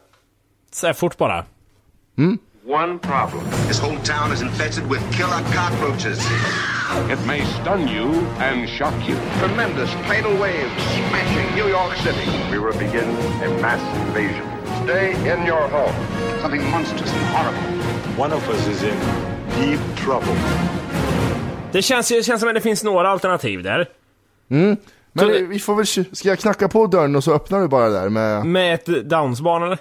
Säg 0.71 0.93
fort 0.93 1.17
bara. 1.17 1.45
One 2.67 2.99
problem. 2.99 3.43
This 3.67 3.79
whole 3.79 3.97
town 4.03 4.33
is 4.33 4.41
infested 4.41 4.83
with 4.89 5.01
killer 5.17 5.41
cockroaches. 5.55 6.19
It 7.09 7.25
may 7.25 7.41
stun 7.45 7.87
you 7.87 8.07
and 8.39 8.69
shock 8.69 8.93
you. 9.07 9.15
Tremendous 9.39 9.89
tidal 10.07 10.37
waves 10.37 10.71
smashing 11.07 11.55
New 11.55 11.69
York 11.69 11.95
City. 11.97 12.29
We 12.51 12.59
will 12.59 12.77
begin 12.77 13.09
a 13.43 13.61
mass 13.61 13.81
invasion. 14.07 14.56
Stay 14.87 15.11
in 15.11 15.47
your 15.47 15.67
home. 15.67 15.93
Something 16.41 16.71
monstrous 16.71 17.13
and 17.13 17.21
horrible. 17.21 18.23
One 18.23 18.35
of 18.35 18.49
us 18.49 18.67
is 18.67 18.83
in 18.83 18.95
deep 19.59 19.79
trouble. 19.97 20.35
Det 21.71 21.81
känns, 21.81 22.07
det 22.07 22.23
känns 22.23 22.39
som 22.39 22.49
att 22.49 22.55
det 22.55 22.61
finns 22.61 22.83
några 22.83 23.09
alternativ 23.09 23.63
där. 23.63 23.89
Men 24.47 24.77
Så- 25.19 25.31
eh, 25.31 25.47
vi 25.47 25.59
får 25.59 25.75
väl, 25.75 26.15
ska 26.15 26.29
jag 26.29 26.39
knacka 26.39 26.67
på 26.67 26.87
dörren 26.87 27.15
och 27.15 27.23
så 27.23 27.33
öppnar 27.33 27.61
du 27.61 27.67
bara 27.67 27.89
där 27.89 28.09
med... 28.09 28.45
Med 28.45 28.73
ett 28.73 28.85
Downs-barn 28.85 29.63
eller? 29.63 29.77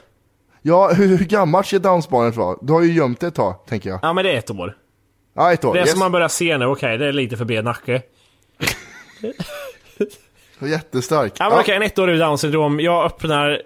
Ja, 0.62 0.92
hur, 0.92 1.06
hur 1.16 1.24
gammalt 1.24 1.66
ska 1.66 1.78
Downs-barnet 1.78 2.36
vara? 2.36 2.56
Du 2.62 2.72
har 2.72 2.82
ju 2.82 2.92
gömt 2.92 3.20
det 3.20 3.26
ett 3.26 3.34
tag, 3.34 3.66
tänker 3.68 3.90
jag. 3.90 3.98
Ja 4.02 4.12
men 4.12 4.24
det 4.24 4.32
är 4.32 4.38
ett 4.38 4.50
år. 4.50 4.76
Ja, 5.34 5.52
ett 5.52 5.64
år. 5.64 5.74
Det 5.74 5.80
är 5.80 5.82
yes. 5.82 5.90
som 5.90 5.98
man 5.98 6.12
börjar 6.12 6.28
se 6.28 6.58
nu, 6.58 6.66
okej 6.66 6.98
det 6.98 7.06
är 7.06 7.12
lite 7.12 7.36
för 7.36 7.44
bred 7.44 7.64
nacke. 7.64 8.02
Jättestark. 10.60 11.32
Ja 11.38 11.50
men 11.50 11.58
okej, 11.58 11.76
en 11.76 11.82
ettårig 11.82 12.18
Downs 12.18 12.40
syndrom. 12.40 12.80
Jag 12.80 13.04
öppnar... 13.04 13.62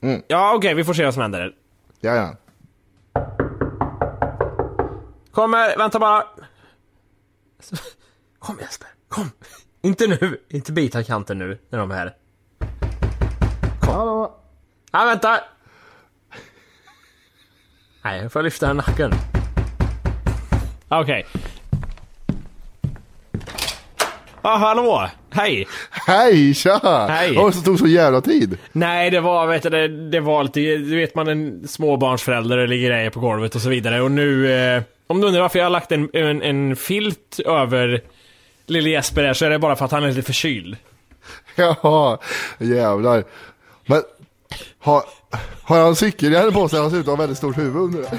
Mm. 0.00 0.22
Ja 0.28 0.54
okej, 0.54 0.74
vi 0.74 0.84
får 0.84 0.94
se 0.94 1.04
vad 1.04 1.14
som 1.14 1.22
händer. 1.22 1.54
Ja, 2.00 2.14
ja. 2.14 2.36
Kommer, 5.30 5.76
vänta 5.76 5.98
bara. 5.98 6.24
Kom 8.38 8.58
Jesper, 8.60 8.88
kom. 9.08 9.30
Inte 9.82 10.06
nu, 10.06 10.40
inte 10.48 10.72
bita 10.72 11.02
kanten 11.02 11.38
nu 11.38 11.58
när 11.70 11.78
de 11.78 11.90
är 11.90 11.94
här. 11.94 12.16
Hallå? 13.82 14.40
Ja 14.92 15.04
vänta. 15.04 15.40
Nej, 18.04 18.22
jag 18.22 18.32
får 18.32 18.42
lyfta 18.42 18.66
den 18.66 18.76
nacken. 18.76 19.12
Okej. 20.88 21.26
Ja, 24.42 24.56
hallå! 24.56 25.08
Hej! 25.30 25.66
Hej, 25.90 26.54
tja! 26.54 27.06
Hej. 27.08 27.38
Åh, 27.38 27.50
så 27.50 27.60
tog 27.60 27.78
så 27.78 27.86
jävla 27.86 28.20
tid. 28.20 28.58
Nej, 28.72 29.10
det 29.10 29.20
var, 29.20 29.46
vet 29.46 29.62
du, 29.62 29.70
det, 29.70 30.10
det 30.10 30.20
var 30.20 30.44
lite, 30.44 30.60
du 30.60 30.96
vet 30.96 31.14
man 31.14 31.28
en 31.28 31.68
småbarnsförälder, 31.68 32.66
ligger 32.66 32.88
grejer 32.88 33.10
på 33.10 33.20
golvet 33.20 33.54
och 33.54 33.60
så 33.60 33.68
vidare. 33.68 34.00
Och 34.00 34.10
nu, 34.10 34.52
eh, 34.52 34.82
om 35.06 35.20
du 35.20 35.26
undrar 35.26 35.42
varför 35.42 35.58
jag 35.58 35.66
har 35.66 35.70
lagt 35.70 35.92
en, 35.92 36.08
en, 36.12 36.42
en 36.42 36.76
filt 36.76 37.40
över 37.46 38.00
lille 38.66 38.90
Jesper 38.90 39.22
där, 39.22 39.32
så 39.32 39.44
är 39.44 39.50
det 39.50 39.58
bara 39.58 39.76
för 39.76 39.84
att 39.84 39.92
han 39.92 40.04
är 40.04 40.08
lite 40.08 40.22
förkyld. 40.22 40.76
Ja, 41.56 42.20
jävlar. 42.58 43.24
Men, 43.86 44.02
har, 44.78 45.02
har 45.62 45.80
han 45.80 45.96
cykelhjälm 45.96 46.52
på 46.52 46.68
sig? 46.68 46.80
Han 46.80 46.90
ser 46.90 46.96
ut 46.96 47.02
att 47.02 47.06
ha 47.06 47.16
väldigt 47.16 47.38
stort 47.38 47.58
huvud 47.58 47.76
under 47.76 48.00
det. 48.00 48.18